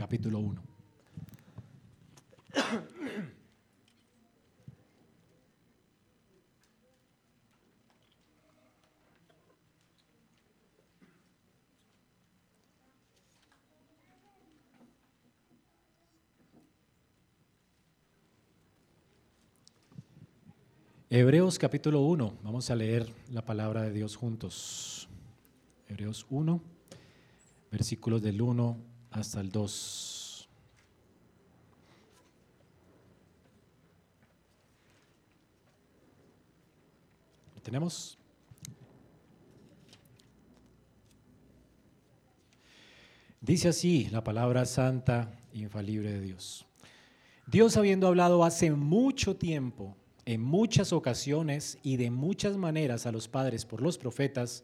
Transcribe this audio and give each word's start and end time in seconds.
capítulo 0.00 0.38
1. 0.38 0.62
Hebreos 21.10 21.58
capítulo 21.58 22.00
1, 22.00 22.38
vamos 22.42 22.70
a 22.70 22.74
leer 22.74 23.06
la 23.30 23.44
palabra 23.44 23.82
de 23.82 23.92
Dios 23.92 24.16
juntos. 24.16 25.10
Hebreos 25.88 26.24
1, 26.30 26.58
versículos 27.70 28.22
del 28.22 28.40
1 28.40 28.99
hasta 29.10 29.40
el 29.40 29.50
2. 29.50 30.48
¿Lo 37.54 37.62
tenemos? 37.62 38.18
Dice 43.40 43.68
así 43.68 44.08
la 44.10 44.22
palabra 44.22 44.64
santa 44.64 45.32
infalible 45.52 46.12
de 46.12 46.20
Dios. 46.20 46.66
Dios 47.46 47.76
habiendo 47.76 48.06
hablado 48.06 48.44
hace 48.44 48.70
mucho 48.70 49.34
tiempo, 49.34 49.96
en 50.24 50.40
muchas 50.40 50.92
ocasiones 50.92 51.78
y 51.82 51.96
de 51.96 52.10
muchas 52.10 52.56
maneras 52.56 53.06
a 53.06 53.12
los 53.12 53.26
padres 53.26 53.64
por 53.64 53.82
los 53.82 53.98
profetas, 53.98 54.62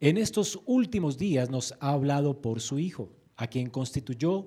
en 0.00 0.18
estos 0.18 0.60
últimos 0.66 1.18
días 1.18 1.50
nos 1.50 1.74
ha 1.80 1.90
hablado 1.90 2.40
por 2.40 2.60
su 2.60 2.78
Hijo, 2.78 3.10
a 3.36 3.46
quien 3.46 3.70
constituyó 3.70 4.44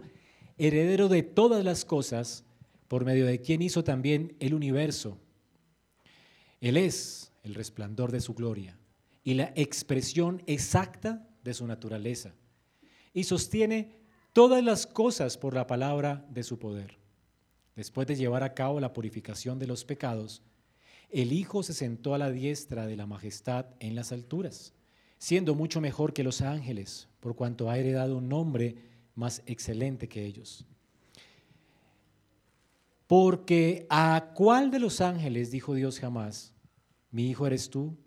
heredero 0.58 1.08
de 1.08 1.24
todas 1.24 1.64
las 1.64 1.86
cosas, 1.86 2.44
por 2.88 3.06
medio 3.06 3.26
de 3.26 3.42
quien 3.42 3.62
hizo 3.62 3.84
también 3.84 4.36
el 4.40 4.54
universo. 4.54 5.18
Él 6.62 6.78
es 6.78 7.32
el 7.44 7.54
resplandor 7.54 8.12
de 8.12 8.22
su 8.22 8.34
gloria 8.34 8.80
y 9.24 9.34
la 9.34 9.52
expresión 9.56 10.42
exacta 10.48 11.28
de 11.44 11.54
su 11.54 11.68
naturaleza, 11.68 12.34
y 13.14 13.26
sostiene 13.26 13.98
todas 14.34 14.64
las 14.64 14.88
cosas 14.88 15.38
por 15.38 15.54
la 15.54 15.68
palabra 15.68 16.26
de 16.30 16.44
su 16.44 16.60
poder. 16.60 16.98
Después 17.76 18.08
de 18.08 18.16
llevar 18.16 18.44
a 18.44 18.54
cabo 18.54 18.80
la 18.80 18.94
purificación 18.94 19.60
de 19.60 19.68
los 19.68 19.86
pecados, 19.86 20.42
el 21.10 21.32
Hijo 21.32 21.62
se 21.64 21.74
sentó 21.74 22.14
a 22.14 22.18
la 22.18 22.32
diestra 22.32 22.88
de 22.88 22.96
la 22.96 23.06
majestad 23.06 23.68
en 23.80 23.96
las 23.96 24.12
alturas 24.12 24.74
siendo 25.18 25.56
mucho 25.56 25.82
mejor 25.82 26.14
que 26.14 26.24
los 26.24 26.42
ángeles, 26.42 27.08
por 27.20 27.36
cuanto 27.36 27.70
ha 27.70 27.78
heredado 27.78 28.18
un 28.18 28.30
nombre 28.30 28.76
más 29.16 29.42
excelente 29.46 30.08
que 30.08 30.26
ellos. 30.26 30.66
Porque 33.08 33.88
a 33.90 34.32
cuál 34.36 34.70
de 34.70 34.80
los 34.80 35.02
ángeles 35.02 35.50
dijo 35.52 35.74
Dios 35.74 36.00
jamás, 36.00 36.54
mi 37.10 37.30
hijo 37.30 37.48
eres 37.48 37.70
tú, 37.70 37.98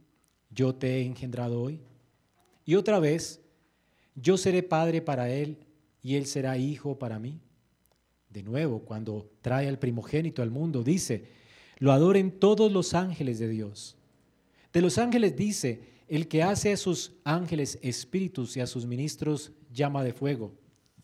yo 0.51 0.75
te 0.75 0.99
he 0.99 1.03
engendrado 1.03 1.61
hoy? 1.63 1.81
Y 2.65 2.75
otra 2.75 3.01
vez, 3.01 3.41
yo 4.15 4.37
seré 4.37 4.63
padre 4.63 5.01
para 5.01 5.31
él 5.31 5.59
y 6.03 6.17
él 6.17 6.27
será 6.27 6.59
hijo 6.59 6.99
para 6.99 7.19
mí. 7.19 7.41
De 8.29 8.43
nuevo, 8.43 8.81
cuando 8.81 9.31
trae 9.41 9.69
al 9.69 9.79
primogénito 9.79 10.43
al 10.43 10.51
mundo, 10.51 10.85
dice, 10.85 11.29
lo 11.79 11.93
adoren 11.93 12.31
todos 12.31 12.71
los 12.71 12.95
ángeles 12.95 13.39
de 13.39 13.49
Dios. 13.49 13.97
De 14.73 14.83
los 14.83 14.99
ángeles 14.99 15.35
dice, 15.35 15.83
el 16.11 16.27
que 16.27 16.43
hace 16.43 16.73
a 16.73 16.77
sus 16.77 17.13
ángeles 17.23 17.79
espíritus 17.83 18.57
y 18.57 18.61
a 18.61 18.67
sus 18.67 18.85
ministros 18.85 19.53
llama 19.71 20.03
de 20.03 20.13
fuego, 20.13 20.53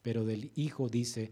pero 0.03 0.25
del 0.25 0.51
Hijo 0.57 0.89
dice, 0.89 1.31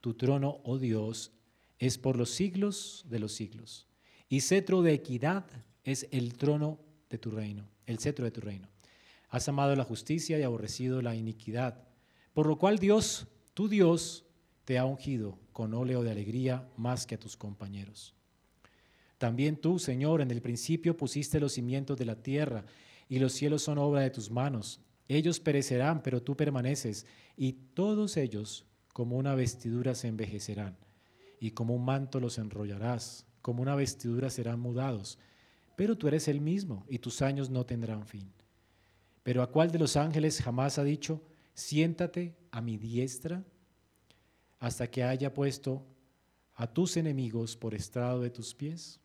tu 0.00 0.14
trono, 0.14 0.62
oh 0.64 0.78
Dios, 0.78 1.30
es 1.78 1.98
por 1.98 2.16
los 2.16 2.30
siglos 2.30 3.04
de 3.10 3.18
los 3.18 3.32
siglos, 3.32 3.86
y 4.30 4.40
cetro 4.40 4.80
de 4.80 4.94
equidad 4.94 5.44
es 5.84 6.08
el 6.12 6.32
trono 6.38 6.80
de 7.10 7.18
tu 7.18 7.30
reino, 7.30 7.68
el 7.84 7.98
cetro 7.98 8.24
de 8.24 8.30
tu 8.30 8.40
reino. 8.40 8.70
Has 9.28 9.46
amado 9.50 9.76
la 9.76 9.84
justicia 9.84 10.38
y 10.38 10.42
aborrecido 10.42 11.02
la 11.02 11.14
iniquidad, 11.14 11.84
por 12.32 12.46
lo 12.46 12.56
cual 12.56 12.78
Dios, 12.78 13.26
tu 13.52 13.68
Dios, 13.68 14.24
te 14.64 14.78
ha 14.78 14.86
ungido 14.86 15.38
con 15.52 15.74
óleo 15.74 16.02
de 16.02 16.10
alegría 16.10 16.66
más 16.78 17.06
que 17.06 17.16
a 17.16 17.20
tus 17.20 17.36
compañeros. 17.36 18.14
También 19.18 19.56
tú, 19.56 19.78
Señor, 19.78 20.22
en 20.22 20.30
el 20.30 20.40
principio 20.40 20.96
pusiste 20.96 21.38
los 21.38 21.52
cimientos 21.52 21.98
de 21.98 22.06
la 22.06 22.16
tierra, 22.16 22.64
y 23.10 23.18
los 23.18 23.32
cielos 23.32 23.64
son 23.64 23.76
obra 23.76 24.02
de 24.02 24.10
tus 24.10 24.30
manos. 24.30 24.80
Ellos 25.08 25.40
perecerán, 25.40 26.00
pero 26.00 26.22
tú 26.22 26.36
permaneces, 26.36 27.06
y 27.36 27.54
todos 27.74 28.16
ellos 28.16 28.64
como 28.92 29.16
una 29.16 29.34
vestidura 29.34 29.96
se 29.96 30.06
envejecerán, 30.06 30.78
y 31.40 31.50
como 31.50 31.74
un 31.74 31.84
manto 31.84 32.20
los 32.20 32.38
enrollarás, 32.38 33.26
como 33.42 33.62
una 33.62 33.74
vestidura 33.74 34.30
serán 34.30 34.60
mudados. 34.60 35.18
Pero 35.76 35.98
tú 35.98 36.06
eres 36.06 36.28
el 36.28 36.40
mismo, 36.40 36.86
y 36.88 37.00
tus 37.00 37.20
años 37.20 37.50
no 37.50 37.66
tendrán 37.66 38.06
fin. 38.06 38.32
Pero 39.24 39.42
¿a 39.42 39.50
cuál 39.50 39.72
de 39.72 39.80
los 39.80 39.96
ángeles 39.96 40.40
jamás 40.40 40.78
ha 40.78 40.84
dicho, 40.84 41.20
siéntate 41.52 42.36
a 42.52 42.60
mi 42.60 42.76
diestra, 42.76 43.44
hasta 44.60 44.88
que 44.88 45.02
haya 45.02 45.34
puesto 45.34 45.84
a 46.54 46.72
tus 46.72 46.96
enemigos 46.96 47.56
por 47.56 47.74
estrado 47.74 48.20
de 48.20 48.30
tus 48.30 48.54
pies? 48.54 49.00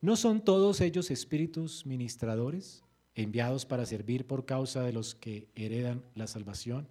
¿No 0.00 0.16
son 0.16 0.42
todos 0.42 0.80
ellos 0.80 1.10
espíritus 1.10 1.84
ministradores? 1.84 2.85
Enviados 3.16 3.64
para 3.64 3.86
servir 3.86 4.26
por 4.26 4.44
causa 4.44 4.82
de 4.82 4.92
los 4.92 5.14
que 5.14 5.48
heredan 5.56 6.04
la 6.14 6.26
salvación. 6.26 6.86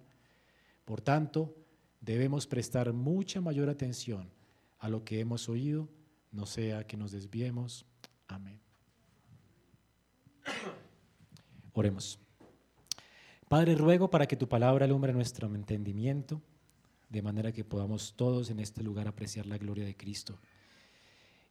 Por 0.84 1.00
tanto, 1.00 1.56
debemos 2.00 2.46
prestar 2.46 2.92
mucha 2.92 3.40
mayor 3.40 3.70
atención 3.70 4.28
a 4.78 4.88
lo 4.88 5.04
que 5.04 5.20
hemos 5.20 5.48
oído, 5.48 5.88
no 6.32 6.44
sea 6.44 6.84
que 6.86 6.96
nos 6.96 7.12
desviemos. 7.12 7.86
Amén. 8.26 8.60
Oremos. 11.72 12.18
Padre, 13.48 13.76
ruego 13.76 14.10
para 14.10 14.26
que 14.26 14.36
tu 14.36 14.48
palabra 14.48 14.84
alumbre 14.84 15.12
nuestro 15.12 15.54
entendimiento, 15.54 16.42
de 17.08 17.22
manera 17.22 17.52
que 17.52 17.64
podamos 17.64 18.14
todos 18.16 18.50
en 18.50 18.58
este 18.58 18.82
lugar 18.82 19.06
apreciar 19.06 19.46
la 19.46 19.58
gloria 19.58 19.84
de 19.84 19.96
Cristo 19.96 20.40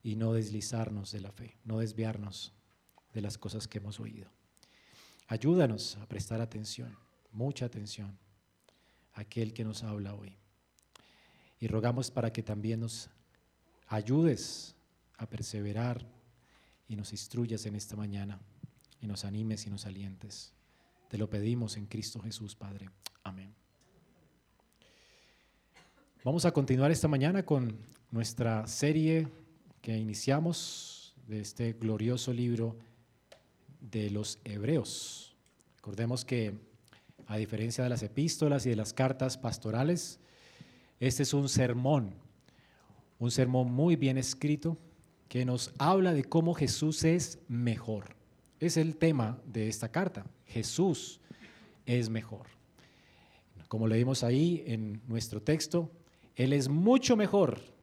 y 0.02 0.16
no 0.16 0.34
deslizarnos 0.34 1.12
de 1.12 1.20
la 1.20 1.32
fe, 1.32 1.56
no 1.64 1.78
desviarnos 1.78 2.52
de 3.14 3.22
las 3.22 3.38
cosas 3.38 3.66
que 3.66 3.78
hemos 3.78 3.98
oído. 3.98 4.35
Ayúdanos 5.28 5.96
a 5.96 6.06
prestar 6.06 6.40
atención, 6.40 6.96
mucha 7.32 7.66
atención, 7.66 8.16
a 9.14 9.22
aquel 9.22 9.52
que 9.52 9.64
nos 9.64 9.82
habla 9.82 10.14
hoy. 10.14 10.36
Y 11.58 11.66
rogamos 11.66 12.10
para 12.10 12.32
que 12.32 12.42
también 12.42 12.80
nos 12.80 13.10
ayudes 13.88 14.74
a 15.16 15.28
perseverar 15.28 16.06
y 16.88 16.96
nos 16.96 17.12
instruyas 17.12 17.66
en 17.66 17.74
esta 17.74 17.96
mañana 17.96 18.38
y 19.00 19.06
nos 19.06 19.24
animes 19.24 19.66
y 19.66 19.70
nos 19.70 19.86
alientes. 19.86 20.52
Te 21.08 21.18
lo 21.18 21.28
pedimos 21.28 21.76
en 21.76 21.86
Cristo 21.86 22.20
Jesús, 22.20 22.54
Padre. 22.54 22.90
Amén. 23.24 23.54
Vamos 26.22 26.44
a 26.44 26.52
continuar 26.52 26.90
esta 26.90 27.08
mañana 27.08 27.44
con 27.44 27.78
nuestra 28.10 28.66
serie 28.66 29.28
que 29.80 29.96
iniciamos 29.96 31.14
de 31.26 31.40
este 31.40 31.72
glorioso 31.72 32.32
libro 32.32 32.76
de 33.80 34.10
los 34.10 34.38
hebreos. 34.44 35.36
Recordemos 35.76 36.24
que 36.24 36.54
a 37.26 37.36
diferencia 37.36 37.84
de 37.84 37.90
las 37.90 38.02
epístolas 38.02 38.66
y 38.66 38.70
de 38.70 38.76
las 38.76 38.92
cartas 38.92 39.36
pastorales, 39.36 40.20
este 41.00 41.22
es 41.22 41.34
un 41.34 41.48
sermón, 41.48 42.14
un 43.18 43.30
sermón 43.30 43.70
muy 43.72 43.96
bien 43.96 44.18
escrito 44.18 44.78
que 45.28 45.44
nos 45.44 45.72
habla 45.78 46.12
de 46.12 46.24
cómo 46.24 46.54
Jesús 46.54 47.04
es 47.04 47.38
mejor. 47.48 48.16
Es 48.60 48.76
el 48.76 48.96
tema 48.96 49.38
de 49.44 49.68
esta 49.68 49.90
carta. 49.90 50.24
Jesús 50.46 51.20
es 51.84 52.08
mejor. 52.08 52.46
Como 53.68 53.88
leímos 53.88 54.22
ahí 54.22 54.62
en 54.66 55.02
nuestro 55.08 55.42
texto, 55.42 55.90
Él 56.36 56.52
es 56.52 56.68
mucho 56.68 57.16
mejor 57.16 57.75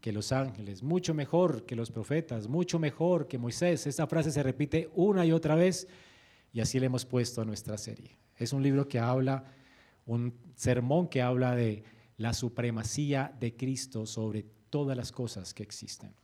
que 0.00 0.12
los 0.12 0.32
ángeles, 0.32 0.82
mucho 0.82 1.12
mejor 1.14 1.66
que 1.66 1.76
los 1.76 1.90
profetas, 1.90 2.48
mucho 2.48 2.78
mejor 2.78 3.28
que 3.28 3.38
Moisés. 3.38 3.86
Esta 3.86 4.06
frase 4.06 4.30
se 4.30 4.42
repite 4.42 4.90
una 4.94 5.26
y 5.26 5.32
otra 5.32 5.54
vez 5.54 5.86
y 6.52 6.60
así 6.60 6.80
le 6.80 6.86
hemos 6.86 7.04
puesto 7.04 7.42
a 7.42 7.44
nuestra 7.44 7.76
serie. 7.76 8.16
Es 8.36 8.52
un 8.52 8.62
libro 8.62 8.88
que 8.88 8.98
habla, 8.98 9.44
un 10.06 10.34
sermón 10.56 11.08
que 11.08 11.20
habla 11.20 11.54
de 11.54 11.84
la 12.16 12.32
supremacía 12.32 13.34
de 13.38 13.54
Cristo 13.54 14.06
sobre 14.06 14.44
todas 14.70 14.96
las 14.96 15.12
cosas 15.12 15.52
que 15.52 15.62
existen. 15.62 16.14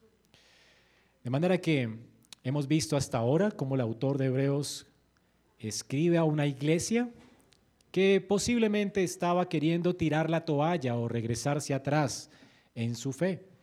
De 1.22 1.30
manera 1.30 1.58
que 1.58 1.98
hemos 2.42 2.66
visto 2.66 2.96
hasta 2.96 3.18
ahora 3.18 3.50
cómo 3.50 3.74
el 3.74 3.80
autor 3.80 4.16
de 4.16 4.26
Hebreos 4.26 4.86
escribe 5.58 6.16
a 6.16 6.24
una 6.24 6.46
iglesia 6.46 7.10
que 7.90 8.20
posiblemente 8.20 9.02
estaba 9.02 9.48
queriendo 9.48 9.96
tirar 9.96 10.30
la 10.30 10.44
toalla 10.44 10.96
o 10.96 11.08
regresarse 11.08 11.74
atrás 11.74 12.30
en 12.74 12.94
su 12.94 13.12
fe. 13.12 13.55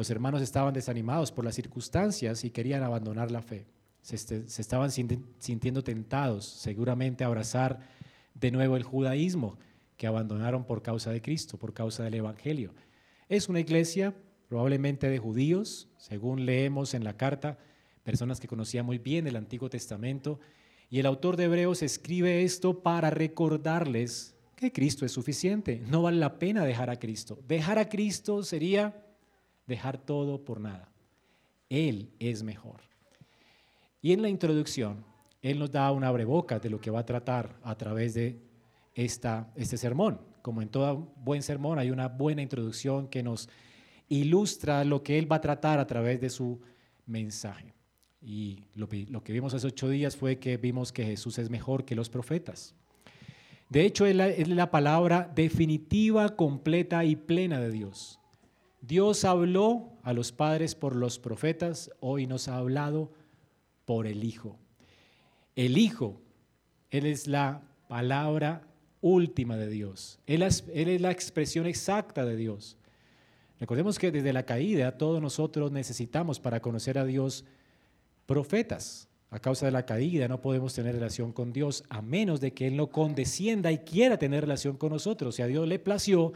Los 0.00 0.08
hermanos 0.08 0.40
estaban 0.40 0.72
desanimados 0.72 1.30
por 1.30 1.44
las 1.44 1.54
circunstancias 1.54 2.42
y 2.46 2.50
querían 2.50 2.82
abandonar 2.82 3.30
la 3.30 3.42
fe. 3.42 3.66
Se, 4.00 4.16
este, 4.16 4.46
estaban 4.46 4.90
sintiendo 4.90 5.84
tentados 5.84 6.46
seguramente 6.46 7.22
a 7.22 7.26
abrazar 7.26 7.80
de 8.32 8.50
nuevo 8.50 8.78
el 8.78 8.82
judaísmo, 8.82 9.58
que 9.98 10.06
abandonaron 10.06 10.64
por 10.64 10.80
causa 10.80 11.10
de 11.10 11.20
Cristo, 11.20 11.58
por 11.58 11.74
causa 11.74 12.02
del 12.02 12.14
Evangelio. 12.14 12.72
Es 13.28 13.50
una 13.50 13.60
iglesia 13.60 14.14
probablemente 14.48 15.10
de 15.10 15.18
judíos, 15.18 15.90
según 15.98 16.46
leemos 16.46 16.94
en 16.94 17.04
la 17.04 17.18
carta, 17.18 17.58
personas 18.02 18.40
que 18.40 18.48
conocían 18.48 18.86
muy 18.86 18.96
bien 18.96 19.26
el 19.26 19.36
Antiguo 19.36 19.68
Testamento, 19.68 20.40
y 20.88 21.00
el 21.00 21.04
autor 21.04 21.36
de 21.36 21.44
Hebreos 21.44 21.82
escribe 21.82 22.42
esto 22.42 22.82
para 22.82 23.10
recordarles 23.10 24.34
que 24.56 24.72
Cristo 24.72 25.04
es 25.04 25.12
suficiente, 25.12 25.82
no 25.90 26.00
vale 26.00 26.16
la 26.16 26.38
pena 26.38 26.64
dejar 26.64 26.88
a 26.88 26.98
Cristo. 26.98 27.38
Dejar 27.46 27.78
a 27.78 27.90
Cristo 27.90 28.42
sería 28.42 29.04
dejar 29.70 29.98
todo 29.98 30.44
por 30.44 30.60
nada. 30.60 30.88
Él 31.70 32.10
es 32.18 32.42
mejor. 32.42 32.80
Y 34.02 34.12
en 34.12 34.20
la 34.20 34.28
introducción, 34.28 35.04
Él 35.40 35.58
nos 35.58 35.70
da 35.70 35.90
un 35.92 36.04
abreboca 36.04 36.58
de 36.58 36.68
lo 36.68 36.80
que 36.80 36.90
va 36.90 37.00
a 37.00 37.06
tratar 37.06 37.56
a 37.62 37.76
través 37.76 38.14
de 38.14 38.40
esta, 38.94 39.50
este 39.54 39.78
sermón. 39.78 40.20
Como 40.42 40.60
en 40.60 40.68
todo 40.68 41.12
buen 41.16 41.42
sermón, 41.42 41.78
hay 41.78 41.90
una 41.90 42.08
buena 42.08 42.42
introducción 42.42 43.08
que 43.08 43.22
nos 43.22 43.48
ilustra 44.08 44.84
lo 44.84 45.02
que 45.02 45.18
Él 45.18 45.30
va 45.30 45.36
a 45.36 45.40
tratar 45.40 45.78
a 45.78 45.86
través 45.86 46.20
de 46.20 46.30
su 46.30 46.60
mensaje. 47.06 47.72
Y 48.20 48.64
lo, 48.74 48.88
que 48.88 49.32
vimos 49.32 49.54
hace 49.54 49.66
ocho 49.66 49.88
días 49.88 50.16
fue 50.16 50.38
que 50.38 50.56
vimos 50.56 50.92
que 50.92 51.04
Jesús 51.04 51.38
es 51.38 51.48
mejor 51.48 51.84
que 51.84 51.94
los 51.94 52.10
profetas. 52.10 52.74
De 53.68 53.84
hecho, 53.86 54.04
es 54.04 54.48
la 54.48 54.70
palabra 54.70 55.30
definitiva, 55.32 56.34
completa 56.36 57.04
y 57.04 57.14
plena 57.14 57.60
de 57.60 57.70
Dios. 57.70 58.19
Dios 58.80 59.24
habló 59.24 59.92
a 60.02 60.12
los 60.12 60.32
padres 60.32 60.74
por 60.74 60.96
los 60.96 61.18
profetas, 61.18 61.90
hoy 62.00 62.26
nos 62.26 62.48
ha 62.48 62.56
hablado 62.56 63.12
por 63.84 64.06
el 64.06 64.24
Hijo. 64.24 64.58
El 65.54 65.76
Hijo, 65.76 66.20
Él 66.90 67.06
es 67.06 67.26
la 67.26 67.62
palabra 67.88 68.62
última 69.00 69.56
de 69.56 69.68
Dios. 69.68 70.18
Él 70.26 70.42
es, 70.42 70.64
la 71.00 71.10
expresión 71.10 71.66
exacta 71.66 72.24
de 72.24 72.36
Dios. 72.36 72.76
Recordemos 73.58 73.98
que 73.98 74.10
desde 74.10 74.32
la 74.32 74.44
caída 74.44 74.96
todos 74.96 75.20
nosotros 75.20 75.70
necesitamos 75.70 76.40
para 76.40 76.60
conocer 76.60 76.98
a 76.98 77.04
Dios 77.04 77.44
profetas. 78.26 79.08
A 79.30 79.38
causa 79.38 79.66
de 79.66 79.72
la 79.72 79.86
caída 79.86 80.26
no 80.28 80.40
podemos 80.40 80.74
tener 80.74 80.94
relación 80.94 81.32
con 81.32 81.52
Dios 81.52 81.84
a 81.88 82.02
menos 82.02 82.40
de 82.40 82.52
que 82.52 82.66
Él 82.66 82.76
no 82.76 82.88
condescienda 82.90 83.70
y 83.70 83.78
quiera 83.78 84.18
tener 84.18 84.42
relación 84.42 84.76
con 84.76 84.90
nosotros. 84.90 85.36
Si 85.36 85.42
a 85.42 85.46
Dios 85.46 85.68
le 85.68 85.78
plació 85.78 86.32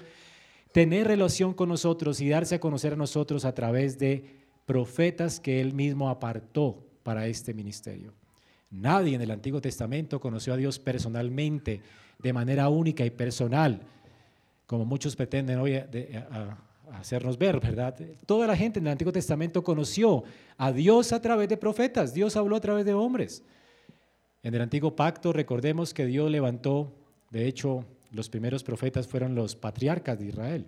tener 0.75 1.07
relación 1.07 1.55
con 1.55 1.69
nosotros 1.69 2.21
y 2.21 2.29
darse 2.29 2.57
a 2.57 2.61
conocer 2.61 2.95
a 2.95 2.97
nosotros 2.97 3.45
a 3.45 3.55
través 3.55 3.97
de 3.97 4.25
profetas 4.67 5.39
que 5.39 5.61
Él 5.61 5.73
mismo 5.73 6.09
apartó 6.09 6.85
para 7.05 7.29
este 7.29 7.55
ministerio. 7.55 8.13
Nadie 8.73 9.15
en 9.15 9.23
el 9.23 9.31
Antiguo 9.31 9.61
Testamento 9.61 10.19
conoció 10.19 10.53
a 10.53 10.57
Dios 10.57 10.81
personalmente, 10.81 11.81
de 12.19 12.33
manera 12.33 12.69
única 12.71 13.07
y 13.07 13.11
personal, 13.11 13.83
como 14.67 14.85
muchos 14.85 15.15
pretenden 15.15 15.61
hoy 15.61 15.81
hacernos 16.91 17.39
ver, 17.39 17.61
¿verdad? 17.61 17.95
Toda 18.27 18.49
la 18.49 18.57
gente 18.57 18.81
en 18.81 18.87
el 18.87 18.93
Antiguo 18.93 19.13
Testamento 19.13 19.63
conoció 19.63 20.25
a 20.59 20.73
Dios 20.73 21.13
a 21.13 21.23
través 21.23 21.49
de 21.49 21.57
profetas, 21.57 22.13
Dios 22.13 22.35
habló 22.35 22.57
a 22.57 22.61
través 22.61 22.85
de 22.85 22.95
hombres. 22.95 23.45
En 24.43 24.53
el 24.53 24.61
Antiguo 24.61 24.97
Pacto 24.97 25.33
recordemos 25.33 25.95
que 25.95 26.05
Dios 26.05 26.29
levantó, 26.33 26.93
de 27.31 27.47
hecho, 27.47 27.85
los 28.15 28.29
primeros 28.29 28.63
profetas 28.63 29.09
fueron 29.09 29.35
los 29.35 29.57
patriarcas 29.57 30.19
de 30.19 30.27
Israel. 30.27 30.67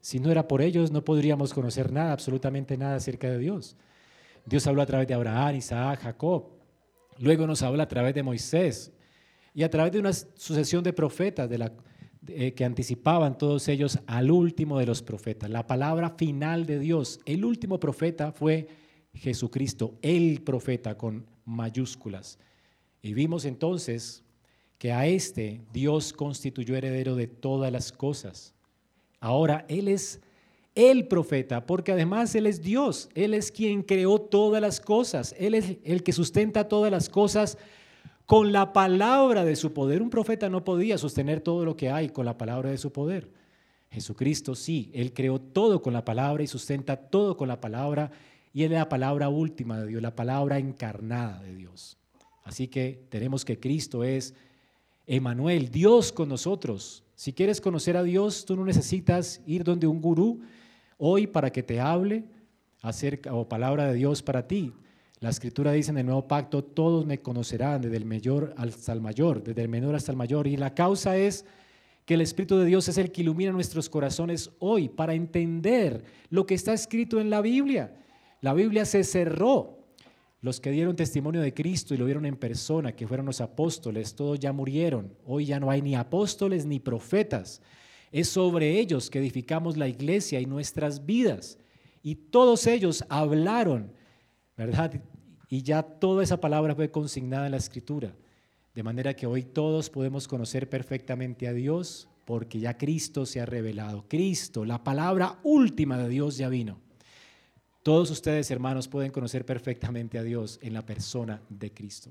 Si 0.00 0.18
no 0.18 0.30
era 0.30 0.46
por 0.46 0.62
ellos, 0.62 0.90
no 0.90 1.04
podríamos 1.04 1.52
conocer 1.52 1.92
nada, 1.92 2.12
absolutamente 2.12 2.76
nada 2.76 2.96
acerca 2.96 3.30
de 3.30 3.38
Dios. 3.38 3.76
Dios 4.46 4.66
habló 4.66 4.82
a 4.82 4.86
través 4.86 5.08
de 5.08 5.14
Abraham, 5.14 5.56
Isaac, 5.56 6.00
Jacob. 6.00 6.44
Luego 7.18 7.46
nos 7.46 7.62
habla 7.62 7.84
a 7.84 7.88
través 7.88 8.14
de 8.14 8.22
Moisés 8.22 8.92
y 9.54 9.62
a 9.62 9.70
través 9.70 9.92
de 9.92 9.98
una 9.98 10.12
sucesión 10.12 10.82
de 10.82 10.92
profetas 10.92 11.50
eh, 12.26 12.52
que 12.52 12.64
anticipaban 12.64 13.36
todos 13.36 13.68
ellos 13.68 13.98
al 14.06 14.30
último 14.30 14.78
de 14.78 14.86
los 14.86 15.02
profetas, 15.02 15.50
la 15.50 15.66
palabra 15.66 16.10
final 16.10 16.66
de 16.66 16.78
Dios. 16.78 17.20
El 17.26 17.44
último 17.44 17.78
profeta 17.78 18.32
fue 18.32 18.68
Jesucristo, 19.12 19.98
el 20.02 20.42
profeta 20.42 20.96
con 20.96 21.26
mayúsculas. 21.44 22.38
Y 23.02 23.14
vimos 23.14 23.44
entonces 23.44 24.22
que 24.80 24.92
a 24.92 25.06
este 25.06 25.60
Dios 25.74 26.14
constituyó 26.14 26.74
heredero 26.74 27.14
de 27.14 27.26
todas 27.26 27.70
las 27.70 27.92
cosas. 27.92 28.54
Ahora 29.20 29.66
Él 29.68 29.88
es 29.88 30.22
el 30.74 31.06
profeta, 31.06 31.66
porque 31.66 31.92
además 31.92 32.34
Él 32.34 32.46
es 32.46 32.62
Dios, 32.62 33.10
Él 33.14 33.34
es 33.34 33.52
quien 33.52 33.82
creó 33.82 34.18
todas 34.18 34.62
las 34.62 34.80
cosas, 34.80 35.34
Él 35.38 35.54
es 35.54 35.76
el 35.84 36.02
que 36.02 36.14
sustenta 36.14 36.66
todas 36.66 36.90
las 36.90 37.10
cosas 37.10 37.58
con 38.24 38.52
la 38.52 38.72
palabra 38.72 39.44
de 39.44 39.54
su 39.54 39.74
poder. 39.74 40.00
Un 40.00 40.08
profeta 40.08 40.48
no 40.48 40.64
podía 40.64 40.96
sostener 40.96 41.42
todo 41.42 41.66
lo 41.66 41.76
que 41.76 41.90
hay 41.90 42.08
con 42.08 42.24
la 42.24 42.38
palabra 42.38 42.70
de 42.70 42.78
su 42.78 42.90
poder. 42.90 43.28
Jesucristo 43.90 44.54
sí, 44.54 44.90
Él 44.94 45.12
creó 45.12 45.42
todo 45.42 45.82
con 45.82 45.92
la 45.92 46.06
palabra 46.06 46.42
y 46.42 46.46
sustenta 46.46 46.96
todo 46.96 47.36
con 47.36 47.48
la 47.48 47.60
palabra 47.60 48.12
y 48.54 48.62
Él 48.62 48.72
es 48.72 48.78
la 48.78 48.88
palabra 48.88 49.28
última 49.28 49.78
de 49.78 49.88
Dios, 49.88 50.00
la 50.00 50.16
palabra 50.16 50.58
encarnada 50.58 51.42
de 51.42 51.54
Dios. 51.54 51.98
Así 52.44 52.68
que 52.68 53.04
tenemos 53.10 53.44
que 53.44 53.60
Cristo 53.60 54.04
es 54.04 54.34
Emanuel, 55.12 55.72
Dios 55.72 56.12
con 56.12 56.28
nosotros. 56.28 57.02
Si 57.16 57.32
quieres 57.32 57.60
conocer 57.60 57.96
a 57.96 58.04
Dios, 58.04 58.44
tú 58.44 58.54
no 58.54 58.64
necesitas 58.64 59.40
ir 59.44 59.64
donde 59.64 59.88
un 59.88 60.00
gurú 60.00 60.40
hoy 60.98 61.26
para 61.26 61.50
que 61.50 61.64
te 61.64 61.80
hable 61.80 62.26
acerca 62.80 63.34
o 63.34 63.48
palabra 63.48 63.86
de 63.88 63.94
Dios 63.94 64.22
para 64.22 64.46
ti. 64.46 64.72
La 65.18 65.30
escritura 65.30 65.72
dice 65.72 65.90
en 65.90 65.98
el 65.98 66.06
nuevo 66.06 66.28
pacto, 66.28 66.62
todos 66.62 67.06
me 67.06 67.18
conocerán, 67.18 67.82
desde 67.82 67.96
el 67.96 68.04
mayor 68.04 68.54
hasta 68.56 68.92
el 68.92 69.00
mayor, 69.00 69.42
desde 69.42 69.62
el 69.62 69.68
menor 69.68 69.96
hasta 69.96 70.12
el 70.12 70.16
mayor. 70.16 70.46
Y 70.46 70.56
la 70.56 70.76
causa 70.76 71.16
es 71.16 71.44
que 72.04 72.14
el 72.14 72.20
Espíritu 72.20 72.56
de 72.56 72.66
Dios 72.66 72.86
es 72.86 72.96
el 72.96 73.10
que 73.10 73.22
ilumina 73.22 73.50
nuestros 73.50 73.90
corazones 73.90 74.52
hoy 74.60 74.88
para 74.88 75.14
entender 75.14 76.04
lo 76.28 76.46
que 76.46 76.54
está 76.54 76.72
escrito 76.72 77.20
en 77.20 77.30
la 77.30 77.40
Biblia. 77.40 77.96
La 78.42 78.54
Biblia 78.54 78.84
se 78.84 79.02
cerró. 79.02 79.79
Los 80.40 80.60
que 80.60 80.70
dieron 80.70 80.96
testimonio 80.96 81.40
de 81.40 81.52
Cristo 81.52 81.94
y 81.94 81.98
lo 81.98 82.06
vieron 82.06 82.24
en 82.24 82.36
persona, 82.36 82.92
que 82.92 83.06
fueron 83.06 83.26
los 83.26 83.40
apóstoles, 83.40 84.14
todos 84.14 84.38
ya 84.38 84.52
murieron. 84.52 85.14
Hoy 85.26 85.46
ya 85.46 85.60
no 85.60 85.70
hay 85.70 85.82
ni 85.82 85.94
apóstoles 85.94 86.64
ni 86.64 86.80
profetas. 86.80 87.60
Es 88.10 88.28
sobre 88.28 88.78
ellos 88.78 89.10
que 89.10 89.18
edificamos 89.18 89.76
la 89.76 89.88
iglesia 89.88 90.40
y 90.40 90.46
nuestras 90.46 91.04
vidas. 91.04 91.58
Y 92.02 92.14
todos 92.14 92.66
ellos 92.66 93.04
hablaron 93.08 93.92
¿verdad? 94.60 94.92
Y 95.48 95.62
ya 95.62 95.82
toda 95.82 96.22
esa 96.22 96.38
palabra 96.38 96.74
fue 96.74 96.90
consignada 96.90 97.46
en 97.46 97.52
la 97.52 97.56
escritura. 97.56 98.14
De 98.74 98.82
manera 98.82 99.14
que 99.14 99.26
hoy 99.26 99.42
todos 99.42 99.88
podemos 99.88 100.28
conocer 100.28 100.68
perfectamente 100.68 101.48
a 101.48 101.54
Dios 101.54 102.10
porque 102.26 102.60
ya 102.60 102.76
Cristo 102.76 103.24
se 103.24 103.40
ha 103.40 103.46
revelado. 103.46 104.04
Cristo, 104.06 104.66
la 104.66 104.84
palabra 104.84 105.38
última 105.44 105.96
de 105.96 106.10
Dios 106.10 106.36
ya 106.36 106.50
vino. 106.50 106.78
Todos 107.82 108.10
ustedes, 108.10 108.50
hermanos, 108.50 108.88
pueden 108.88 109.10
conocer 109.10 109.46
perfectamente 109.46 110.18
a 110.18 110.22
Dios 110.22 110.58
en 110.62 110.74
la 110.74 110.84
persona 110.84 111.40
de 111.48 111.72
Cristo. 111.72 112.10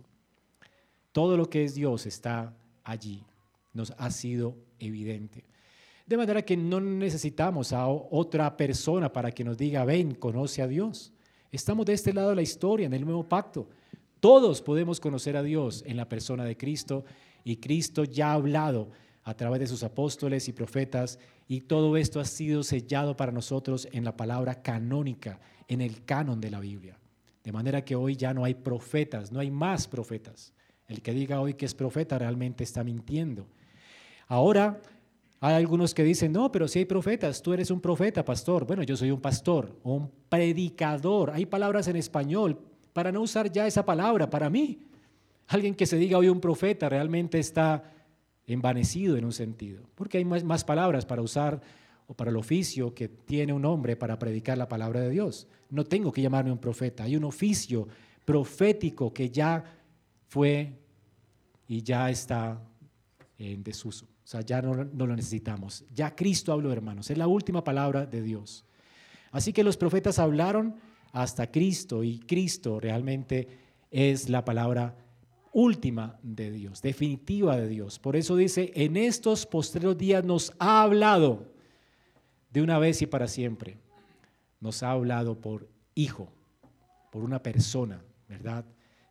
Todo 1.12 1.38
lo 1.38 1.48
que 1.48 1.64
es 1.64 1.76
Dios 1.76 2.08
está 2.08 2.56
allí. 2.84 3.24
Nos 3.74 3.94
ha 3.98 4.10
sido 4.10 4.56
evidente. 4.80 5.46
De 6.08 6.18
manera 6.18 6.42
que 6.42 6.58
no 6.58 6.80
necesitamos 6.80 7.72
a 7.72 7.88
otra 7.88 8.58
persona 8.58 9.14
para 9.14 9.32
que 9.32 9.44
nos 9.44 9.60
diga, 9.60 9.86
ven, 9.86 10.16
conoce 10.16 10.64
a 10.64 10.68
Dios. 10.68 11.14
Estamos 11.52 11.86
de 11.86 11.94
este 11.94 12.14
lado 12.14 12.30
de 12.30 12.36
la 12.36 12.42
historia, 12.42 12.88
en 12.88 12.94
el 12.94 13.06
nuevo 13.06 13.30
pacto. 13.30 13.70
Todos 14.20 14.64
podemos 14.64 15.00
conocer 15.00 15.38
a 15.38 15.44
Dios 15.44 15.84
en 15.86 15.98
la 15.98 16.10
persona 16.10 16.46
de 16.46 16.58
Cristo 16.58 17.06
y 17.44 17.58
Cristo 17.58 18.06
ya 18.06 18.32
ha 18.32 18.34
hablado 18.34 18.90
a 19.24 19.36
través 19.36 19.60
de 19.60 19.68
sus 19.68 19.84
apóstoles 19.84 20.48
y 20.48 20.54
profetas 20.54 21.20
y 21.48 21.62
todo 21.62 21.96
esto 21.96 22.20
ha 22.20 22.26
sido 22.26 22.64
sellado 22.64 23.16
para 23.16 23.32
nosotros 23.32 23.88
en 23.92 24.04
la 24.04 24.18
palabra 24.18 24.62
canónica, 24.62 25.40
en 25.70 25.80
el 25.80 26.04
canon 26.04 26.42
de 26.42 26.50
la 26.50 26.60
Biblia. 26.60 27.00
De 27.44 27.54
manera 27.54 27.86
que 27.86 27.96
hoy 27.96 28.18
ya 28.18 28.34
no 28.34 28.44
hay 28.44 28.56
profetas, 28.56 29.32
no 29.32 29.40
hay 29.40 29.50
más 29.50 29.88
profetas. 29.88 30.52
El 30.88 31.02
que 31.02 31.14
diga 31.14 31.40
hoy 31.40 31.54
que 31.54 31.66
es 31.66 31.74
profeta 31.74 32.18
realmente 32.18 32.64
está 32.64 32.84
mintiendo. 32.84 33.48
Ahora 34.28 34.82
hay 35.40 35.56
algunos 35.56 35.94
que 35.94 36.04
dicen, 36.04 36.34
no, 36.34 36.52
pero 36.52 36.68
si 36.68 36.80
hay 36.80 36.86
profetas, 36.86 37.42
tú 37.42 37.54
eres 37.54 37.72
un 37.72 37.80
profeta, 37.80 38.26
pastor. 38.26 38.66
Bueno, 38.66 38.84
yo 38.84 38.98
soy 38.98 39.12
un 39.12 39.22
pastor, 39.22 39.78
un 39.84 40.12
predicador. 40.28 41.32
Hay 41.32 41.46
palabras 41.46 41.88
en 41.88 41.96
español 41.96 42.60
para 42.92 43.12
no 43.12 43.22
usar 43.22 43.52
ya 43.52 43.66
esa 43.68 43.86
palabra 43.86 44.30
para 44.30 44.50
mí. 44.50 44.80
Alguien 45.48 45.76
que 45.76 45.86
se 45.86 45.98
diga 45.98 46.18
hoy 46.18 46.30
un 46.30 46.42
profeta 46.42 46.90
realmente 46.90 47.40
está 47.40 47.84
envanecido 48.48 49.16
en 49.16 49.26
un 49.26 49.34
sentido, 49.34 49.84
porque 49.94 50.18
hay 50.18 50.26
más, 50.26 50.44
más 50.44 50.64
palabras 50.64 51.06
para 51.06 51.22
usar 51.22 51.62
o 52.10 52.16
para 52.16 52.32
el 52.32 52.38
oficio 52.38 52.96
que 52.96 53.08
tiene 53.08 53.54
un 53.54 53.64
hombre 53.66 53.96
para 53.96 54.18
predicar 54.18 54.58
la 54.58 54.68
palabra 54.68 55.00
de 55.00 55.12
Dios. 55.12 55.48
No 55.70 55.84
tengo 55.84 56.12
que 56.12 56.24
llamarme 56.24 56.52
un 56.52 56.58
profeta, 56.58 57.04
hay 57.04 57.16
un 57.16 57.24
oficio 57.24 57.88
profético 58.26 59.14
que 59.14 59.30
ya 59.30 59.64
fue 60.28 60.74
y 61.68 61.84
ya 61.84 62.10
está 62.10 62.60
en 63.38 63.64
desuso. 63.64 64.06
O 64.06 64.28
sea, 64.28 64.42
ya 64.42 64.60
no, 64.60 64.74
lo 64.74 65.16
necesitamos. 65.16 65.86
Ya 65.94 66.16
Cristo 66.16 66.52
habló, 66.52 66.74
hermanos. 66.74 67.12
Es 67.12 67.18
la 67.18 67.28
última 67.28 67.64
palabra 67.64 68.08
de 68.08 68.24
Dios. 68.24 68.66
Así 69.32 69.54
que 69.54 69.64
los 69.64 69.78
profetas 69.78 70.18
hablaron 70.18 70.78
hasta 71.12 71.52
Cristo 71.52 72.04
y 72.04 72.20
Cristo 72.22 72.80
realmente 72.80 73.48
es 73.92 74.30
la 74.30 74.44
palabra 74.44 74.98
última 75.54 76.18
de 76.24 76.50
Dios, 76.50 76.82
definitiva 76.82 77.56
de 77.56 77.68
Dios. 77.68 78.00
Por 78.00 78.16
eso 78.16 78.36
dice, 78.36 78.72
en 78.74 78.98
estos 78.98 79.46
postreros 79.46 79.96
días 79.96 80.24
nos 80.24 80.54
ha 80.58 80.82
hablado 80.82 81.49
de 82.50 82.62
una 82.62 82.80
vez 82.80 83.02
y 83.02 83.06
para 83.06 83.28
siempre. 83.28 83.78
Nos 84.60 84.84
ha 84.84 84.92
hablado 84.92 85.40
por 85.40 85.70
hijo, 85.96 86.32
por 87.12 87.24
una 87.24 87.42
persona, 87.42 88.04
¿verdad? 88.28 88.66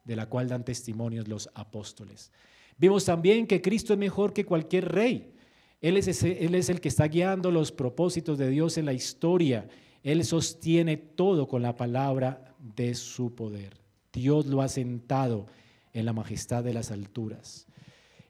De 0.05 0.17
la 0.17 0.27
cual 0.27 0.49
dan 0.49 0.65
testimonios 0.65 1.29
los 1.29 1.49
apóstoles. 1.55 2.33
Vimos 2.77 3.05
también 3.05 3.47
que 3.47 3.61
Cristo 3.61 3.93
es 3.93 3.99
mejor 3.99 4.33
que 4.33 4.45
cualquier 4.45 4.93
rey. 4.93 5.33
Él 5.81 5.97
es, 5.97 6.23
él 6.23 6.55
es 6.55 6.69
el 6.69 6.81
que 6.81 6.89
está 6.89 7.07
guiando 7.07 7.51
los 7.51 7.73
propósitos 7.73 8.39
de 8.39 8.51
Dios 8.51 8.79
en 8.79 8.85
la 8.85 8.93
historia. 8.93 9.69
Él 10.03 10.25
sostiene 10.25 10.97
todo 10.97 11.47
con 11.47 11.63
la 11.63 11.77
palabra 11.77 12.55
de 12.77 12.95
su 12.95 13.35
poder. 13.35 13.75
Dios 14.13 14.47
lo 14.47 14.63
ha 14.63 14.69
sentado 14.69 15.47
en 15.93 16.05
la 16.05 16.13
majestad 16.13 16.65
de 16.65 16.75
las 16.75 16.91
alturas. 16.91 17.68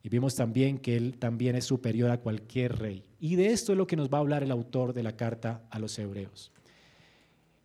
Y 0.02 0.08
vimos 0.08 0.34
también 0.34 0.78
que 0.78 0.96
Él 0.96 1.18
también 1.18 1.56
es 1.56 1.64
superior 1.64 2.10
a 2.10 2.20
cualquier 2.20 2.78
rey. 2.78 3.04
Y 3.20 3.36
de 3.36 3.48
esto 3.48 3.72
es 3.72 3.78
lo 3.78 3.86
que 3.86 3.96
nos 3.96 4.08
va 4.08 4.18
a 4.18 4.20
hablar 4.20 4.42
el 4.42 4.50
autor 4.50 4.92
de 4.92 5.02
la 5.02 5.16
carta 5.16 5.62
a 5.70 5.78
los 5.78 5.98
hebreos. 5.98 6.52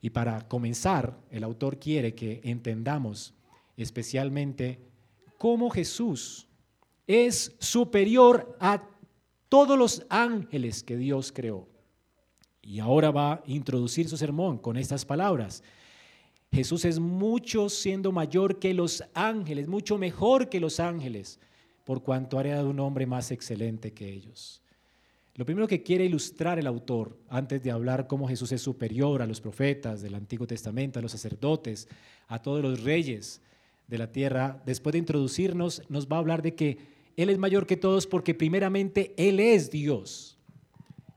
Y 0.02 0.10
para 0.10 0.48
comenzar, 0.48 1.18
el 1.32 1.44
autor 1.44 1.80
quiere 1.80 2.14
que 2.14 2.42
entendamos 2.44 3.34
especialmente 3.78 4.80
cómo 5.38 5.70
Jesús 5.70 6.48
es 7.08 7.56
superior 7.60 8.58
a 8.60 8.84
todos 9.50 9.78
los 9.78 10.06
ángeles 10.10 10.84
que 10.84 10.98
Dios 10.98 11.32
creó. 11.32 11.68
Y 12.62 12.80
ahora 12.80 13.12
va 13.12 13.34
a 13.34 13.44
introducir 13.46 14.10
su 14.10 14.18
sermón 14.18 14.58
con 14.58 14.78
estas 14.78 15.06
palabras. 15.06 15.64
Jesús 16.52 16.86
es 16.86 17.00
mucho 17.00 17.70
siendo 17.70 18.12
mayor 18.12 18.60
que 18.60 18.74
los 18.74 19.04
ángeles, 19.14 19.68
mucho 19.68 19.98
mejor 19.98 20.50
que 20.50 20.60
los 20.60 20.80
ángeles, 20.80 21.40
por 21.84 22.04
cuanto 22.04 22.40
ha 22.40 22.44
de 22.44 22.64
un 22.64 22.80
hombre 22.80 23.06
más 23.06 23.32
excelente 23.32 23.94
que 23.94 24.10
ellos. 24.10 24.62
Lo 25.36 25.46
primero 25.46 25.68
que 25.68 25.82
quiere 25.82 26.06
ilustrar 26.06 26.60
el 26.60 26.68
autor, 26.68 27.18
antes 27.28 27.62
de 27.64 27.72
hablar 27.72 28.06
cómo 28.06 28.28
Jesús 28.28 28.52
es 28.52 28.62
superior 28.62 29.22
a 29.22 29.26
los 29.26 29.42
profetas 29.42 30.02
del 30.02 30.14
Antiguo 30.14 30.46
Testamento, 30.46 31.00
a 31.00 31.02
los 31.02 31.12
sacerdotes, 31.12 31.88
a 32.28 32.40
todos 32.40 32.62
los 32.62 32.84
reyes 32.84 33.42
de 33.88 33.98
la 33.98 34.12
tierra, 34.12 34.62
después 34.66 34.94
de 34.94 35.00
introducirnos, 35.00 35.82
nos 35.90 36.08
va 36.08 36.18
a 36.18 36.20
hablar 36.20 36.44
de 36.44 36.54
que 36.54 36.78
Él 37.18 37.32
es 37.32 37.40
mayor 37.40 37.66
que 37.66 37.78
todos 37.78 38.06
porque 38.06 38.36
primeramente 38.36 39.16
Él 39.18 39.40
es 39.40 39.72
Dios. 39.72 40.38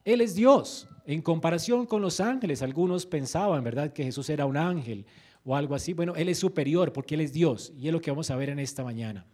Él 0.04 0.22
es 0.22 0.34
Dios. 0.34 0.88
En 1.04 1.20
comparación 1.20 1.84
con 1.84 2.00
los 2.00 2.18
ángeles, 2.18 2.62
algunos 2.62 3.04
pensaban, 3.04 3.62
¿verdad?, 3.62 3.92
que 3.92 4.04
Jesús 4.04 4.30
era 4.30 4.46
un 4.46 4.56
ángel 4.56 5.04
o 5.44 5.54
algo 5.54 5.74
así. 5.74 5.92
Bueno, 5.92 6.14
Él 6.16 6.30
es 6.30 6.38
superior 6.38 6.90
porque 6.92 7.16
Él 7.16 7.20
es 7.20 7.34
Dios 7.34 7.72
y 7.78 7.88
es 7.88 7.92
lo 7.92 8.00
que 8.00 8.10
vamos 8.10 8.30
a 8.30 8.36
ver 8.36 8.48
en 8.48 8.58
esta 8.58 8.82
mañana. 8.82 9.26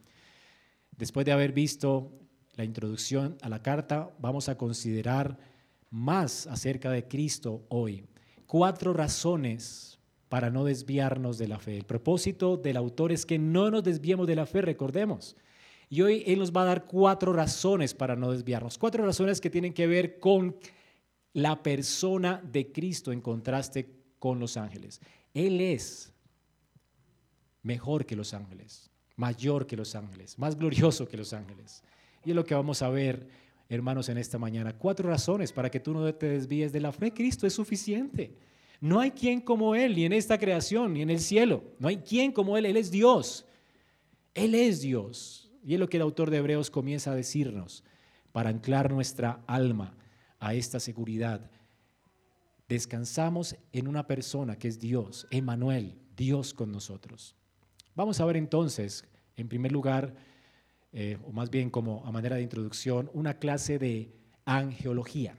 Después 0.97 1.27
de 1.27 1.33
haber 1.33 1.53
visto 1.53 2.13
la 2.55 2.65
introducción 2.65 3.37
a 3.43 3.49
la 3.49 3.63
carta, 3.63 4.15
vamos 4.19 4.49
a 4.49 4.57
considerar 4.57 5.39
más 5.91 6.47
acerca 6.47 6.91
de 6.91 7.07
Cristo 7.09 7.65
hoy. 7.69 8.05
Cuatro 8.47 8.93
razones 8.93 9.99
para 10.29 10.51
no 10.51 10.65
desviarnos 10.65 11.39
de 11.39 11.49
la 11.49 11.59
fe. 11.59 11.77
El 11.77 11.85
propósito 11.85 12.57
del 12.57 12.77
autor 12.77 13.13
es 13.13 13.27
que 13.27 13.39
no 13.39 13.71
nos 13.71 13.85
desviemos 13.85 14.27
de 14.27 14.37
la 14.37 14.47
fe, 14.47 14.63
recordemos. 14.63 15.37
Y 15.89 16.01
hoy 16.01 16.23
Él 16.27 16.39
nos 16.39 16.53
va 16.53 16.63
a 16.63 16.67
dar 16.67 16.87
cuatro 16.87 17.35
razones 17.35 17.93
para 17.93 18.17
no 18.17 18.33
desviarnos. 18.33 18.79
Cuatro 18.79 19.05
razones 19.05 19.43
que 19.43 19.51
tienen 19.51 19.75
que 19.75 19.87
ver 19.87 20.19
con 20.19 20.57
la 21.35 21.63
persona 21.63 22.43
de 22.51 22.73
Cristo 22.73 23.13
en 23.13 23.21
contraste 23.21 23.91
con 24.19 24.39
los 24.39 24.57
ángeles. 24.57 25.01
Él 25.35 25.61
es 25.61 26.13
mejor 27.63 28.07
que 28.07 28.17
los 28.17 28.35
ángeles, 28.35 28.91
mayor 29.17 29.67
que 29.67 29.77
los 29.77 29.95
ángeles, 29.95 30.39
más 30.39 30.57
glorioso 30.57 31.09
que 31.09 31.17
los 31.17 31.33
ángeles. 31.33 31.83
Y 32.25 32.31
es 32.31 32.37
lo 32.37 32.45
que 32.45 32.55
vamos 32.55 32.83
a 32.83 32.89
ver, 32.89 33.29
hermanos, 33.69 34.09
en 34.09 34.19
esta 34.19 34.39
mañana. 34.39 34.77
Cuatro 34.77 35.09
razones 35.09 35.53
para 35.53 35.71
que 35.71 35.81
tú 35.81 35.93
no 35.93 36.15
te 36.15 36.29
desvíes 36.29 36.73
de 36.73 36.81
la 36.81 36.93
fe. 36.93 37.13
Cristo 37.13 37.47
es 37.47 37.55
suficiente. 37.55 38.35
No 38.81 39.01
hay 39.01 39.13
quien 39.13 39.41
como 39.41 39.75
Él, 39.75 39.95
ni 39.95 40.05
en 40.05 40.13
esta 40.13 40.39
creación, 40.39 40.95
ni 40.95 41.03
en 41.03 41.11
el 41.11 41.21
cielo. 41.21 41.63
No 41.79 41.89
hay 41.89 41.99
quien 41.99 42.33
como 42.33 42.57
Él. 42.57 42.67
Él 42.67 42.77
es 42.77 42.91
Dios. 42.91 43.45
Él 44.35 44.55
es 44.55 44.81
Dios. 44.81 45.51
Y 45.65 45.75
es 45.75 45.81
lo 45.81 45.89
que 45.89 45.99
el 45.99 46.03
autor 46.03 46.31
de 46.31 46.39
Hebreos 46.39 46.71
comienza 46.71 47.13
a 47.13 47.17
decirnos 47.17 47.85
para 48.33 48.51
anclar 48.51 48.91
nuestra 48.91 49.43
alma 49.47 49.95
a 50.41 50.55
esta 50.55 50.81
seguridad. 50.81 51.51
Descansamos 52.69 53.57
en 53.73 53.87
una 53.87 54.07
persona 54.07 54.57
que 54.57 54.67
es 54.67 54.81
Dios, 54.81 55.27
Emanuel, 55.31 55.95
Dios 56.17 56.55
con 56.55 56.73
nosotros. 56.73 57.37
Vamos 57.95 58.21
a 58.21 58.25
ver 58.25 58.37
entonces, 58.37 59.05
en 59.37 59.49
primer 59.49 59.71
lugar, 59.71 60.15
eh, 60.93 61.19
o 61.27 61.33
más 61.33 61.51
bien 61.51 61.71
como 61.71 62.05
a 62.07 62.13
manera 62.13 62.37
de 62.37 62.43
introducción, 62.43 63.11
una 63.13 63.35
clase 63.35 63.79
de 63.79 64.11
angeología. 64.45 65.37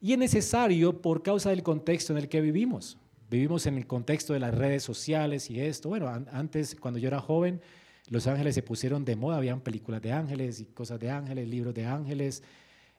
Y 0.00 0.12
es 0.12 0.18
necesario 0.18 1.00
por 1.00 1.22
causa 1.22 1.50
del 1.50 1.62
contexto 1.62 2.12
en 2.12 2.18
el 2.18 2.28
que 2.28 2.40
vivimos. 2.40 2.98
Vivimos 3.30 3.66
en 3.66 3.76
el 3.76 3.86
contexto 3.86 4.32
de 4.32 4.40
las 4.40 4.54
redes 4.54 4.82
sociales 4.82 5.48
y 5.50 5.60
esto. 5.60 5.88
Bueno, 5.88 6.08
antes, 6.32 6.74
cuando 6.74 6.98
yo 6.98 7.08
era 7.08 7.20
joven, 7.20 7.60
los 8.08 8.26
ángeles 8.26 8.54
se 8.56 8.62
pusieron 8.62 9.04
de 9.04 9.14
moda, 9.14 9.36
habían 9.36 9.60
películas 9.60 10.02
de 10.02 10.12
ángeles 10.12 10.60
y 10.60 10.66
cosas 10.66 10.98
de 10.98 11.10
ángeles, 11.10 11.48
libros 11.48 11.72
de 11.72 11.86
ángeles, 11.86 12.42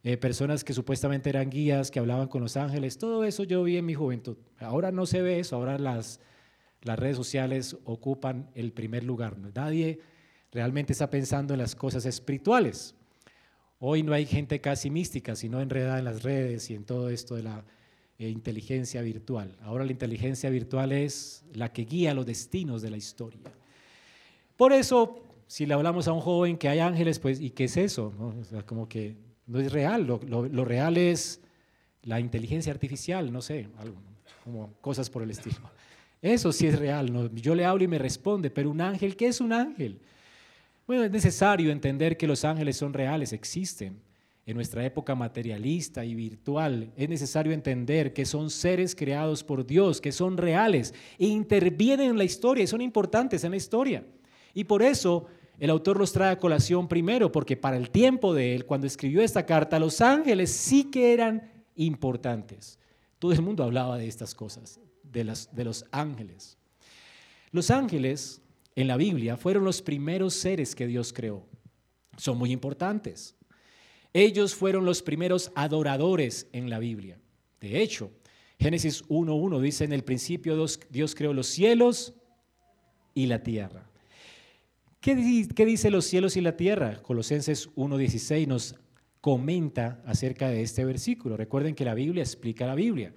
eh, 0.04 0.18
personas 0.18 0.64
que 0.64 0.74
supuestamente 0.74 1.30
eran 1.30 1.50
guías, 1.50 1.92
que 1.92 2.00
hablaban 2.00 2.30
con 2.30 2.42
los 2.42 2.58
ángeles, 2.58 2.98
todo 2.98 3.24
eso 3.26 3.44
yo 3.44 3.64
vi 3.64 3.78
en 3.78 3.86
mi 3.86 3.94
juventud. 3.94 4.38
Ahora 4.60 4.92
no 4.92 5.06
se 5.06 5.22
ve 5.22 5.40
eso, 5.40 5.56
ahora 5.58 5.78
las, 5.78 6.20
las 6.84 7.00
redes 7.00 7.16
sociales 7.16 7.78
ocupan 7.86 8.50
el 8.56 8.72
primer 8.72 9.04
lugar. 9.04 9.38
Nadie 9.38 10.00
realmente 10.52 10.94
está 10.94 11.10
pensando 11.10 11.54
en 11.54 11.60
las 11.60 11.76
cosas 11.76 12.06
espirituales. 12.06 12.96
Hoy 13.80 14.04
no 14.04 14.14
hay 14.14 14.26
gente 14.26 14.62
casi 14.62 14.90
mística, 14.90 15.36
sino 15.36 15.60
enredada 15.60 16.00
en 16.00 16.06
las 16.06 16.24
redes 16.24 16.70
y 16.70 16.76
en 16.76 16.86
todo 16.86 17.10
esto 17.10 17.36
de 17.36 17.44
la 17.44 17.66
eh, 18.20 18.30
inteligencia 18.30 19.02
virtual. 19.02 19.58
Ahora 19.64 19.84
la 19.84 19.92
inteligencia 19.92 20.50
virtual 20.50 20.92
es 20.92 21.44
la 21.54 21.74
que 21.74 21.84
guía 21.84 22.14
los 22.14 22.26
destinos 22.26 22.82
de 22.82 22.92
la 22.92 22.98
historia. 22.98 23.42
Por 24.56 24.72
eso, 24.72 25.24
si 25.48 25.66
le 25.66 25.74
hablamos 25.74 26.08
a 26.08 26.14
un 26.14 26.22
joven 26.22 26.58
que 26.58 26.70
hay 26.70 26.80
ángeles, 26.80 27.20
pues, 27.20 27.42
¿y 27.42 27.50
qué 27.50 27.66
es 27.66 27.76
eso? 27.76 28.14
como 28.66 28.88
que 28.88 29.18
no 29.48 29.60
es 29.60 29.72
real, 29.72 30.06
lo, 30.06 30.66
real 30.66 30.98
es 30.98 31.42
la 32.04 32.20
inteligencia 32.20 32.72
artificial, 32.72 33.32
no 33.32 33.42
sé, 33.42 33.68
algo, 33.80 33.98
como 34.44 34.74
cosas 34.80 35.10
por 35.10 35.24
el 35.24 35.32
estilo. 35.32 35.58
Eso 36.24 36.54
sí 36.54 36.68
es 36.68 36.80
real, 36.80 37.30
yo 37.36 37.54
le 37.54 37.66
hablo 37.66 37.84
y 37.84 37.88
me 37.90 38.00
responde, 38.00 38.50
pero 38.50 38.72
un 38.72 38.80
ángel, 38.80 39.18
¿qué 39.18 39.28
es 39.28 39.42
un 39.42 39.52
ángel? 39.52 40.00
Bueno, 40.88 41.04
es 41.04 41.12
necesario 41.12 41.70
entender 41.70 42.16
que 42.16 42.28
los 42.28 42.46
ángeles 42.46 42.78
son 42.78 42.94
reales, 42.94 43.34
existen. 43.34 44.00
En 44.46 44.56
nuestra 44.56 44.86
época 44.86 45.16
materialista 45.16 46.06
y 46.06 46.16
virtual, 46.16 46.94
es 46.96 47.10
necesario 47.10 47.52
entender 47.52 48.14
que 48.14 48.26
son 48.26 48.50
seres 48.50 48.96
creados 48.96 49.44
por 49.44 49.66
Dios, 49.66 50.00
que 50.00 50.14
son 50.14 50.38
reales 50.38 50.94
e 51.20 51.26
intervienen 51.26 52.12
en 52.12 52.18
la 52.18 52.24
historia 52.24 52.64
y 52.64 52.68
son 52.68 52.80
importantes 52.80 53.44
en 53.44 53.52
la 53.52 53.58
historia. 53.58 54.06
Y 54.54 54.64
por 54.64 54.82
eso 54.82 55.28
el 55.60 55.70
autor 55.70 55.98
los 56.00 56.14
trae 56.14 56.32
a 56.32 56.40
colación 56.40 56.88
primero 56.88 57.34
porque 57.34 57.58
para 57.58 57.76
el 57.76 57.90
tiempo 57.90 58.34
de 58.34 58.56
él, 58.56 58.66
cuando 58.66 58.88
escribió 58.88 59.22
esta 59.22 59.46
carta, 59.46 59.78
los 59.78 60.00
ángeles 60.00 60.52
sí 60.52 60.86
que 60.90 61.12
eran 61.12 61.52
importantes. 61.76 62.80
Todo 63.20 63.34
el 63.34 63.42
mundo 63.42 63.66
hablaba 63.66 63.98
de 63.98 64.08
estas 64.08 64.34
cosas, 64.34 64.80
de, 65.14 65.34
de 65.52 65.64
los 65.64 65.86
ángeles. 65.92 66.58
Los 67.52 67.72
ángeles 67.72 68.42
en 68.76 68.88
la 68.88 68.98
Biblia 68.98 69.38
fueron 69.38 69.64
los 69.64 69.82
primeros 69.82 70.34
seres 70.34 70.76
que 70.76 70.88
Dios 70.88 71.14
creó. 71.14 71.46
Son 72.18 72.38
muy 72.38 72.52
importantes. 72.52 73.36
Ellos 74.12 74.54
fueron 74.54 74.86
los 74.86 75.02
primeros 75.02 75.52
adoradores 75.56 76.48
en 76.52 76.70
la 76.70 76.80
Biblia. 76.80 77.18
De 77.60 77.82
hecho, 77.82 78.12
Génesis 78.60 79.04
1.1 79.08 79.60
dice, 79.62 79.84
en 79.86 79.94
el 79.94 80.04
principio 80.04 80.68
Dios 80.90 81.16
creó 81.16 81.34
los 81.34 81.48
cielos 81.48 82.14
y 83.14 83.26
la 83.26 83.42
tierra. 83.42 83.90
¿Qué, 85.04 85.16
dice 85.16 85.92
los 85.92 86.06
cielos 86.06 86.38
y 86.38 86.42
la 86.42 86.56
tierra? 86.56 87.02
Colosenses 87.02 87.70
1.16 87.76 88.48
nos 88.48 88.76
comenta 89.20 90.02
acerca 90.06 90.48
de 90.48 90.62
este 90.62 90.86
versículo. 90.86 91.36
Recuerden 91.36 91.76
que 91.76 91.84
la 91.84 91.94
Biblia 91.94 92.24
explica 92.24 92.66
la 92.66 92.76
Biblia. 92.76 93.14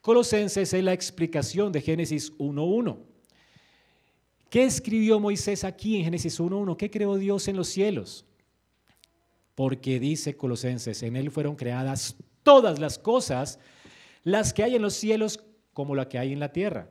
Colosenses 0.00 0.72
es 0.72 0.84
la 0.84 0.92
explicación 0.92 1.72
de 1.72 1.80
Génesis 1.80 2.36
1.1. 2.38 2.98
¿Qué 4.48 4.64
escribió 4.64 5.20
Moisés 5.20 5.64
aquí 5.64 5.96
en 5.96 6.04
Génesis 6.04 6.40
1.1? 6.40 6.76
¿Qué 6.76 6.90
creó 6.90 7.16
Dios 7.16 7.46
en 7.48 7.56
los 7.56 7.68
cielos? 7.68 8.24
Porque 9.54 10.00
dice 10.00 10.36
Colosenses, 10.36 11.02
en 11.02 11.16
él 11.16 11.30
fueron 11.30 11.54
creadas 11.54 12.16
todas 12.42 12.78
las 12.78 12.98
cosas, 12.98 13.58
las 14.24 14.52
que 14.52 14.62
hay 14.62 14.74
en 14.74 14.82
los 14.82 14.94
cielos 14.94 15.44
como 15.72 15.94
la 15.94 16.08
que 16.08 16.18
hay 16.18 16.32
en 16.32 16.40
la 16.40 16.52
tierra. 16.52 16.88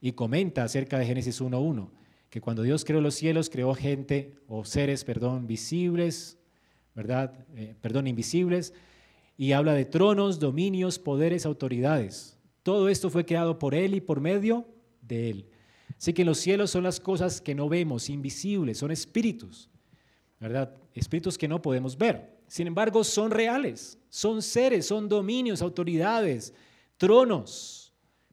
Y 0.00 0.12
comenta 0.12 0.64
acerca 0.64 0.98
de 0.98 1.06
Génesis 1.06 1.40
1.1 1.40 1.90
que 2.32 2.40
cuando 2.40 2.62
Dios 2.62 2.86
creó 2.86 3.02
los 3.02 3.14
cielos, 3.14 3.50
creó 3.50 3.74
gente 3.74 4.38
o 4.48 4.64
seres, 4.64 5.04
perdón, 5.04 5.46
visibles, 5.46 6.38
¿verdad? 6.94 7.44
Eh, 7.54 7.74
perdón, 7.78 8.06
invisibles, 8.06 8.72
y 9.42 9.54
habla 9.54 9.74
de 9.74 9.84
tronos, 9.84 10.38
dominios, 10.38 11.00
poderes, 11.00 11.46
autoridades. 11.46 12.38
Todo 12.62 12.88
esto 12.88 13.10
fue 13.10 13.26
creado 13.26 13.58
por 13.58 13.74
Él 13.74 13.92
y 13.94 14.00
por 14.00 14.20
medio 14.20 14.68
de 15.00 15.30
Él. 15.30 15.48
Así 15.98 16.12
que 16.12 16.24
los 16.24 16.38
cielos 16.38 16.70
son 16.70 16.84
las 16.84 17.00
cosas 17.00 17.40
que 17.40 17.52
no 17.52 17.68
vemos, 17.68 18.08
invisibles, 18.08 18.78
son 18.78 18.92
espíritus, 18.92 19.68
¿verdad? 20.38 20.72
Espíritus 20.94 21.36
que 21.36 21.48
no 21.48 21.60
podemos 21.60 21.98
ver. 21.98 22.38
Sin 22.46 22.68
embargo, 22.68 23.02
son 23.02 23.32
reales, 23.32 23.98
son 24.08 24.42
seres, 24.42 24.86
son 24.86 25.08
dominios, 25.08 25.60
autoridades, 25.60 26.54
tronos, 26.96 27.92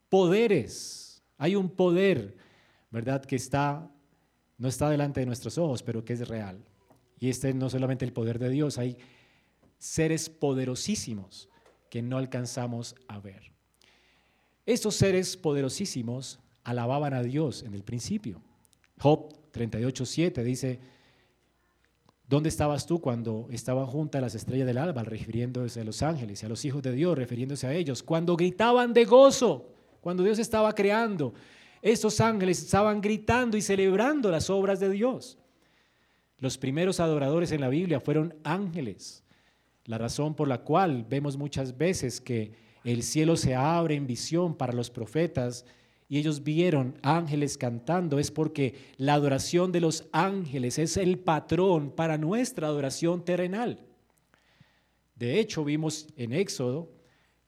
poderes. 0.09 1.23
Hay 1.39 1.55
un 1.55 1.69
poder, 1.69 2.37
¿verdad? 2.91 3.25
Que 3.25 3.37
está, 3.37 3.91
no 4.59 4.67
está 4.67 4.91
delante 4.91 5.21
de 5.21 5.25
nuestros 5.25 5.57
ojos, 5.57 5.81
pero 5.81 6.05
que 6.05 6.13
es 6.13 6.27
real. 6.27 6.63
Y 7.19 7.29
este 7.29 7.51
no 7.55 7.67
solamente 7.67 8.05
el 8.05 8.13
poder 8.13 8.37
de 8.37 8.49
Dios, 8.49 8.77
hay 8.77 8.95
seres 9.79 10.29
poderosísimos 10.29 11.49
que 11.89 12.01
no 12.01 12.17
alcanzamos 12.17 12.95
a 13.07 13.19
ver. 13.19 13.51
Estos 14.65 14.95
seres 14.95 15.35
poderosísimos 15.35 16.39
alababan 16.63 17.13
a 17.15 17.23
Dios 17.23 17.63
en 17.63 17.73
el 17.73 17.83
principio. 17.83 18.41
Job 18.99 19.33
38.7 19.51 20.43
dice, 20.43 20.79
¿dónde 22.27 22.49
estabas 22.49 22.85
tú 22.85 23.01
cuando 23.01 23.47
estaban 23.49 23.87
juntas 23.87 24.21
las 24.21 24.35
estrellas 24.35 24.67
del 24.67 24.77
alba, 24.77 25.03
refiriéndose 25.03 25.81
a 25.81 25.83
los 25.83 26.03
ángeles 26.03 26.43
y 26.43 26.45
a 26.45 26.49
los 26.49 26.63
hijos 26.65 26.83
de 26.83 26.91
Dios, 26.91 27.17
refiriéndose 27.17 27.65
a 27.65 27.73
ellos? 27.73 28.03
Cuando 28.03 28.35
gritaban 28.35 28.93
de 28.93 29.05
gozo, 29.05 29.73
cuando 30.01 30.23
Dios 30.23 30.37
estaba 30.37 30.75
creando, 30.75 31.33
estos 31.81 32.19
ángeles 32.19 32.61
estaban 32.61 33.01
gritando 33.01 33.57
y 33.57 33.61
celebrando 33.61 34.29
las 34.29 34.49
obras 34.49 34.79
de 34.79 34.89
Dios. 34.89 35.37
Los 36.37 36.57
primeros 36.57 36.99
adoradores 36.99 37.51
en 37.51 37.61
la 37.61 37.69
Biblia 37.69 37.99
fueron 37.99 38.35
ángeles. 38.43 39.23
La 39.89 39.97
razón 39.97 40.35
por 40.35 40.47
la 40.47 40.59
cual 40.59 41.03
vemos 41.09 41.35
muchas 41.35 41.75
veces 41.75 42.21
que 42.21 42.51
el 42.83 43.01
cielo 43.01 43.35
se 43.35 43.55
abre 43.55 43.95
en 43.95 44.05
visión 44.05 44.55
para 44.55 44.71
los 44.71 44.91
profetas 44.91 45.65
y 46.07 46.19
ellos 46.19 46.43
vieron 46.43 46.99
ángeles 47.01 47.57
cantando 47.57 48.19
es 48.19 48.29
porque 48.29 48.75
la 48.97 49.15
adoración 49.15 49.71
de 49.71 49.81
los 49.81 50.07
ángeles 50.11 50.77
es 50.77 50.95
el 50.95 51.17
patrón 51.17 51.89
para 51.89 52.19
nuestra 52.19 52.67
adoración 52.67 53.25
terrenal. 53.25 53.79
De 55.15 55.39
hecho, 55.39 55.65
vimos 55.65 56.05
en 56.17 56.33
Éxodo 56.33 56.91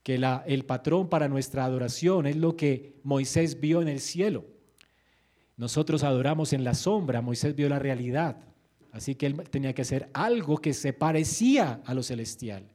que 0.01 0.15
el 0.15 0.65
patrón 0.65 1.09
para 1.09 1.27
nuestra 1.27 1.63
adoración 1.63 2.25
es 2.25 2.37
lo 2.37 2.57
que 2.57 2.99
Moisés 3.03 3.59
vio 3.59 3.83
en 3.83 3.87
el 3.87 3.99
cielo. 3.99 4.45
Nosotros 5.57 6.03
adoramos 6.03 6.53
en 6.53 6.63
la 6.63 6.73
sombra, 6.73 7.21
Moisés 7.21 7.55
vio 7.55 7.69
la 7.69 7.77
realidad. 7.77 8.50
Así 8.91 9.15
que 9.15 9.25
él 9.25 9.49
tenía 9.49 9.73
que 9.73 9.83
hacer 9.83 10.09
algo 10.13 10.57
que 10.57 10.73
se 10.73 10.93
parecía 10.93 11.81
a 11.85 11.93
lo 11.93 12.03
celestial. 12.03 12.65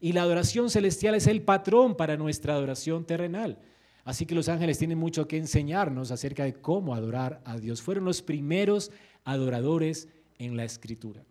Y 0.00 0.12
la 0.12 0.22
adoración 0.22 0.70
celestial 0.70 1.14
es 1.14 1.26
el 1.26 1.42
patrón 1.42 1.96
para 1.96 2.16
nuestra 2.16 2.54
adoración 2.54 3.04
terrenal. 3.04 3.58
Así 4.04 4.26
que 4.26 4.34
los 4.34 4.48
ángeles 4.48 4.78
tienen 4.78 4.98
mucho 4.98 5.26
que 5.26 5.38
enseñarnos 5.38 6.10
acerca 6.10 6.44
de 6.44 6.52
cómo 6.52 6.94
adorar 6.94 7.40
a 7.44 7.56
Dios. 7.56 7.80
Fueron 7.80 8.04
los 8.04 8.22
primeros 8.22 8.90
adoradores 9.24 10.08
en 10.38 10.56
la 10.56 10.64
escritura. 10.64 11.24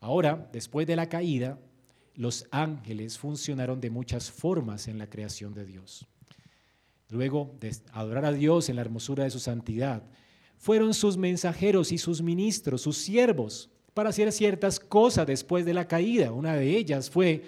Ahora, 0.00 0.48
después 0.52 0.86
de 0.86 0.96
la 0.96 1.08
caída, 1.08 1.58
los 2.14 2.46
ángeles 2.50 3.18
funcionaron 3.18 3.80
de 3.80 3.90
muchas 3.90 4.30
formas 4.30 4.86
en 4.86 4.98
la 4.98 5.08
creación 5.08 5.54
de 5.54 5.64
Dios. 5.64 6.06
Luego 7.08 7.56
de 7.60 7.74
adorar 7.92 8.26
a 8.26 8.32
Dios 8.32 8.68
en 8.68 8.76
la 8.76 8.82
hermosura 8.82 9.24
de 9.24 9.30
su 9.30 9.38
santidad, 9.38 10.02
fueron 10.58 10.94
sus 10.94 11.16
mensajeros 11.16 11.92
y 11.92 11.98
sus 11.98 12.22
ministros, 12.22 12.82
sus 12.82 12.96
siervos, 12.96 13.70
para 13.92 14.10
hacer 14.10 14.32
ciertas 14.32 14.80
cosas 14.80 15.26
después 15.26 15.64
de 15.64 15.74
la 15.74 15.86
caída. 15.86 16.32
Una 16.32 16.54
de 16.54 16.76
ellas 16.76 17.10
fue 17.10 17.44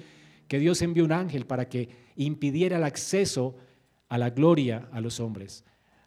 que 0.48 0.58
Dios 0.58 0.80
envió 0.82 1.04
un 1.04 1.12
ángel 1.12 1.46
para 1.46 1.68
que 1.68 1.88
impidiera 2.16 2.76
el 2.76 2.84
acceso 2.84 3.56
a 4.08 4.18
la 4.18 4.30
gloria 4.30 4.88
a 4.92 5.00
los 5.00 5.18
hombres. 5.20 5.64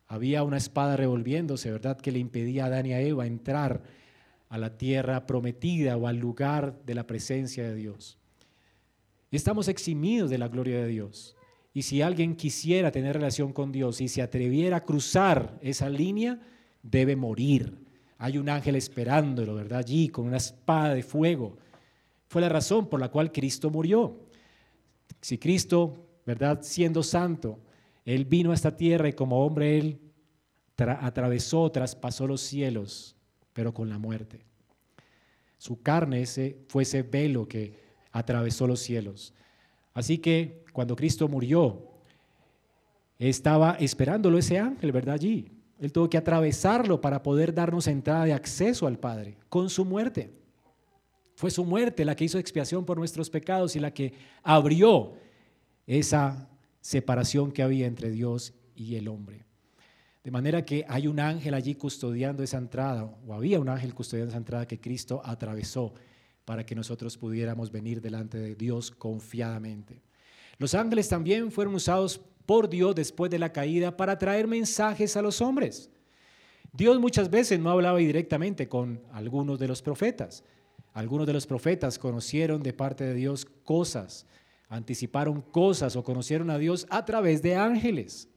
Había 0.07 0.43
una 0.43 0.57
espada 0.57 0.97
revolviéndose, 0.97 1.71
¿verdad?, 1.71 1.99
que 1.99 2.11
le 2.11 2.19
impedía 2.19 2.63
a 2.63 2.67
Adán 2.67 2.85
y 2.85 2.93
a 2.93 3.01
Eva 3.01 3.27
entrar 3.27 3.83
a 4.47 4.57
la 4.57 4.77
tierra 4.77 5.27
prometida 5.27 5.97
o 5.97 6.07
al 6.07 6.17
lugar 6.17 6.81
de 6.85 6.95
la 6.95 7.05
presencia 7.05 7.63
de 7.63 7.75
Dios. 7.75 8.17
Estamos 9.31 9.67
eximidos 9.67 10.29
de 10.29 10.39
la 10.39 10.47
gloria 10.47 10.81
de 10.81 10.87
Dios. 10.87 11.35
Y 11.73 11.83
si 11.83 12.01
alguien 12.01 12.35
quisiera 12.35 12.91
tener 12.91 13.13
relación 13.13 13.53
con 13.53 13.71
Dios 13.71 14.01
y 14.01 14.07
se 14.07 14.23
atreviera 14.23 14.77
a 14.77 14.85
cruzar 14.85 15.59
esa 15.61 15.87
línea, 15.89 16.39
debe 16.81 17.15
morir. 17.15 17.77
Hay 18.17 18.37
un 18.37 18.49
ángel 18.49 18.75
esperándolo, 18.75 19.55
¿verdad? 19.55 19.79
Allí 19.79 20.09
con 20.09 20.25
una 20.25 20.37
espada 20.37 20.93
de 20.93 21.03
fuego. 21.03 21.57
Fue 22.27 22.41
la 22.41 22.49
razón 22.49 22.87
por 22.87 22.99
la 22.99 23.09
cual 23.09 23.31
Cristo 23.31 23.69
murió. 23.69 24.19
Si 25.21 25.37
Cristo, 25.37 26.07
¿verdad? 26.25 26.59
Siendo 26.61 27.01
santo, 27.01 27.59
Él 28.05 28.25
vino 28.25 28.51
a 28.51 28.55
esta 28.55 28.75
tierra 28.75 29.09
y 29.09 29.13
como 29.13 29.45
hombre 29.45 29.77
Él 29.77 29.99
atravesó, 30.77 31.69
traspasó 31.71 32.27
los 32.27 32.41
cielos, 32.41 33.15
pero 33.53 33.73
con 33.73 33.89
la 33.89 33.97
muerte. 33.97 34.45
Su 35.57 35.81
carne 35.81 36.21
ese, 36.21 36.57
fue 36.67 36.83
ese 36.83 37.03
velo 37.03 37.47
que 37.47 37.73
atravesó 38.11 38.65
los 38.67 38.79
cielos. 38.79 39.33
Así 39.93 40.19
que 40.19 40.63
cuando 40.71 40.95
Cristo 40.95 41.27
murió, 41.27 41.89
estaba 43.17 43.73
esperándolo 43.79 44.37
ese 44.37 44.57
ángel, 44.57 44.91
¿verdad? 44.91 45.15
Allí. 45.15 45.51
Él 45.79 45.91
tuvo 45.91 46.09
que 46.09 46.17
atravesarlo 46.17 46.99
para 46.99 47.23
poder 47.23 47.53
darnos 47.53 47.87
entrada 47.87 48.25
de 48.25 48.33
acceso 48.33 48.85
al 48.85 48.99
Padre 48.99 49.37
con 49.47 49.69
su 49.69 49.85
muerte. 49.85 50.33
Fue 51.35 51.49
su 51.49 51.63
muerte 51.63 52.03
la 52.03 52.15
que 52.15 52.25
hizo 52.25 52.37
expiación 52.37 52.85
por 52.85 52.97
nuestros 52.97 53.29
pecados 53.29 53.75
y 53.75 53.79
la 53.79 53.93
que 53.93 54.13
abrió 54.43 55.13
esa 55.87 56.49
separación 56.81 57.51
que 57.51 57.63
había 57.63 57.87
entre 57.87 58.11
Dios 58.11 58.53
y 58.75 58.95
el 58.95 59.07
hombre. 59.07 59.45
De 60.23 60.31
manera 60.31 60.65
que 60.65 60.85
hay 60.87 61.07
un 61.07 61.19
ángel 61.19 61.53
allí 61.53 61.75
custodiando 61.75 62.43
esa 62.43 62.57
entrada, 62.57 63.05
o 63.05 63.33
había 63.33 63.59
un 63.59 63.69
ángel 63.69 63.93
custodiando 63.93 64.31
esa 64.31 64.37
entrada 64.37 64.67
que 64.67 64.81
Cristo 64.81 65.21
atravesó 65.23 65.93
para 66.43 66.65
que 66.65 66.75
nosotros 66.75 67.17
pudiéramos 67.17 67.71
venir 67.71 68.01
delante 68.01 68.37
de 68.37 68.55
Dios 68.55 68.91
confiadamente. 68.91 70.01
Los 70.57 70.73
ángeles 70.73 71.07
también 71.07 71.51
fueron 71.51 71.73
usados 71.73 72.19
por 72.49 72.67
Dios 72.67 72.95
después 72.95 73.29
de 73.29 73.37
la 73.37 73.53
caída 73.53 73.95
para 73.95 74.17
traer 74.17 74.47
mensajes 74.47 75.15
a 75.15 75.21
los 75.21 75.39
hombres. 75.39 75.91
Dios 76.73 76.99
muchas 76.99 77.29
veces 77.29 77.59
no 77.59 77.69
hablaba 77.69 77.99
directamente 77.99 78.67
con 78.67 79.03
algunos 79.11 79.59
de 79.59 79.67
los 79.67 79.83
profetas. 79.83 80.43
Algunos 80.91 81.27
de 81.27 81.33
los 81.33 81.45
profetas 81.45 81.99
conocieron 81.99 82.63
de 82.63 82.73
parte 82.73 83.03
de 83.03 83.13
Dios 83.13 83.45
cosas, 83.45 84.25
anticiparon 84.67 85.43
cosas 85.43 85.95
o 85.95 86.03
conocieron 86.03 86.49
a 86.49 86.57
Dios 86.57 86.87
a 86.89 87.05
través 87.05 87.43
de 87.43 87.55
ángeles. 87.55 88.27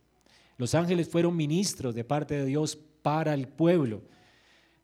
Los 0.58 0.74
ángeles 0.74 1.08
fueron 1.08 1.34
ministros 1.34 1.94
de 1.94 2.04
parte 2.04 2.34
de 2.34 2.44
Dios 2.44 2.78
para 3.00 3.32
el 3.32 3.48
pueblo. 3.48 4.02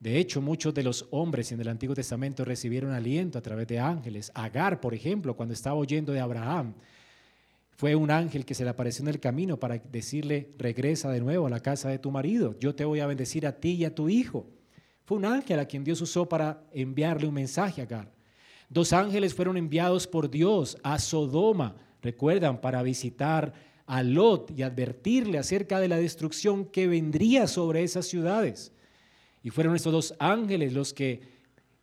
De 0.01 0.17
hecho, 0.17 0.41
muchos 0.41 0.73
de 0.73 0.85
los 0.85 1.07
hombres 1.11 1.53
en 1.53 1.61
el 1.61 1.69
Antiguo 1.69 1.95
Testamento 1.95 2.47
recibieron 2.47 2.93
aliento 2.93 3.38
a 3.38 3.43
través 3.43 3.67
de 3.67 3.79
ángeles. 3.79 4.33
Agar, 4.35 4.81
por 4.81 4.95
ejemplo, 4.95 5.37
cuando 5.37 5.53
estaba 5.53 5.77
oyendo 5.77 6.14
de 6.14 6.21
Abraham, 6.21 6.73
fue 7.79 7.95
un 7.95 8.11
ángel 8.11 8.45
que 8.45 8.57
se 8.57 8.64
le 8.64 8.71
apareció 8.71 9.05
en 9.05 9.09
el 9.09 9.21
camino 9.21 9.61
para 9.61 9.79
decirle, 9.79 10.51
regresa 10.59 11.12
de 11.12 11.21
nuevo 11.21 11.47
a 11.47 11.51
la 11.51 11.61
casa 11.61 11.88
de 11.88 12.01
tu 12.01 12.11
marido, 12.11 12.57
yo 12.59 12.75
te 12.75 12.85
voy 12.85 12.99
a 12.99 13.07
bendecir 13.07 13.47
a 13.47 13.53
ti 13.53 13.75
y 13.75 13.85
a 13.85 13.95
tu 13.95 14.09
hijo. 14.09 14.49
Fue 15.05 15.17
un 15.17 15.25
ángel 15.25 15.61
a 15.61 15.67
quien 15.67 15.85
Dios 15.85 16.01
usó 16.01 16.29
para 16.29 16.64
enviarle 16.73 17.29
un 17.29 17.35
mensaje 17.35 17.81
a 17.81 17.85
Agar. 17.85 18.12
Dos 18.69 18.93
ángeles 18.93 19.33
fueron 19.33 19.57
enviados 19.57 20.09
por 20.09 20.29
Dios 20.29 20.77
a 20.83 20.99
Sodoma, 20.99 21.77
recuerdan, 22.03 22.61
para 22.61 22.83
visitar 22.83 23.55
a 23.87 24.03
Lot 24.03 24.51
y 24.59 24.64
advertirle 24.64 25.38
acerca 25.38 25.79
de 25.79 25.87
la 25.87 25.99
destrucción 25.99 26.64
que 26.64 26.88
vendría 26.88 27.47
sobre 27.47 27.85
esas 27.85 28.07
ciudades. 28.07 28.73
Y 29.41 29.51
fueron 29.51 29.77
estos 29.77 29.93
dos 29.93 30.14
ángeles 30.19 30.73
los 30.73 30.93
que 30.93 31.21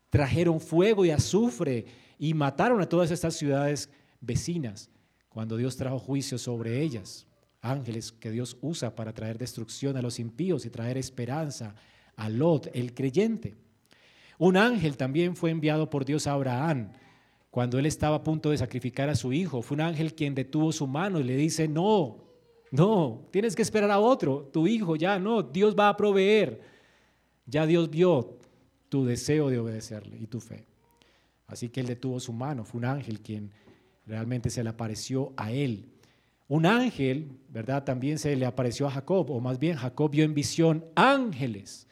trajeron 0.10 0.60
fuego 0.60 1.06
y 1.06 1.12
azufre 1.12 1.86
y 2.20 2.34
mataron 2.34 2.82
a 2.82 2.90
todas 2.90 3.12
estas 3.12 3.36
ciudades 3.36 3.90
vecinas 4.20 4.90
cuando 5.36 5.58
Dios 5.58 5.76
trajo 5.76 6.00
juicio 6.00 6.38
sobre 6.38 6.82
ellas, 6.82 7.28
ángeles 7.60 8.14
que 8.14 8.32
Dios 8.32 8.56
usa 8.62 8.96
para 8.96 9.12
traer 9.12 9.38
destrucción 9.38 9.98
a 9.98 10.02
los 10.02 10.18
impíos 10.18 10.66
y 10.66 10.70
traer 10.70 10.98
esperanza 10.98 11.76
a 12.16 12.30
Lot, 12.30 12.70
el 12.74 12.94
creyente. 12.94 13.54
Un 14.38 14.56
ángel 14.56 14.96
también 14.96 15.36
fue 15.36 15.50
enviado 15.50 15.90
por 15.90 16.06
Dios 16.06 16.26
a 16.26 16.32
Abraham 16.32 16.94
cuando 17.52 17.78
él 17.78 17.86
estaba 17.86 18.16
a 18.16 18.24
punto 18.24 18.50
de 18.50 18.58
sacrificar 18.58 19.10
a 19.10 19.16
su 19.16 19.34
hijo. 19.34 19.62
Fue 19.62 19.76
un 19.76 19.82
ángel 19.82 20.16
quien 20.16 20.36
detuvo 20.36 20.72
su 20.72 20.88
mano 20.88 21.20
y 21.20 21.26
le 21.26 21.36
dice, 21.36 21.68
no, 21.68 22.24
no, 22.72 23.28
tienes 23.30 23.58
que 23.58 23.62
esperar 23.62 23.92
a 23.92 24.00
otro, 24.00 24.50
tu 24.54 24.68
hijo, 24.68 24.96
ya 24.96 25.20
no, 25.20 25.44
Dios 25.44 25.76
va 25.78 25.90
a 25.90 25.98
proveer. 25.98 26.62
Ya 27.46 27.66
Dios 27.66 27.90
vio 27.90 28.40
tu 28.88 29.04
deseo 29.04 29.50
de 29.50 29.60
obedecerle 29.60 30.18
y 30.18 30.28
tu 30.28 30.40
fe. 30.40 30.66
Así 31.46 31.68
que 31.68 31.82
él 31.82 31.88
detuvo 31.88 32.22
su 32.22 32.32
mano, 32.32 32.64
fue 32.64 32.78
un 32.78 32.86
ángel 32.86 33.20
quien 33.20 33.52
realmente 34.06 34.50
se 34.50 34.64
le 34.64 34.70
apareció 34.70 35.34
a 35.38 35.52
él. 35.52 35.90
Un 36.48 36.66
ángel, 36.66 37.32
¿verdad? 37.50 37.84
También 37.84 38.20
se 38.20 38.36
le 38.36 38.46
apareció 38.46 38.88
a 38.88 38.92
Jacob, 38.92 39.32
o 39.32 39.40
más 39.40 39.58
bien 39.58 39.76
Jacob 39.76 40.12
vio 40.12 40.24
en 40.24 40.34
visión 40.34 40.86
ángeles 40.96 41.88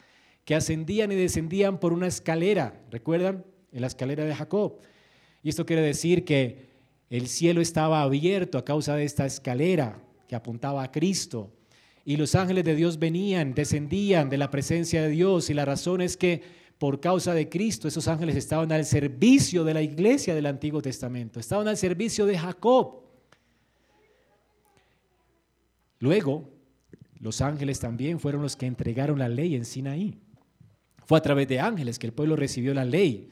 que 0.45 0.55
ascendían 0.55 1.11
y 1.11 1.15
descendían 1.15 1.79
por 1.79 1.93
una 1.93 2.07
escalera, 2.07 2.79
¿recuerdan? 2.91 3.45
En 3.71 3.81
la 3.81 3.87
escalera 3.87 4.25
de 4.25 4.35
Jacob. 4.35 4.79
Y 5.41 5.49
esto 5.49 5.65
quiere 5.65 5.81
decir 5.81 6.25
que 6.25 6.67
el 7.09 7.27
cielo 7.27 7.61
estaba 7.61 8.01
abierto 8.01 8.57
a 8.57 8.65
causa 8.65 8.95
de 8.95 9.05
esta 9.05 9.25
escalera 9.25 9.99
que 10.27 10.35
apuntaba 10.35 10.83
a 10.83 10.91
Cristo. 10.91 11.51
y 12.05 12.17
los 12.17 12.35
ángeles 12.35 12.65
de 12.65 12.75
Dios 12.75 12.99
venían, 12.99 13.53
descendían 13.53 14.29
de 14.29 14.37
la 14.37 14.51
presencia 14.51 15.01
de 15.01 15.07
Dios 15.07 15.49
y 15.49 15.53
la 15.53 15.63
razón 15.63 16.01
es 16.01 16.17
que 16.17 16.41
por 16.83 16.99
causa 16.99 17.33
de 17.33 17.47
Cristo 17.47 17.87
esos 17.87 18.09
ángeles 18.09 18.35
estaban 18.35 18.69
al 18.73 18.83
servicio 18.83 19.63
de 19.63 19.73
la 19.73 19.81
iglesia 19.81 20.35
del 20.35 20.45
Antiguo 20.45 20.81
Testamento, 20.81 21.39
estaban 21.39 21.65
al 21.69 21.77
servicio 21.77 22.25
de 22.25 22.37
Jacob. 22.37 23.03
Luego, 25.99 26.49
los 27.21 27.39
ángeles 27.39 27.79
también 27.79 28.19
fueron 28.19 28.41
los 28.41 28.57
que 28.57 28.65
entregaron 28.65 29.17
la 29.17 29.29
ley 29.29 29.55
en 29.55 29.63
Sinaí. 29.63 30.19
Fue 31.05 31.17
a 31.17 31.21
través 31.21 31.47
de 31.47 31.61
ángeles 31.61 31.97
que 31.97 32.07
el 32.07 32.11
pueblo 32.11 32.35
recibió 32.35 32.73
la 32.73 32.83
ley. 32.83 33.29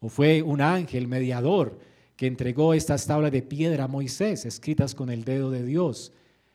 O 0.00 0.10
fue 0.10 0.42
un 0.42 0.60
ángel 0.60 1.08
mediador 1.08 1.78
que 2.16 2.26
entregó 2.26 2.74
estas 2.74 3.06
tablas 3.06 3.32
de 3.32 3.40
piedra 3.40 3.84
a 3.84 3.88
Moisés, 3.88 4.44
escritas 4.44 4.94
con 4.94 5.08
el 5.08 5.24
dedo 5.24 5.50
de 5.50 5.64
Dios. 5.64 6.12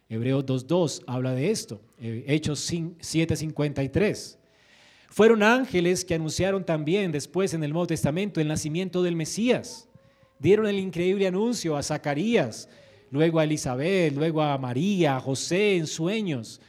Hebreos 0.09 0.45
2.2 0.45 1.05
habla 1.07 1.33
de 1.33 1.49
esto. 1.49 1.81
Eh, 1.97 2.23
Hechos 2.27 2.71
7.53. 2.71 4.38
Fueron 5.09 5.41
ángeles 5.43 6.05
que 6.05 6.15
anunciaron 6.15 6.63
también 6.63 7.11
después 7.11 7.53
en 7.53 7.63
el 7.63 7.71
Nuevo 7.71 7.87
Testamento 7.87 8.39
el 8.39 8.47
nacimiento 8.47 9.01
del 9.01 9.15
Mesías. 9.15 9.87
Dieron 10.37 10.67
el 10.67 10.77
increíble 10.79 11.27
anuncio 11.27 11.75
a 11.75 11.83
Zacarías, 11.83 12.69
luego 13.11 13.39
a 13.39 13.43
Elizabeth, 13.43 14.15
luego 14.15 14.41
a 14.41 14.57
María, 14.57 15.17
a 15.17 15.19
José 15.19 15.75
en 15.75 15.87
sueños. 15.87 16.61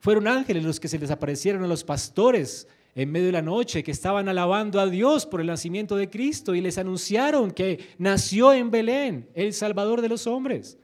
Fueron 0.00 0.26
ángeles 0.26 0.64
los 0.64 0.80
que 0.80 0.88
se 0.88 0.98
les 0.98 1.10
aparecieron 1.10 1.62
a 1.62 1.68
los 1.68 1.84
pastores 1.84 2.66
en 2.94 3.10
medio 3.10 3.26
de 3.26 3.32
la 3.32 3.42
noche 3.42 3.82
que 3.82 3.90
estaban 3.90 4.28
alabando 4.28 4.80
a 4.80 4.88
Dios 4.88 5.26
por 5.26 5.40
el 5.40 5.46
nacimiento 5.46 5.96
de 5.96 6.10
Cristo 6.10 6.54
y 6.54 6.60
les 6.60 6.78
anunciaron 6.78 7.50
que 7.50 7.78
nació 7.98 8.52
en 8.52 8.70
Belén 8.70 9.28
el 9.34 9.52
Salvador 9.52 10.00
de 10.00 10.08
los 10.08 10.26
hombres. 10.26 10.78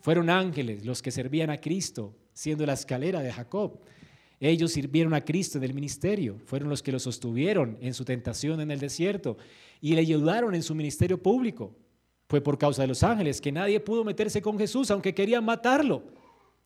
Fueron 0.00 0.30
ángeles 0.30 0.84
los 0.84 1.02
que 1.02 1.10
servían 1.10 1.50
a 1.50 1.60
Cristo, 1.60 2.14
siendo 2.32 2.64
la 2.64 2.72
escalera 2.72 3.20
de 3.20 3.32
Jacob. 3.32 3.78
Ellos 4.44 4.72
sirvieron 4.72 5.14
a 5.14 5.24
Cristo 5.24 5.58
en 5.58 5.62
el 5.62 5.72
ministerio, 5.72 6.36
fueron 6.46 6.68
los 6.68 6.82
que 6.82 6.90
lo 6.90 6.98
sostuvieron 6.98 7.78
en 7.80 7.94
su 7.94 8.04
tentación 8.04 8.60
en 8.60 8.72
el 8.72 8.80
desierto 8.80 9.36
y 9.80 9.94
le 9.94 10.00
ayudaron 10.00 10.52
en 10.56 10.64
su 10.64 10.74
ministerio 10.74 11.22
público. 11.22 11.72
Fue 12.28 12.40
por 12.40 12.58
causa 12.58 12.82
de 12.82 12.88
los 12.88 13.04
ángeles 13.04 13.40
que 13.40 13.52
nadie 13.52 13.78
pudo 13.78 14.02
meterse 14.02 14.42
con 14.42 14.58
Jesús, 14.58 14.90
aunque 14.90 15.14
querían 15.14 15.44
matarlo. 15.44 16.02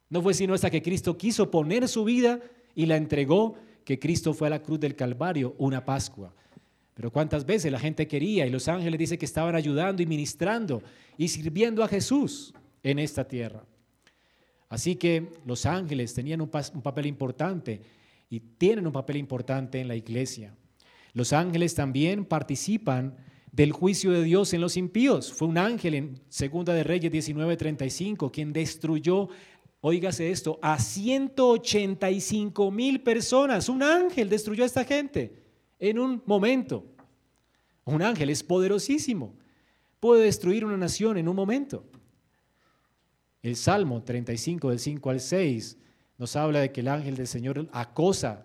No 0.08 0.22
fue 0.22 0.32
sino 0.32 0.54
hasta 0.54 0.70
que 0.70 0.80
Cristo 0.80 1.18
quiso 1.18 1.50
poner 1.50 1.86
su 1.86 2.04
vida 2.04 2.40
y 2.74 2.86
la 2.86 2.96
entregó 2.96 3.56
que 3.84 3.98
Cristo 3.98 4.32
fue 4.32 4.46
a 4.46 4.50
la 4.52 4.62
cruz 4.62 4.80
del 4.80 4.96
Calvario, 4.96 5.54
una 5.58 5.84
Pascua. 5.84 6.32
Pero 6.94 7.12
cuántas 7.12 7.44
veces 7.44 7.70
la 7.70 7.78
gente 7.78 8.08
quería 8.08 8.46
y 8.46 8.50
los 8.50 8.68
ángeles 8.68 8.98
dice 8.98 9.18
que 9.18 9.26
estaban 9.26 9.54
ayudando 9.54 10.02
y 10.02 10.06
ministrando 10.06 10.82
y 11.18 11.28
sirviendo 11.28 11.84
a 11.84 11.88
Jesús 11.88 12.54
en 12.82 12.98
esta 13.00 13.28
tierra. 13.28 13.66
Así 14.68 14.96
que 14.96 15.31
los 15.44 15.66
ángeles 15.66 16.12
tenían 16.14 16.40
un, 16.40 16.48
papel 16.48 17.07
importante 17.07 17.81
y 18.29 18.40
tienen 18.40 18.87
un 18.87 18.92
papel 18.92 19.16
importante 19.16 19.81
en 19.81 19.88
la 19.88 19.96
iglesia. 19.96 20.55
Los 21.12 21.33
ángeles 21.33 21.74
también 21.74 22.24
participan 22.24 23.16
del 23.52 23.72
juicio 23.72 24.11
de 24.11 24.22
Dios 24.22 24.52
en 24.52 24.61
los 24.61 24.76
impíos. 24.76 25.33
Fue 25.33 25.48
un 25.48 25.57
ángel 25.57 25.94
en 25.94 26.20
Segunda 26.29 26.74
de 26.74 26.85
Reyes 26.85 27.12
19:35 27.12 28.31
quien 28.31 28.52
destruyó 28.52 29.29
Óigase 29.81 30.33
esto, 30.33 30.59
a 30.62 30.81
185 30.81 32.70
mil 32.72 33.02
personas. 33.02 33.68
Un 33.68 33.85
ángel 33.85 34.29
destruyó 34.29 34.64
a 34.64 34.66
esta 34.66 34.85
gente 34.85 35.44
en 35.79 36.00
un 36.00 36.22
momento. 36.26 36.85
Un 37.85 38.02
ángel 38.02 38.31
es 38.31 38.42
poderosísimo. 38.42 39.37
Puede 40.00 40.24
destruir 40.24 40.64
una 40.64 40.76
nación 40.76 41.18
en 41.18 41.29
un 41.29 41.37
momento. 41.37 41.85
El 43.46 43.54
Salmo 43.54 44.02
35 44.02 44.70
del 44.70 44.80
5 44.80 45.09
al 45.09 45.20
6 45.20 45.78
nos 46.18 46.35
habla 46.35 46.59
de 46.59 46.72
que 46.72 46.80
el 46.80 46.88
ángel 46.88 47.14
del 47.14 47.28
Señor 47.28 47.68
acosa 47.70 48.44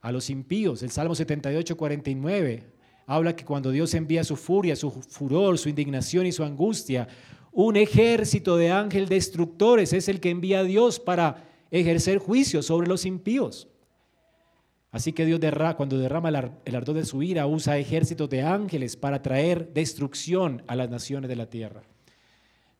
a 0.00 0.10
los 0.10 0.30
impíos. 0.30 0.82
El 0.82 0.90
Salmo 0.90 1.14
78, 1.14 1.76
49 1.76 2.64
habla 3.04 3.36
que 3.36 3.44
cuando 3.44 3.70
Dios 3.70 3.92
envía 3.92 4.24
su 4.24 4.36
furia, 4.36 4.74
su 4.74 4.90
furor, 4.90 5.58
su 5.58 5.68
indignación 5.68 6.24
y 6.24 6.32
su 6.32 6.44
angustia, 6.44 7.06
un 7.52 7.76
ejército 7.76 8.56
de 8.56 8.70
ángeles 8.70 9.10
destructores 9.10 9.92
es 9.92 10.08
el 10.08 10.18
que 10.18 10.30
envía 10.30 10.60
a 10.60 10.64
Dios 10.64 10.98
para 10.98 11.50
ejercer 11.70 12.16
juicio 12.16 12.62
sobre 12.62 12.86
los 12.86 13.04
impíos. 13.04 13.68
Así 14.92 15.12
que 15.12 15.26
Dios 15.26 15.40
cuando 15.76 15.98
derrama 15.98 16.30
el 16.64 16.74
ardor 16.74 16.96
de 16.96 17.04
su 17.04 17.22
ira 17.22 17.46
usa 17.46 17.76
ejércitos 17.76 18.30
de 18.30 18.40
ángeles 18.40 18.96
para 18.96 19.20
traer 19.20 19.74
destrucción 19.74 20.62
a 20.68 20.74
las 20.74 20.88
naciones 20.88 21.28
de 21.28 21.36
la 21.36 21.50
tierra. 21.50 21.82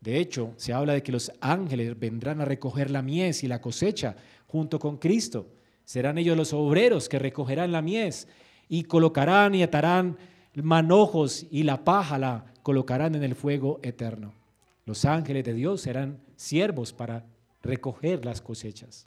De 0.00 0.18
hecho, 0.18 0.52
se 0.56 0.72
habla 0.72 0.92
de 0.92 1.02
que 1.02 1.12
los 1.12 1.32
ángeles 1.40 1.98
vendrán 1.98 2.40
a 2.40 2.44
recoger 2.44 2.90
la 2.90 3.02
mies 3.02 3.42
y 3.42 3.48
la 3.48 3.60
cosecha 3.60 4.16
junto 4.46 4.78
con 4.78 4.98
Cristo. 4.98 5.48
Serán 5.84 6.18
ellos 6.18 6.36
los 6.36 6.52
obreros 6.52 7.08
que 7.08 7.18
recogerán 7.18 7.72
la 7.72 7.82
mies 7.82 8.28
y 8.68 8.84
colocarán 8.84 9.54
y 9.54 9.62
atarán 9.62 10.16
manojos 10.54 11.46
y 11.50 11.62
la 11.62 11.84
paja 11.84 12.18
la 12.18 12.46
colocarán 12.62 13.14
en 13.14 13.22
el 13.22 13.34
fuego 13.34 13.80
eterno. 13.82 14.32
Los 14.84 15.04
ángeles 15.04 15.44
de 15.44 15.54
Dios 15.54 15.82
serán 15.82 16.20
siervos 16.36 16.92
para 16.92 17.26
recoger 17.62 18.24
las 18.24 18.40
cosechas. 18.40 19.06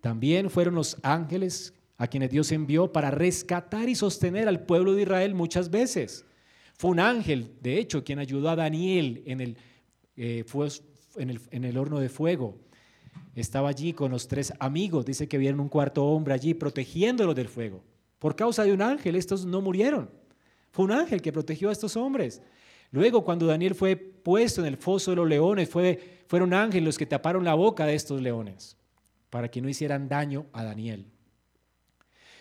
También 0.00 0.50
fueron 0.50 0.74
los 0.74 0.98
ángeles 1.02 1.72
a 1.96 2.06
quienes 2.08 2.30
Dios 2.30 2.50
envió 2.52 2.92
para 2.92 3.10
rescatar 3.10 3.88
y 3.88 3.94
sostener 3.94 4.48
al 4.48 4.66
pueblo 4.66 4.94
de 4.94 5.02
Israel 5.02 5.34
muchas 5.34 5.70
veces. 5.70 6.26
Fue 6.76 6.90
un 6.90 7.00
ángel, 7.00 7.52
de 7.60 7.78
hecho, 7.78 8.04
quien 8.04 8.18
ayudó 8.18 8.50
a 8.50 8.56
Daniel 8.56 9.22
en 9.26 9.40
el, 9.40 9.56
eh, 10.16 10.44
en 11.16 11.30
el, 11.30 11.40
en 11.50 11.64
el 11.64 11.78
horno 11.78 12.00
de 12.00 12.08
fuego. 12.08 12.58
Estaba 13.34 13.68
allí 13.68 13.92
con 13.92 14.10
los 14.10 14.28
tres 14.28 14.52
amigos. 14.58 15.04
Dice 15.06 15.28
que 15.28 15.38
vieron 15.38 15.60
un 15.60 15.68
cuarto 15.68 16.04
hombre 16.04 16.34
allí 16.34 16.54
protegiéndolo 16.54 17.34
del 17.34 17.48
fuego. 17.48 17.82
Por 18.18 18.36
causa 18.36 18.64
de 18.64 18.72
un 18.72 18.82
ángel, 18.82 19.16
estos 19.16 19.44
no 19.44 19.60
murieron. 19.60 20.10
Fue 20.70 20.84
un 20.84 20.92
ángel 20.92 21.22
que 21.22 21.32
protegió 21.32 21.68
a 21.68 21.72
estos 21.72 21.96
hombres. 21.96 22.42
Luego, 22.90 23.24
cuando 23.24 23.46
Daniel 23.46 23.74
fue 23.74 23.96
puesto 23.96 24.60
en 24.60 24.66
el 24.66 24.76
foso 24.76 25.10
de 25.10 25.16
los 25.16 25.28
leones, 25.28 25.68
fue, 25.68 26.22
fueron 26.26 26.54
ángeles 26.54 26.84
los 26.84 26.98
que 26.98 27.06
taparon 27.06 27.44
la 27.44 27.54
boca 27.54 27.86
de 27.86 27.94
estos 27.94 28.20
leones 28.20 28.76
para 29.30 29.50
que 29.50 29.60
no 29.60 29.68
hicieran 29.68 30.08
daño 30.08 30.46
a 30.52 30.64
Daniel. 30.64 31.06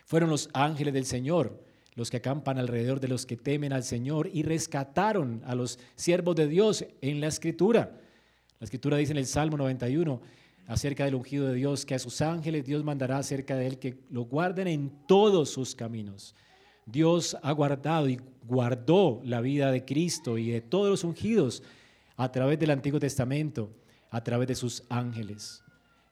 Fueron 0.05 0.29
los 0.29 0.49
ángeles 0.53 0.93
del 0.93 1.05
Señor 1.05 1.63
los 1.95 2.09
que 2.09 2.17
acampan 2.17 2.57
alrededor 2.57 2.99
de 2.99 3.07
los 3.07 3.25
que 3.25 3.37
temen 3.37 3.73
al 3.73 3.83
Señor 3.83 4.29
y 4.33 4.43
rescataron 4.43 5.41
a 5.45 5.55
los 5.55 5.79
siervos 5.95 6.35
de 6.35 6.47
Dios 6.47 6.85
en 7.01 7.21
la 7.21 7.27
escritura. 7.27 7.99
La 8.59 8.65
escritura 8.65 8.97
dice 8.97 9.11
en 9.11 9.17
el 9.17 9.25
Salmo 9.25 9.57
91 9.57 10.21
acerca 10.67 11.05
del 11.05 11.15
ungido 11.15 11.47
de 11.47 11.55
Dios 11.55 11.85
que 11.85 11.95
a 11.95 11.99
sus 11.99 12.21
ángeles 12.21 12.65
Dios 12.65 12.83
mandará 12.83 13.17
acerca 13.17 13.55
de 13.55 13.67
él 13.67 13.79
que 13.79 13.97
lo 14.09 14.23
guarden 14.23 14.67
en 14.67 14.91
todos 15.07 15.49
sus 15.49 15.75
caminos. 15.75 16.35
Dios 16.85 17.37
ha 17.41 17.51
guardado 17.51 18.09
y 18.09 18.19
guardó 18.45 19.21
la 19.23 19.41
vida 19.41 19.71
de 19.71 19.85
Cristo 19.85 20.37
y 20.37 20.49
de 20.49 20.61
todos 20.61 20.89
los 20.89 21.03
ungidos 21.03 21.63
a 22.17 22.31
través 22.31 22.59
del 22.59 22.71
Antiguo 22.71 22.99
Testamento, 22.99 23.69
a 24.09 24.23
través 24.23 24.47
de 24.47 24.55
sus 24.55 24.83
ángeles. 24.89 25.63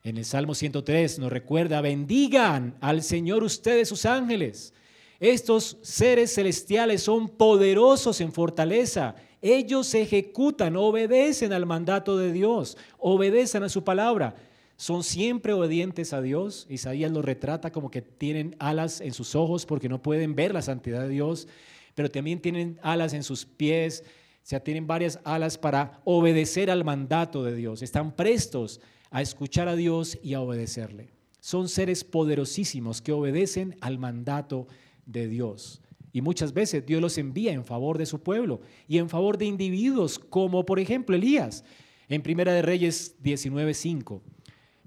En 0.03 0.17
el 0.17 0.25
Salmo 0.25 0.55
103 0.55 1.19
nos 1.19 1.31
recuerda, 1.31 1.81
bendigan 1.81 2.75
al 2.81 3.03
Señor 3.03 3.43
ustedes 3.43 3.89
sus 3.89 4.05
ángeles. 4.05 4.73
Estos 5.21 5.77
seres 5.81 6.35
celestiales 6.35 7.03
son 7.03 7.29
poderosos 7.29 8.19
en 8.19 8.33
fortaleza. 8.33 9.15
Ellos 9.41 9.93
ejecutan, 9.93 10.75
obedecen 10.75 11.53
al 11.53 11.65
mandato 11.65 12.17
de 12.17 12.33
Dios, 12.33 12.77
obedecen 12.99 13.63
a 13.63 13.69
su 13.69 13.85
palabra 13.85 14.35
son 14.81 15.03
siempre 15.03 15.53
obedientes 15.53 16.11
a 16.11 16.23
Dios. 16.23 16.65
Isaías 16.67 17.11
los 17.11 17.23
retrata 17.23 17.71
como 17.71 17.91
que 17.91 18.01
tienen 18.01 18.55
alas 18.57 18.99
en 18.99 19.13
sus 19.13 19.35
ojos 19.35 19.67
porque 19.67 19.87
no 19.87 20.01
pueden 20.01 20.33
ver 20.33 20.55
la 20.55 20.63
santidad 20.63 21.03
de 21.03 21.09
Dios, 21.09 21.47
pero 21.93 22.09
también 22.09 22.41
tienen 22.41 22.79
alas 22.81 23.13
en 23.13 23.21
sus 23.21 23.45
pies, 23.45 24.03
o 24.03 24.39
sea, 24.41 24.63
tienen 24.63 24.87
varias 24.87 25.19
alas 25.23 25.59
para 25.59 26.01
obedecer 26.03 26.71
al 26.71 26.83
mandato 26.83 27.43
de 27.43 27.53
Dios. 27.53 27.83
Están 27.83 28.15
prestos 28.15 28.81
a 29.11 29.21
escuchar 29.21 29.67
a 29.67 29.75
Dios 29.75 30.17
y 30.23 30.33
a 30.33 30.41
obedecerle. 30.41 31.11
Son 31.39 31.69
seres 31.69 32.03
poderosísimos 32.03 33.03
que 33.03 33.11
obedecen 33.11 33.77
al 33.81 33.99
mandato 33.99 34.65
de 35.11 35.27
Dios. 35.27 35.81
Y 36.13 36.21
muchas 36.21 36.53
veces 36.53 36.85
Dios 36.85 37.01
los 37.01 37.17
envía 37.17 37.53
en 37.53 37.63
favor 37.63 37.97
de 37.97 38.05
su 38.05 38.21
pueblo 38.21 38.61
y 38.87 38.97
en 38.97 39.09
favor 39.09 39.37
de 39.37 39.45
individuos 39.45 40.19
como 40.19 40.65
por 40.65 40.79
ejemplo 40.79 41.15
Elías. 41.15 41.63
En 42.09 42.21
Primera 42.21 42.53
de 42.53 42.61
Reyes 42.61 43.15
19:5 43.23 44.21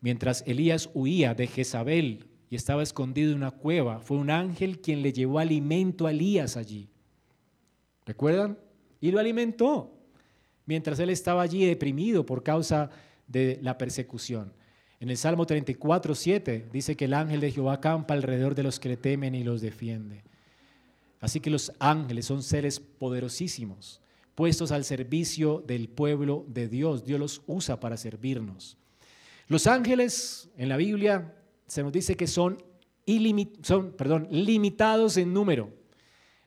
Mientras 0.01 0.45
Elías 0.47 0.91
huía 0.93 1.35
de 1.35 1.47
Jezabel 1.47 2.27
y 2.51 2.57
estaba 2.57 2.83
escondido 2.83 3.31
en 3.31 3.39
una 3.39 3.53
cueva, 3.53 4.01
fue 4.01 4.19
un 4.19 4.29
ángel 4.29 4.81
quien 4.81 5.01
le 5.01 5.15
llevó 5.15 5.39
alimento 5.39 6.07
a 6.07 6.11
Elías 6.11 6.59
allí. 6.59 6.91
¿Recuerdan? 8.05 8.59
Y 9.01 9.11
lo 9.11 9.19
alimentó 9.19 9.95
mientras 10.67 10.99
él 10.99 11.11
estaba 11.11 11.43
allí 11.43 11.65
deprimido 11.65 12.27
por 12.27 12.43
causa 12.43 12.91
de 13.27 13.59
la 13.63 13.79
persecución. 13.79 14.53
En 15.05 15.11
el 15.11 15.19
Salmo 15.19 15.45
34, 15.45 16.15
7 16.15 16.69
dice 16.73 16.97
que 16.97 17.05
el 17.05 17.13
ángel 17.13 17.39
de 17.39 17.51
Jehová 17.51 17.79
campa 17.79 18.15
alrededor 18.15 18.55
de 18.55 18.63
los 18.63 18.81
que 18.81 18.89
le 18.89 18.97
temen 18.97 19.35
y 19.35 19.45
los 19.45 19.61
defiende. 19.61 20.23
Así 21.21 21.41
que 21.41 21.51
los 21.51 21.73
ángeles 21.79 22.25
son 22.25 22.43
seres 22.43 22.81
poderosísimos, 22.81 24.01
puestos 24.35 24.73
al 24.73 24.83
servicio 24.83 25.63
del 25.67 25.91
pueblo 25.91 26.47
de 26.49 26.69
Dios. 26.69 27.05
Dios 27.05 27.21
los 27.21 27.43
usa 27.47 27.79
para 27.79 27.99
servirnos. 27.99 28.79
Los 29.47 29.67
ángeles 29.67 30.49
en 30.57 30.71
la 30.71 30.79
Biblia 30.79 31.35
se 31.67 31.83
nos 31.83 31.93
dice 31.93 32.17
que 32.17 32.27
son, 32.27 32.65
son 33.61 33.95
limitados 34.31 35.19
en 35.19 35.35
número. 35.35 35.71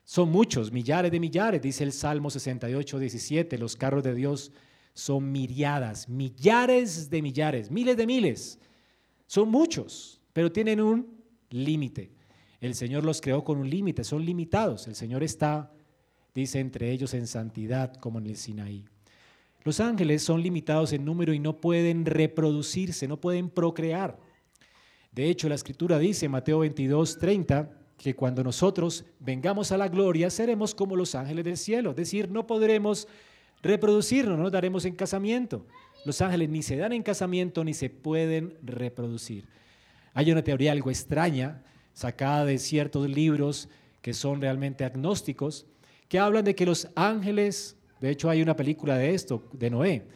Son 0.02 0.32
muchos, 0.32 0.72
millares 0.72 1.12
de 1.12 1.20
millares, 1.20 1.62
dice 1.62 1.84
el 1.84 1.92
Salmo 1.92 2.28
68, 2.28 2.98
17. 2.98 3.56
Los 3.56 3.76
carros 3.76 4.02
de 4.02 4.16
Dios 4.16 4.50
son 4.98 5.30
miriadas, 5.30 6.08
millares 6.08 7.08
de 7.08 7.22
millares, 7.22 7.70
miles 7.70 7.96
de 7.96 8.04
miles. 8.04 8.58
Son 9.28 9.48
muchos, 9.48 10.20
pero 10.32 10.50
tienen 10.50 10.80
un 10.80 11.22
límite. 11.50 12.10
El 12.60 12.74
Señor 12.74 13.04
los 13.04 13.20
creó 13.20 13.44
con 13.44 13.58
un 13.58 13.70
límite, 13.70 14.02
son 14.02 14.24
limitados. 14.24 14.88
El 14.88 14.96
Señor 14.96 15.22
está, 15.22 15.72
dice, 16.34 16.58
entre 16.58 16.90
ellos 16.90 17.14
en 17.14 17.28
santidad 17.28 17.94
como 17.94 18.18
en 18.18 18.26
el 18.26 18.36
Sinaí. 18.36 18.86
Los 19.62 19.78
ángeles 19.78 20.24
son 20.24 20.42
limitados 20.42 20.92
en 20.92 21.04
número 21.04 21.32
y 21.32 21.38
no 21.38 21.60
pueden 21.60 22.04
reproducirse, 22.04 23.06
no 23.06 23.20
pueden 23.20 23.50
procrear. 23.50 24.18
De 25.12 25.30
hecho, 25.30 25.48
la 25.48 25.54
escritura 25.54 26.00
dice, 26.00 26.28
Mateo 26.28 26.58
22, 26.58 27.18
30, 27.18 27.70
que 27.96 28.16
cuando 28.16 28.42
nosotros 28.42 29.04
vengamos 29.20 29.70
a 29.70 29.78
la 29.78 29.86
gloria 29.86 30.28
seremos 30.28 30.74
como 30.74 30.96
los 30.96 31.14
ángeles 31.14 31.44
del 31.44 31.56
cielo. 31.56 31.90
Es 31.90 31.96
decir, 31.96 32.28
no 32.28 32.48
podremos 32.48 33.06
reproducirnos, 33.62 34.36
no 34.36 34.44
nos 34.44 34.52
daremos 34.52 34.84
en 34.84 34.94
casamiento. 34.94 35.66
Los 36.04 36.20
ángeles 36.20 36.48
ni 36.48 36.62
se 36.62 36.76
dan 36.76 36.92
en 36.92 37.02
casamiento 37.02 37.64
ni 37.64 37.74
se 37.74 37.90
pueden 37.90 38.54
reproducir. 38.62 39.44
Hay 40.14 40.30
una 40.32 40.42
teoría 40.42 40.72
algo 40.72 40.90
extraña, 40.90 41.62
sacada 41.92 42.44
de 42.44 42.58
ciertos 42.58 43.08
libros 43.08 43.68
que 44.00 44.14
son 44.14 44.40
realmente 44.40 44.84
agnósticos, 44.84 45.66
que 46.08 46.18
hablan 46.18 46.44
de 46.44 46.54
que 46.54 46.64
los 46.64 46.88
ángeles, 46.94 47.76
de 48.00 48.10
hecho 48.10 48.30
hay 48.30 48.40
una 48.40 48.56
película 48.56 48.96
de 48.96 49.14
esto, 49.14 49.48
de 49.52 49.70
Noé, 49.70 50.06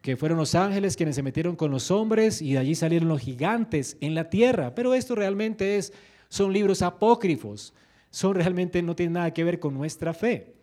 que 0.00 0.16
fueron 0.16 0.38
los 0.38 0.54
ángeles 0.54 0.96
quienes 0.96 1.16
se 1.16 1.22
metieron 1.22 1.56
con 1.56 1.70
los 1.70 1.90
hombres 1.90 2.40
y 2.40 2.52
de 2.52 2.58
allí 2.58 2.74
salieron 2.74 3.08
los 3.08 3.20
gigantes 3.20 3.96
en 4.00 4.14
la 4.14 4.30
tierra. 4.30 4.74
Pero 4.74 4.94
esto 4.94 5.14
realmente 5.14 5.76
es, 5.76 5.92
son 6.28 6.52
libros 6.52 6.82
apócrifos, 6.82 7.74
son 8.10 8.34
realmente 8.34 8.82
no 8.82 8.94
tienen 8.94 9.14
nada 9.14 9.32
que 9.32 9.44
ver 9.44 9.58
con 9.58 9.74
nuestra 9.74 10.14
fe, 10.14 10.54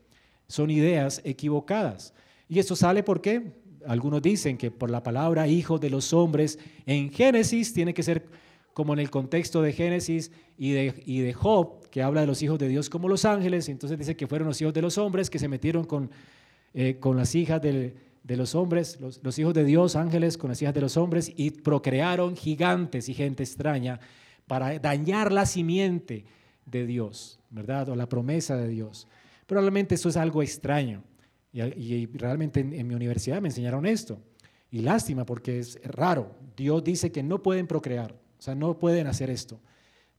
son 0.48 0.70
ideas 0.70 1.22
equivocadas. 1.24 2.14
Y 2.52 2.60
esto 2.60 2.76
sale 2.76 3.02
porque 3.02 3.54
algunos 3.88 4.22
dicen 4.22 4.58
que 4.58 4.72
por 4.72 4.92
la 4.92 5.02
palabra 5.02 5.48
hijo 5.48 5.80
de 5.80 5.90
los 5.90 6.12
hombres 6.12 6.60
en 6.86 7.10
Génesis 7.10 7.74
tiene 7.74 7.94
que 7.94 8.04
ser 8.04 8.26
como 8.74 8.92
en 8.92 9.00
el 9.00 9.10
contexto 9.10 9.62
de 9.62 9.72
Génesis 9.72 10.34
y 10.58 10.72
de, 10.74 11.02
y 11.06 11.22
de 11.22 11.32
Job, 11.32 11.88
que 11.90 12.04
habla 12.04 12.20
de 12.20 12.28
los 12.28 12.44
hijos 12.44 12.60
de 12.60 12.68
Dios 12.68 12.90
como 12.90 13.08
los 13.08 13.24
ángeles, 13.24 13.70
entonces 13.70 13.98
dice 13.98 14.18
que 14.18 14.28
fueron 14.28 14.50
los 14.50 14.60
hijos 14.60 14.74
de 14.74 14.82
los 14.82 14.98
hombres 14.98 15.30
que 15.30 15.40
se 15.40 15.48
metieron 15.48 15.86
con, 15.86 16.12
eh, 16.74 16.98
con 17.00 17.16
las 17.16 17.36
hijas 17.36 17.62
de 17.62 17.96
los 18.26 18.54
hombres, 18.54 19.00
los, 19.00 19.40
hijos 19.40 19.54
de 19.54 19.64
Dios, 19.64 19.96
ángeles 19.96 20.38
con 20.38 20.50
las 20.50 20.62
hijas 20.62 20.74
de 20.74 20.82
los 20.82 20.98
hombres, 20.98 21.32
y 21.34 21.52
procrearon 21.52 22.36
gigantes 22.36 23.08
y 23.08 23.14
gente 23.14 23.44
extraña 23.44 23.98
para 24.46 24.78
dañar 24.78 25.32
la 25.32 25.46
simiente 25.46 26.26
de 26.66 26.86
Dios, 26.86 27.40
¿verdad? 27.50 27.88
O 27.88 27.96
la 27.96 28.10
promesa 28.10 28.58
de 28.58 28.68
Dios. 28.68 29.08
Probablemente 29.48 29.96
eso 29.96 30.10
es 30.10 30.18
algo 30.18 30.44
extraño. 30.44 31.02
Y, 31.54 32.06
realmente 32.08 32.62
en, 32.62 32.88
mi 32.88 32.96
universidad 32.96 33.42
me 33.42 33.50
enseñaron 33.50 33.86
esto. 33.86 34.20
Y 34.70 34.80
lástima 34.80 35.26
porque 35.26 35.60
es 35.60 35.80
raro. 35.84 36.36
Dios 36.56 36.84
dice 36.84 37.12
que 37.12 37.24
no 37.24 37.44
pueden 37.44 37.68
procrear, 37.68 38.14
o 38.40 38.42
sea, 38.42 38.56
no 38.56 38.78
pueden 38.78 39.08
hacer 39.08 39.30
esto. 39.30 39.60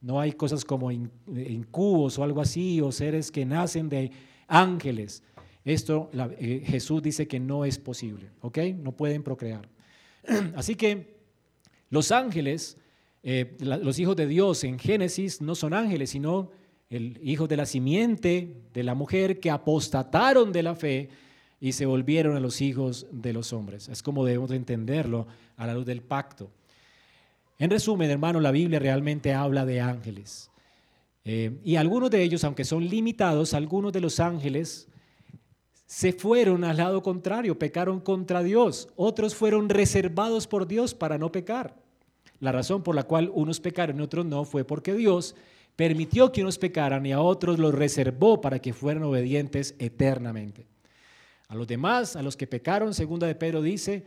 No 0.00 0.20
hay 0.20 0.32
cosas 0.32 0.64
como 0.64 0.90
incubos 0.90 2.18
o 2.18 2.24
algo 2.24 2.40
así, 2.40 2.80
o 2.80 2.90
seres 2.90 3.30
que 3.30 3.46
nacen 3.46 3.88
de 3.88 4.10
ángeles. 4.48 5.22
Esto 5.64 6.10
eh, 6.38 6.62
Jesús 6.66 7.02
dice 7.02 7.28
que 7.28 7.38
no 7.38 7.64
es 7.64 7.78
posible, 7.78 8.30
¿ok? 8.40 8.58
No 8.78 8.92
pueden 8.92 9.22
procrear. 9.22 9.68
Así 10.56 10.74
que 10.74 11.18
los 11.88 12.10
ángeles, 12.10 12.76
eh, 13.22 13.56
los 13.60 13.98
hijos 13.98 14.16
de 14.16 14.26
Dios 14.26 14.64
en 14.64 14.78
Génesis 14.78 15.40
no 15.40 15.54
son 15.54 15.72
ángeles, 15.72 16.10
sino 16.10 16.50
el 16.90 17.20
hijo 17.22 17.46
de 17.46 17.56
la 17.56 17.66
simiente 17.66 18.62
de 18.74 18.82
la 18.82 18.94
mujer 18.94 19.40
que 19.40 19.50
apostataron 19.50 20.52
de 20.52 20.62
la 20.62 20.74
fe 20.74 21.08
y 21.62 21.70
se 21.70 21.86
volvieron 21.86 22.34
a 22.34 22.40
los 22.40 22.60
hijos 22.60 23.06
de 23.12 23.32
los 23.32 23.52
hombres. 23.52 23.88
Es 23.88 24.02
como 24.02 24.24
debemos 24.24 24.50
entenderlo 24.50 25.28
a 25.56 25.64
la 25.64 25.74
luz 25.74 25.86
del 25.86 26.02
pacto. 26.02 26.50
En 27.56 27.70
resumen, 27.70 28.10
hermano, 28.10 28.40
la 28.40 28.50
Biblia 28.50 28.80
realmente 28.80 29.32
habla 29.32 29.64
de 29.64 29.80
ángeles. 29.80 30.50
Eh, 31.24 31.60
y 31.62 31.76
algunos 31.76 32.10
de 32.10 32.20
ellos, 32.20 32.42
aunque 32.42 32.64
son 32.64 32.88
limitados, 32.88 33.54
algunos 33.54 33.92
de 33.92 34.00
los 34.00 34.18
ángeles 34.18 34.88
se 35.86 36.12
fueron 36.12 36.64
al 36.64 36.78
lado 36.78 37.00
contrario, 37.00 37.56
pecaron 37.56 38.00
contra 38.00 38.42
Dios. 38.42 38.88
Otros 38.96 39.36
fueron 39.36 39.68
reservados 39.68 40.48
por 40.48 40.66
Dios 40.66 40.94
para 40.94 41.16
no 41.16 41.30
pecar. 41.30 41.76
La 42.40 42.50
razón 42.50 42.82
por 42.82 42.96
la 42.96 43.04
cual 43.04 43.30
unos 43.32 43.60
pecaron 43.60 44.00
y 44.00 44.02
otros 44.02 44.26
no 44.26 44.44
fue 44.44 44.64
porque 44.64 44.94
Dios 44.94 45.36
permitió 45.76 46.32
que 46.32 46.42
unos 46.42 46.58
pecaran 46.58 47.06
y 47.06 47.12
a 47.12 47.20
otros 47.20 47.60
los 47.60 47.72
reservó 47.72 48.40
para 48.40 48.58
que 48.58 48.72
fueran 48.72 49.04
obedientes 49.04 49.76
eternamente. 49.78 50.66
A 51.52 51.54
los 51.54 51.66
demás, 51.66 52.16
a 52.16 52.22
los 52.22 52.34
que 52.34 52.46
pecaron, 52.46 52.94
segunda 52.94 53.26
de 53.26 53.34
Pedro 53.34 53.60
dice 53.60 54.06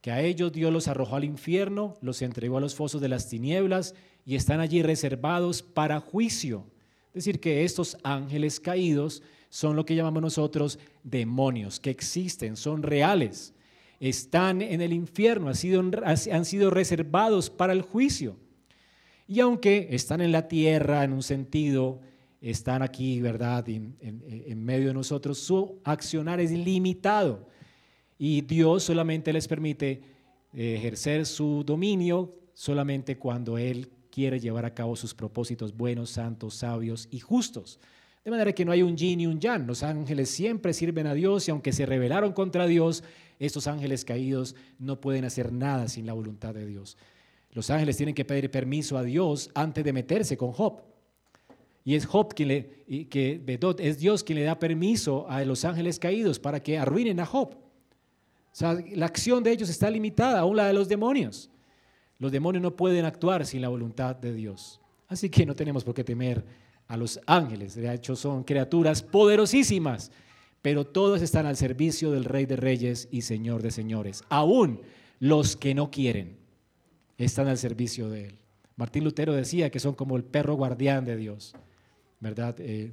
que 0.00 0.12
a 0.12 0.22
ellos 0.22 0.52
Dios 0.52 0.72
los 0.72 0.86
arrojó 0.86 1.16
al 1.16 1.24
infierno, 1.24 1.96
los 2.00 2.22
entregó 2.22 2.58
a 2.58 2.60
los 2.60 2.76
fosos 2.76 3.00
de 3.00 3.08
las 3.08 3.28
tinieblas 3.28 3.96
y 4.24 4.36
están 4.36 4.60
allí 4.60 4.80
reservados 4.80 5.60
para 5.60 5.98
juicio. 5.98 6.64
Es 7.08 7.24
decir, 7.24 7.40
que 7.40 7.64
estos 7.64 7.96
ángeles 8.04 8.60
caídos 8.60 9.24
son 9.48 9.74
lo 9.74 9.84
que 9.84 9.96
llamamos 9.96 10.22
nosotros 10.22 10.78
demonios, 11.02 11.80
que 11.80 11.90
existen, 11.90 12.56
son 12.56 12.84
reales, 12.84 13.54
están 13.98 14.62
en 14.62 14.80
el 14.80 14.92
infierno, 14.92 15.48
han 15.48 15.56
sido, 15.56 15.82
han 16.04 16.44
sido 16.44 16.70
reservados 16.70 17.50
para 17.50 17.72
el 17.72 17.82
juicio. 17.82 18.36
Y 19.26 19.40
aunque 19.40 19.88
están 19.90 20.20
en 20.20 20.30
la 20.30 20.46
tierra 20.46 21.02
en 21.02 21.12
un 21.12 21.24
sentido, 21.24 21.98
están 22.50 22.82
aquí, 22.82 23.20
¿verdad?, 23.22 23.66
en, 23.68 24.64
medio 24.64 24.88
de 24.88 24.94
nosotros, 24.94 25.38
su 25.38 25.80
accionar 25.82 26.40
es 26.40 26.50
limitado. 26.50 27.48
Y 28.18 28.42
Dios 28.42 28.82
solamente 28.84 29.32
les 29.32 29.48
permite 29.48 30.02
eh, 30.52 30.74
ejercer 30.76 31.24
su 31.24 31.64
dominio 31.64 32.32
solamente 32.52 33.16
cuando 33.16 33.56
Él 33.56 33.88
quiere 34.10 34.38
llevar 34.38 34.66
a 34.66 34.74
cabo 34.74 34.94
sus 34.94 35.14
propósitos 35.14 35.74
buenos, 35.74 36.10
santos, 36.10 36.54
sabios 36.54 37.08
y 37.10 37.18
justos. 37.20 37.80
De 38.24 38.30
manera 38.30 38.52
que 38.52 38.64
no 38.64 38.72
hay 38.72 38.82
un 38.82 38.96
yin 38.96 39.20
y 39.20 39.26
un 39.26 39.40
yang. 39.40 39.66
Los 39.66 39.82
ángeles 39.82 40.30
siempre 40.30 40.72
sirven 40.74 41.06
a 41.06 41.14
Dios 41.14 41.48
y 41.48 41.50
aunque 41.50 41.72
se 41.72 41.86
rebelaron 41.86 42.32
contra 42.32 42.66
Dios, 42.66 43.04
estos 43.38 43.66
ángeles 43.66 44.04
caídos 44.04 44.54
no 44.78 45.00
pueden 45.00 45.24
hacer 45.24 45.50
nada 45.50 45.88
sin 45.88 46.06
la 46.06 46.12
voluntad 46.12 46.54
de 46.54 46.66
Dios. 46.66 46.96
Los 47.52 47.70
ángeles 47.70 47.96
tienen 47.96 48.14
que 48.14 48.24
pedir 48.24 48.50
permiso 48.50 48.98
a 48.98 49.02
Dios 49.02 49.50
antes 49.54 49.82
de 49.82 49.92
meterse 49.92 50.36
con 50.36 50.52
Job. 50.52 50.93
Y 51.84 51.94
es 51.94 52.06
Job 52.06 52.34
quien 52.34 52.48
le, 52.48 53.06
que 53.10 53.42
es 53.78 53.98
Dios 53.98 54.24
quien 54.24 54.38
le 54.38 54.44
da 54.44 54.58
permiso 54.58 55.28
a 55.28 55.44
los 55.44 55.64
ángeles 55.64 55.98
caídos 55.98 56.38
para 56.38 56.62
que 56.62 56.78
arruinen 56.78 57.20
a 57.20 57.26
Job. 57.26 57.50
O 57.54 58.56
sea, 58.56 58.78
la 58.94 59.06
acción 59.06 59.42
de 59.42 59.52
ellos 59.52 59.68
está 59.68 59.90
limitada, 59.90 60.40
aún 60.40 60.56
la 60.56 60.66
de 60.66 60.72
los 60.72 60.88
demonios. 60.88 61.50
Los 62.18 62.32
demonios 62.32 62.62
no 62.62 62.74
pueden 62.74 63.04
actuar 63.04 63.44
sin 63.44 63.60
la 63.60 63.68
voluntad 63.68 64.16
de 64.16 64.32
Dios. 64.32 64.80
Así 65.08 65.28
que 65.28 65.44
no 65.44 65.54
tenemos 65.54 65.84
por 65.84 65.94
qué 65.94 66.04
temer 66.04 66.44
a 66.86 66.96
los 66.96 67.20
ángeles. 67.26 67.74
De 67.74 67.92
hecho, 67.92 68.16
son 68.16 68.44
criaturas 68.44 69.02
poderosísimas, 69.02 70.10
pero 70.62 70.86
todos 70.86 71.20
están 71.20 71.46
al 71.46 71.56
servicio 71.56 72.10
del 72.10 72.24
Rey 72.24 72.46
de 72.46 72.56
Reyes 72.56 73.08
y 73.10 73.22
Señor 73.22 73.62
de 73.62 73.70
Señores. 73.70 74.22
Aún 74.28 74.80
los 75.18 75.56
que 75.56 75.74
no 75.74 75.90
quieren 75.90 76.36
están 77.18 77.48
al 77.48 77.58
servicio 77.58 78.08
de 78.08 78.26
Él. 78.26 78.38
Martín 78.76 79.04
Lutero 79.04 79.32
decía 79.32 79.70
que 79.70 79.80
son 79.80 79.94
como 79.94 80.16
el 80.16 80.24
perro 80.24 80.54
guardián 80.54 81.04
de 81.04 81.16
Dios, 81.16 81.54
¿verdad? 82.24 82.56
Eh, 82.58 82.92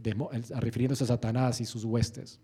refiriéndose 0.60 1.06
a 1.06 1.08
Satanás 1.08 1.62
y 1.62 1.66
sus 1.66 1.84
huestes. 1.86 2.40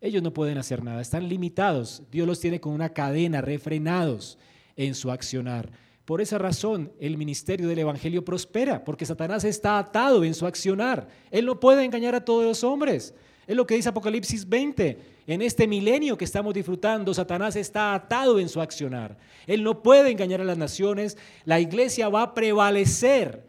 Ellos 0.00 0.22
no 0.22 0.32
pueden 0.32 0.58
hacer 0.58 0.84
nada, 0.84 1.00
están 1.00 1.28
limitados. 1.28 2.02
Dios 2.12 2.26
los 2.26 2.38
tiene 2.38 2.60
con 2.60 2.72
una 2.72 2.90
cadena, 2.90 3.40
refrenados 3.40 4.38
en 4.76 4.94
su 4.94 5.10
accionar. 5.10 5.70
Por 6.04 6.20
esa 6.20 6.38
razón 6.38 6.92
el 7.00 7.16
ministerio 7.16 7.66
del 7.66 7.80
Evangelio 7.80 8.24
prospera, 8.24 8.84
porque 8.84 9.06
Satanás 9.06 9.42
está 9.44 9.78
atado 9.78 10.22
en 10.22 10.34
su 10.34 10.46
accionar. 10.46 11.08
Él 11.30 11.46
no 11.46 11.58
puede 11.58 11.84
engañar 11.84 12.14
a 12.14 12.24
todos 12.24 12.44
los 12.44 12.62
hombres. 12.62 13.14
Es 13.46 13.56
lo 13.56 13.66
que 13.66 13.76
dice 13.76 13.88
Apocalipsis 13.88 14.46
20. 14.48 15.16
En 15.26 15.42
este 15.42 15.66
milenio 15.66 16.16
que 16.16 16.26
estamos 16.26 16.52
disfrutando, 16.52 17.14
Satanás 17.14 17.56
está 17.56 17.94
atado 17.94 18.38
en 18.38 18.48
su 18.48 18.60
accionar. 18.60 19.16
Él 19.46 19.64
no 19.64 19.82
puede 19.82 20.10
engañar 20.10 20.42
a 20.42 20.44
las 20.44 20.58
naciones. 20.58 21.16
La 21.44 21.58
iglesia 21.58 22.08
va 22.08 22.22
a 22.22 22.34
prevalecer. 22.34 23.44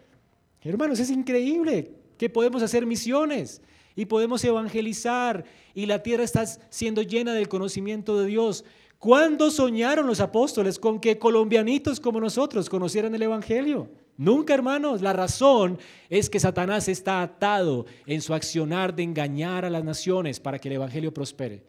Hermanos, 0.64 1.00
es 1.00 1.12
increíble 1.12 1.92
que 2.18 2.30
podemos 2.30 2.62
hacer 2.64 2.86
misiones 2.86 3.62
y 3.96 4.06
podemos 4.06 4.44
evangelizar 4.44 5.46
y 5.74 5.86
la 5.86 6.04
tierra 6.04 6.24
está 6.24 6.46
siendo 6.46 7.02
llena 7.02 7.34
del 7.34 7.48
conocimiento 7.48 8.20
de 8.20 8.28
Dios. 8.28 8.66
¿Cuándo 9.00 9.52
soñaron 9.52 10.08
los 10.08 10.20
apóstoles 10.20 10.80
con 10.80 11.00
que 11.00 11.20
colombianitos 11.20 12.00
como 12.00 12.20
nosotros 12.20 12.70
conocieran 12.70 13.14
el 13.14 13.22
Evangelio? 13.22 13.90
Nunca, 14.18 14.56
hermanos. 14.56 15.02
La 15.02 15.14
razón 15.14 15.78
es 16.10 16.30
que 16.30 16.40
Satanás 16.40 16.88
está 16.88 17.22
atado 17.22 17.86
en 18.08 18.22
su 18.22 18.34
accionar 18.34 18.96
de 18.96 19.04
engañar 19.04 19.66
a 19.66 19.70
las 19.70 19.84
naciones 19.84 20.40
para 20.40 20.58
que 20.58 20.70
el 20.70 20.76
Evangelio 20.76 21.14
prospere. 21.14 21.64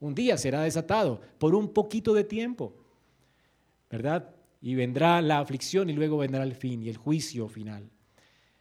Un 0.00 0.14
día 0.14 0.38
será 0.38 0.62
desatado 0.62 1.20
por 1.38 1.54
un 1.54 1.68
poquito 1.68 2.14
de 2.14 2.24
tiempo, 2.24 2.74
¿verdad? 3.90 4.34
y 4.62 4.74
vendrá 4.74 5.22
la 5.22 5.38
aflicción 5.38 5.88
y 5.88 5.92
luego 5.92 6.18
vendrá 6.18 6.42
el 6.42 6.54
fin 6.54 6.82
y 6.82 6.88
el 6.88 6.96
juicio 6.96 7.48
final. 7.48 7.88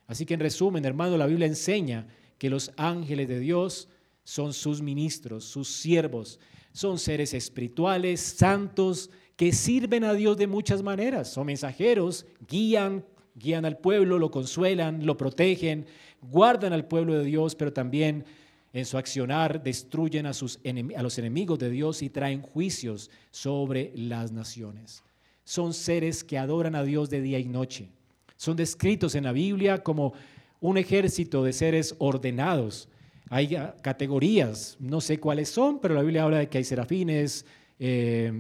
Así 0.10 0.26
que 0.26 0.34
en 0.34 0.39
resumen, 0.39 0.84
hermano, 0.86 1.17
la 1.17 1.28
Biblia 1.28 1.45
enseña 1.45 2.08
que 2.39 2.50
los 2.50 2.72
ángeles 2.78 3.28
de 3.28 3.39
Dios 3.39 3.89
son 4.24 4.54
sus 4.54 4.82
ministros, 4.82 5.45
sus 5.45 5.67
siervos, 5.67 6.39
son 6.72 6.98
seres 6.98 7.36
espirituales, 7.36 8.19
santos, 8.19 9.12
que 9.36 9.52
sirven 9.52 10.04
a 10.04 10.15
Dios 10.15 10.36
de 10.36 10.48
muchas 10.48 10.82
maneras. 10.82 11.32
Son 11.32 11.45
mensajeros, 11.45 12.26
guían, 12.48 13.06
guían 13.36 13.65
al 13.65 13.78
pueblo, 13.78 14.17
lo 14.17 14.32
consuelan, 14.32 15.06
lo 15.06 15.15
protegen, 15.15 15.86
guardan 16.24 16.74
al 16.74 16.88
pueblo 16.88 17.13
de 17.13 17.26
Dios, 17.26 17.54
pero 17.54 17.72
también 17.72 18.26
en 18.74 18.88
su 18.88 18.98
accionar 18.98 19.62
destruyen 19.62 20.26
a, 20.26 20.34
sus 20.34 20.60
a 20.95 21.04
los 21.04 21.19
enemigos 21.19 21.60
de 21.60 21.69
Dios 21.69 22.02
y 22.02 22.10
traen 22.10 22.41
juicios 22.41 23.12
sobre 23.30 23.91
las 23.95 24.32
naciones. 24.32 25.04
Son 25.43 25.72
seres 25.72 26.24
que 26.24 26.39
adoran 26.39 26.74
a 26.74 26.82
Dios 26.82 27.12
de 27.12 27.22
día 27.22 27.38
y 27.38 27.48
noche. 27.48 27.91
Son 28.39 28.56
descritos 28.56 29.15
en 29.15 29.25
la 29.25 29.34
Biblia 29.34 29.84
como 29.84 30.13
un 30.62 30.78
ejército 30.78 31.43
de 31.43 31.52
seres 31.52 31.93
ordenados. 31.99 32.88
Hay 33.30 33.56
categorías, 33.82 34.78
no 34.80 35.02
sé 35.02 35.19
cuáles 35.19 35.49
son, 35.49 35.80
pero 35.80 35.93
la 35.93 36.02
Biblia 36.02 36.23
habla 36.23 36.38
de 36.38 36.47
que 36.47 36.60
hay 36.60 36.63
serafines, 36.63 37.45
eh, 37.80 38.32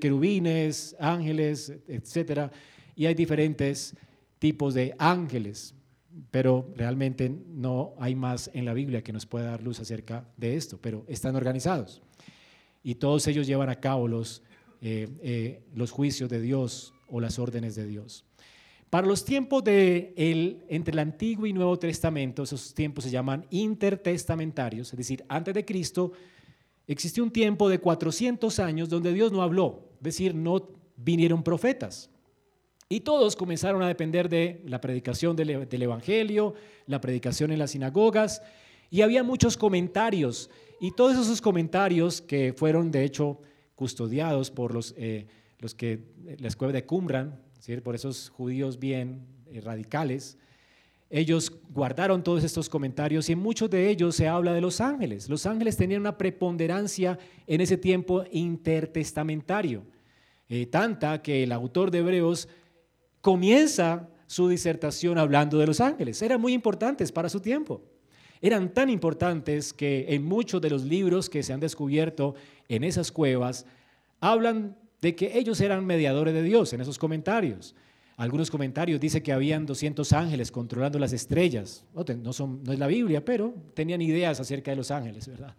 querubines, 0.00 0.96
ángeles, 0.98 1.74
etc. 1.86 2.50
Y 2.96 3.04
hay 3.04 3.14
diferentes 3.14 3.94
tipos 4.38 4.72
de 4.72 4.94
ángeles 4.98 5.74
pero 6.30 6.72
realmente 6.76 7.28
no 7.28 7.94
hay 7.98 8.14
más 8.14 8.50
en 8.54 8.64
la 8.64 8.72
Biblia 8.72 9.02
que 9.02 9.12
nos 9.12 9.26
pueda 9.26 9.50
dar 9.50 9.62
luz 9.62 9.80
acerca 9.80 10.26
de 10.36 10.56
esto, 10.56 10.78
pero 10.80 11.04
están 11.08 11.36
organizados. 11.36 12.02
Y 12.82 12.94
todos 12.94 13.26
ellos 13.26 13.46
llevan 13.46 13.68
a 13.68 13.80
cabo 13.80 14.08
los, 14.08 14.42
eh, 14.80 15.08
eh, 15.22 15.62
los 15.74 15.90
juicios 15.90 16.30
de 16.30 16.40
Dios 16.40 16.94
o 17.08 17.20
las 17.20 17.38
órdenes 17.38 17.74
de 17.74 17.86
Dios. 17.86 18.25
Para 18.90 19.06
los 19.06 19.24
tiempos 19.24 19.64
de 19.64 20.14
el, 20.16 20.62
entre 20.68 20.92
el 20.92 21.00
Antiguo 21.00 21.46
y 21.46 21.52
Nuevo 21.52 21.78
Testamento, 21.78 22.44
esos 22.44 22.72
tiempos 22.72 23.04
se 23.04 23.10
llaman 23.10 23.44
intertestamentarios, 23.50 24.92
es 24.92 24.96
decir, 24.96 25.24
antes 25.28 25.54
de 25.54 25.64
Cristo 25.64 26.12
existió 26.86 27.24
un 27.24 27.32
tiempo 27.32 27.68
de 27.68 27.80
400 27.80 28.58
años 28.60 28.88
donde 28.88 29.12
Dios 29.12 29.32
no 29.32 29.42
habló, 29.42 29.90
es 29.96 30.02
decir, 30.02 30.34
no 30.34 30.68
vinieron 30.96 31.42
profetas. 31.42 32.10
Y 32.88 33.00
todos 33.00 33.34
comenzaron 33.34 33.82
a 33.82 33.88
depender 33.88 34.28
de 34.28 34.62
la 34.64 34.80
predicación 34.80 35.34
del, 35.34 35.82
Evangelio, 35.82 36.54
la 36.86 37.00
predicación 37.00 37.50
en 37.50 37.58
las 37.58 37.72
sinagogas, 37.72 38.42
y 38.90 39.02
había 39.02 39.24
muchos 39.24 39.56
comentarios. 39.56 40.48
Y 40.80 40.92
todos 40.92 41.16
esos 41.16 41.40
comentarios 41.40 42.20
que 42.20 42.54
fueron, 42.56 42.92
de 42.92 43.02
hecho, 43.02 43.40
custodiados 43.74 44.52
por 44.52 44.72
los, 44.72 44.94
eh, 44.96 45.26
los 45.58 45.74
que, 45.74 45.98
la 46.38 46.46
escuela 46.46 46.72
de 46.72 46.86
Qumran, 46.86 47.40
por 47.82 47.94
esos 47.94 48.30
judíos 48.30 48.78
bien 48.78 49.26
eh, 49.50 49.60
radicales, 49.60 50.38
ellos 51.10 51.52
guardaron 51.72 52.22
todos 52.22 52.42
estos 52.42 52.68
comentarios 52.68 53.28
y 53.28 53.32
en 53.32 53.38
muchos 53.38 53.70
de 53.70 53.88
ellos 53.88 54.16
se 54.16 54.28
habla 54.28 54.52
de 54.52 54.60
los 54.60 54.80
ángeles. 54.80 55.28
Los 55.28 55.46
ángeles 55.46 55.76
tenían 55.76 56.00
una 56.00 56.18
preponderancia 56.18 57.18
en 57.46 57.60
ese 57.60 57.76
tiempo 57.76 58.24
intertestamentario, 58.32 59.84
eh, 60.48 60.66
tanta 60.66 61.22
que 61.22 61.42
el 61.42 61.52
autor 61.52 61.90
de 61.90 61.98
Hebreos 61.98 62.48
comienza 63.20 64.08
su 64.26 64.48
disertación 64.48 65.18
hablando 65.18 65.58
de 65.58 65.66
los 65.66 65.80
ángeles. 65.80 66.20
Eran 66.22 66.40
muy 66.40 66.52
importantes 66.52 67.12
para 67.12 67.28
su 67.28 67.40
tiempo. 67.40 67.82
Eran 68.40 68.72
tan 68.72 68.90
importantes 68.90 69.72
que 69.72 70.06
en 70.08 70.24
muchos 70.24 70.60
de 70.60 70.70
los 70.70 70.84
libros 70.84 71.30
que 71.30 71.42
se 71.42 71.52
han 71.52 71.60
descubierto 71.60 72.34
en 72.68 72.84
esas 72.84 73.10
cuevas 73.10 73.64
hablan 74.20 74.76
de 75.06 75.14
que 75.14 75.38
ellos 75.38 75.60
eran 75.60 75.86
mediadores 75.86 76.34
de 76.34 76.42
Dios 76.42 76.72
en 76.72 76.80
esos 76.80 76.98
comentarios. 76.98 77.76
Algunos 78.16 78.50
comentarios 78.50 78.98
dicen 78.98 79.22
que 79.22 79.32
habían 79.32 79.64
200 79.64 80.12
ángeles 80.12 80.50
controlando 80.50 80.98
las 80.98 81.12
estrellas. 81.12 81.84
No, 81.94 82.32
son, 82.32 82.64
no 82.64 82.72
es 82.72 82.78
la 82.80 82.88
Biblia, 82.88 83.24
pero 83.24 83.54
tenían 83.74 84.02
ideas 84.02 84.40
acerca 84.40 84.72
de 84.72 84.76
los 84.78 84.90
ángeles, 84.90 85.28
¿verdad? 85.28 85.54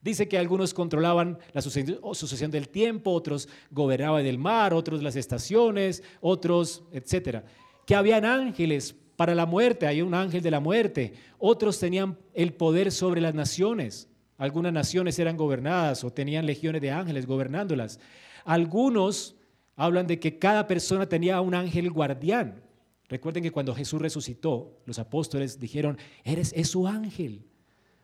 Dice 0.00 0.28
que 0.28 0.38
algunos 0.38 0.72
controlaban 0.72 1.36
la 1.52 1.60
sucesión 1.60 2.50
del 2.50 2.70
tiempo, 2.70 3.12
otros 3.12 3.50
gobernaban 3.70 4.24
el 4.24 4.38
mar, 4.38 4.72
otros 4.72 5.02
las 5.02 5.14
estaciones, 5.14 6.02
otros, 6.22 6.82
etcétera. 6.90 7.44
Que 7.84 7.94
habían 7.94 8.24
ángeles 8.24 8.96
para 9.14 9.34
la 9.34 9.44
muerte, 9.44 9.86
hay 9.86 10.00
un 10.00 10.14
ángel 10.14 10.40
de 10.40 10.50
la 10.50 10.60
muerte. 10.60 11.12
Otros 11.38 11.78
tenían 11.78 12.16
el 12.32 12.54
poder 12.54 12.92
sobre 12.92 13.20
las 13.20 13.34
naciones. 13.34 14.08
Algunas 14.38 14.72
naciones 14.72 15.18
eran 15.18 15.36
gobernadas 15.36 16.02
o 16.02 16.10
tenían 16.10 16.46
legiones 16.46 16.80
de 16.80 16.92
ángeles 16.92 17.26
gobernándolas. 17.26 18.00
Algunos 18.44 19.36
hablan 19.76 20.06
de 20.06 20.20
que 20.20 20.38
cada 20.38 20.66
persona 20.66 21.08
tenía 21.08 21.40
un 21.40 21.54
ángel 21.54 21.90
guardián. 21.90 22.62
Recuerden 23.08 23.42
que 23.42 23.50
cuando 23.50 23.74
Jesús 23.74 24.00
resucitó, 24.00 24.80
los 24.84 24.98
apóstoles 24.98 25.58
dijeron, 25.58 25.98
eres 26.22 26.52
es 26.54 26.68
su 26.68 26.86
ángel. 26.86 27.44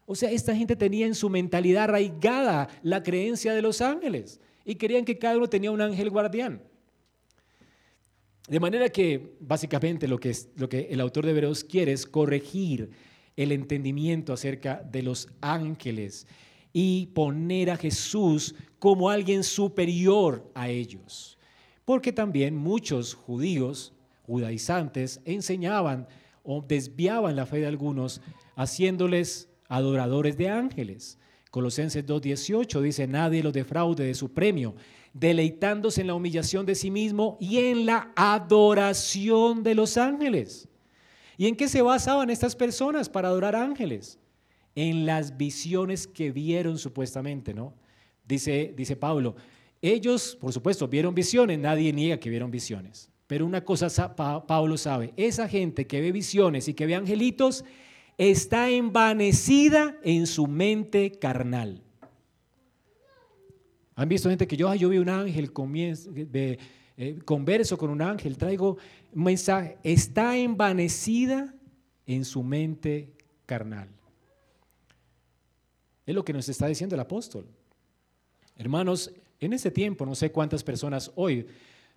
O 0.07 0.15
sea, 0.15 0.31
esta 0.31 0.55
gente 0.55 0.77
tenía 0.77 1.07
en 1.07 1.15
su 1.15 1.29
mentalidad 1.29 1.85
arraigada 1.85 2.69
la 2.83 3.03
creencia 3.03 3.55
de 3.55 3.63
los 3.63 3.81
ángeles 3.81 4.41
y 4.65 4.77
querían 4.77 5.05
que 5.05 5.19
cada 5.19 5.37
uno 5.37 5.49
tenía 5.49 5.71
un 5.71 5.81
ángel 5.81 6.11
guardián. 6.11 6.63
De 8.49 8.61
manera 8.61 8.89
que 8.89 9.37
básicamente 9.41 10.07
lo 10.07 10.19
que, 10.19 10.35
lo 10.57 10.69
que 10.69 10.89
el 10.91 11.01
autor 11.01 11.25
de 11.27 11.33
Hebreos 11.33 11.65
quiere 11.65 11.93
es 11.93 12.07
corregir 12.07 12.91
el 13.37 13.53
entendimiento 13.53 14.33
acerca 14.33 14.83
de 14.83 15.03
los 15.03 15.29
ángeles 15.41 16.27
y 16.79 17.07
poner 17.07 17.71
a 17.71 17.79
Jesús 17.79 18.55
como 18.79 19.09
alguien 19.09 19.45
superior 19.45 20.47
a 20.55 20.69
ellos. 20.69 21.39
Porque 21.87 22.13
también 22.13 22.55
muchos 22.55 23.15
judíos, 23.15 23.95
judaizantes, 24.27 25.23
enseñaban 25.25 26.07
o 26.43 26.61
desviaban 26.61 27.35
la 27.35 27.47
fe 27.47 27.61
de 27.61 27.67
algunos, 27.67 28.21
haciéndoles 28.57 29.49
adoradores 29.71 30.37
de 30.37 30.51
ángeles. 30.51 31.19
Colosenses 31.51 32.05
2.18 32.05 32.83
dice, 32.83 33.07
nadie 33.07 33.43
los 33.43 33.55
defraude 33.55 34.05
de 34.05 34.13
su 34.13 34.35
premio, 34.35 34.75
deleitándose 35.15 36.03
en 36.03 36.09
la 36.09 36.15
humillación 36.15 36.67
de 36.67 36.75
sí 36.75 36.91
mismo 36.91 37.39
y 37.41 37.57
en 37.57 37.87
la 37.87 38.13
adoración 38.15 39.63
de 39.63 39.75
los 39.75 39.97
ángeles. 39.97 40.69
¿Y 41.39 41.47
en 41.47 41.57
qué 41.57 41.69
se 41.69 41.81
basaban 41.81 42.29
estas 42.29 42.55
personas 42.55 43.09
para 43.09 43.29
adorar 43.29 43.57
ángeles? 43.57 44.19
En 44.77 45.07
las 45.07 45.37
visiones 45.37 46.07
que 46.07 46.31
vieron 46.31 46.79
supuestamente, 46.79 47.53
¿no? 47.53 47.75
Dice, 48.25 48.73
dice 48.77 48.95
Pablo, 48.95 49.35
ellos, 49.83 50.39
por 50.41 50.53
supuesto, 50.53 50.87
vieron 50.87 51.15
visiones, 51.15 51.59
nadie 51.59 51.93
niega 51.93 52.19
que 52.19 52.31
vieron 52.31 52.51
visiones. 52.51 53.11
Pero 53.27 53.45
una 53.45 53.65
cosa 53.65 54.15
Pablo 54.15 54.77
sabe, 54.77 55.13
esa 55.17 55.49
gente 55.49 55.87
que 55.87 56.01
ve 56.01 56.13
visiones 56.13 56.69
y 56.69 56.75
que 56.75 56.87
ve 56.87 56.95
angelitos, 56.95 57.65
está 58.19 58.71
envanecida 58.71 59.97
en 60.03 60.27
su 60.27 60.47
mente 60.47 61.13
carnal. 61.13 61.83
¿Han 63.97 64.09
visto 64.09 64.29
gente 64.29 64.47
que 64.47 64.57
yo, 64.57 64.73
yo 64.75 64.91
vi 64.91 64.99
un 64.99 65.09
ángel, 65.09 65.51
eh, 66.35 67.19
converso 67.25 67.79
con 67.79 67.91
un 67.91 68.03
ángel, 68.03 68.37
traigo 68.37 68.77
un 69.13 69.25
mensaje? 69.25 69.79
Está 69.83 70.37
envanecida 70.37 71.55
en 72.07 72.25
su 72.25 72.43
mente 72.43 73.11
carnal. 73.47 73.89
Es 76.07 76.15
lo 76.15 76.25
que 76.25 76.33
nos 76.33 76.49
está 76.49 76.69
diciendo 76.69 76.95
el 76.95 77.01
apóstol. 77.01 77.45
Hermanos, 78.57 79.11
en 79.41 79.53
ese 79.53 79.71
tiempo, 79.71 80.07
no 80.07 80.15
sé 80.15 80.31
cuántas 80.31 80.63
personas 80.63 81.11
hoy, 81.17 81.47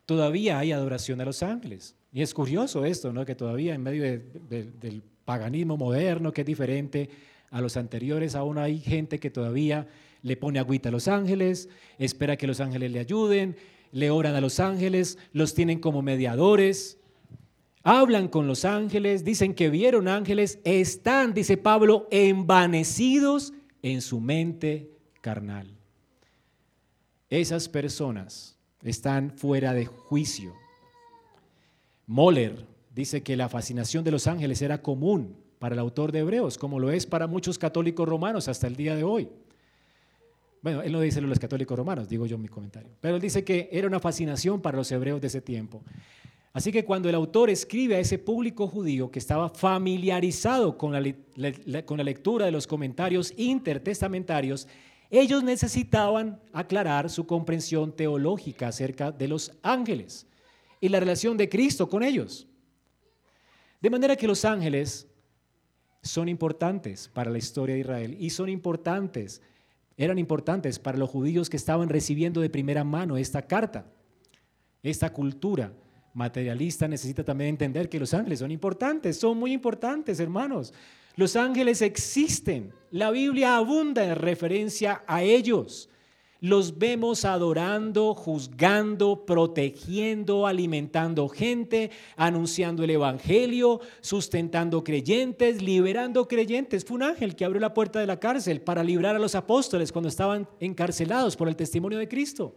todavía 0.06 0.58
hay 0.60 0.72
adoración 0.72 1.22
a 1.22 1.26
los 1.26 1.44
ángeles. 1.44 1.96
Y 2.12 2.22
es 2.22 2.34
curioso 2.34 2.84
esto, 2.84 3.14
¿no? 3.14 3.26
que 3.26 3.36
todavía 3.36 3.76
en 3.76 3.84
medio 3.84 4.04
del 4.04 5.04
paganismo 5.24 5.78
moderno, 5.78 6.34
que 6.34 6.42
es 6.42 6.48
diferente 6.48 7.10
a 7.52 7.62
los 7.62 7.78
anteriores, 7.78 8.36
aún 8.36 8.58
hay 8.58 8.80
gente 8.80 9.20
que 9.20 9.30
todavía 9.30 9.88
le 10.22 10.36
pone 10.36 10.60
agüita 10.60 10.90
a 10.90 10.92
los 10.92 11.08
ángeles, 11.08 11.70
espera 11.98 12.36
que 12.36 12.48
los 12.48 12.60
ángeles 12.60 12.92
le 12.92 13.00
ayuden, 13.00 13.56
le 13.92 14.10
oran 14.10 14.36
a 14.36 14.42
los 14.42 14.60
ángeles, 14.60 15.18
los 15.32 15.54
tienen 15.54 15.80
como 15.80 16.02
mediadores, 16.02 16.98
hablan 17.84 18.28
con 18.28 18.48
los 18.48 18.66
ángeles, 18.66 19.24
dicen 19.24 19.54
que 19.54 19.70
vieron 19.70 20.08
ángeles, 20.08 20.60
están, 20.64 21.34
dice 21.34 21.58
Pablo, 21.58 22.08
envanecidos 22.12 23.54
en 23.82 24.02
su 24.02 24.20
mente 24.20 24.92
carnal. 25.22 25.68
Esas 27.30 27.70
personas 27.70 28.58
están 28.82 29.32
fuera 29.32 29.74
de 29.74 29.86
juicio. 29.86 30.54
Moller, 32.08 32.66
dice 32.94 33.22
que 33.22 33.38
la 33.38 33.50
fascinación 33.50 34.04
de 34.04 34.12
los 34.12 34.28
ángeles 34.28 34.62
era 34.62 34.82
común 34.82 35.36
para 35.60 35.74
el 35.74 35.80
autor 35.80 36.12
de 36.12 36.20
Hebreos, 36.20 36.58
como 36.58 36.80
lo 36.80 36.90
es 36.90 37.06
para 37.06 37.28
muchos 37.28 37.60
católicos 37.60 38.08
romanos 38.08 38.48
hasta 38.48 38.68
el 38.68 38.76
día 38.76 38.96
de 38.96 39.04
hoy. 39.04 39.30
Bueno, 40.62 40.82
él 40.82 40.92
no 40.92 41.00
dice 41.00 41.22
los 41.22 41.40
católicos 41.40 41.78
romanos, 41.78 42.10
digo 42.10 42.26
yo 42.26 42.36
en 42.36 42.42
mi 42.42 42.50
comentario, 42.50 42.92
pero 43.00 43.16
él 43.16 43.22
dice 43.22 43.44
que 43.44 43.70
era 43.72 43.88
una 43.88 44.00
fascinación 44.00 44.62
para 44.62 44.78
los 44.78 44.92
hebreos 44.92 45.22
de 45.22 45.28
ese 45.28 45.42
tiempo. 45.42 45.84
Así 46.52 46.72
que 46.72 46.84
cuando 46.84 47.08
el 47.08 47.16
autor 47.16 47.50
escribe 47.50 47.96
a 47.96 48.00
ese 48.00 48.18
público 48.18 48.68
judío 48.68 49.12
que 49.12 49.20
estaba 49.20 49.50
familiarizado 49.50 50.78
con 50.78 50.92
la, 50.92 51.84
con 51.86 51.98
la 51.98 52.04
lectura 52.04 52.46
de 52.46 52.52
los 52.52 52.66
comentarios 52.66 53.34
intertestamentarios, 53.38 54.68
Ellos 55.10 55.44
necesitaban 55.44 56.40
aclarar 56.54 57.10
su 57.10 57.26
comprensión 57.26 57.92
teológica 57.92 58.68
acerca 58.68 59.12
de 59.12 59.28
los 59.28 59.52
ángeles 59.64 60.28
y 60.80 60.90
la 60.90 61.00
relación 61.00 61.36
de 61.36 61.50
Cristo 61.50 61.90
con 61.90 62.04
ellos. 62.04 62.48
De 63.82 63.90
manera 63.90 64.16
que 64.16 64.28
los 64.28 64.46
ángeles 64.46 65.08
son 66.04 66.30
importantes 66.30 67.10
para 67.10 67.32
la 67.32 67.40
historia 67.40 67.76
de 67.76 67.82
Israel 67.82 68.18
y 68.20 68.30
son 68.30 68.50
importantes, 68.50 69.42
eran 69.98 70.20
importantes 70.20 70.78
para 70.78 70.98
los 70.98 71.10
judíos 71.10 71.50
que 71.50 71.58
estaban 71.58 71.90
recibiendo 71.90 72.40
de 72.40 72.50
primera 72.50 72.84
mano 72.84 73.18
esta 73.18 73.42
carta. 73.42 73.86
Esta 74.84 75.12
cultura 75.12 75.74
materialista 76.14 76.88
necesita 76.88 77.24
también 77.24 77.52
entender 77.52 77.90
que 77.90 78.00
los 78.00 78.14
ángeles 78.14 78.40
son 78.40 78.52
importantes, 78.52 79.20
son 79.20 79.38
muy 79.38 79.54
importantes, 79.54 80.20
hermanos. 80.20 80.74
Los 81.16 81.36
ángeles 81.36 81.82
existen. 81.82 82.74
La 82.92 83.12
Biblia 83.12 83.58
abunda 83.58 84.06
en 84.06 84.16
referencia 84.16 85.04
a 85.06 85.22
ellos. 85.22 85.90
Los 86.42 86.78
vemos 86.78 87.26
adorando, 87.26 88.16
juzgando, 88.16 89.26
protegiendo, 89.26 90.48
alimentando 90.48 91.28
gente, 91.28 91.92
anunciando 92.16 92.86
el 92.86 92.92
Evangelio, 92.92 93.82
sustentando 94.00 94.82
creyentes, 94.82 95.62
liberando 95.62 96.30
creyentes. 96.30 96.86
Fue 96.86 96.96
un 96.96 97.04
ángel 97.04 97.36
que 97.36 97.44
abrió 97.44 97.60
la 97.60 97.74
puerta 97.74 98.00
de 98.00 98.08
la 98.08 98.22
cárcel 98.22 98.62
para 98.62 98.86
librar 98.86 99.18
a 99.18 99.20
los 99.20 99.36
apóstoles 99.36 99.92
cuando 99.92 100.08
estaban 100.08 100.48
encarcelados 100.62 101.36
por 101.36 101.50
el 101.50 101.58
testimonio 101.58 102.00
de 102.00 102.08
Cristo. 102.08 102.56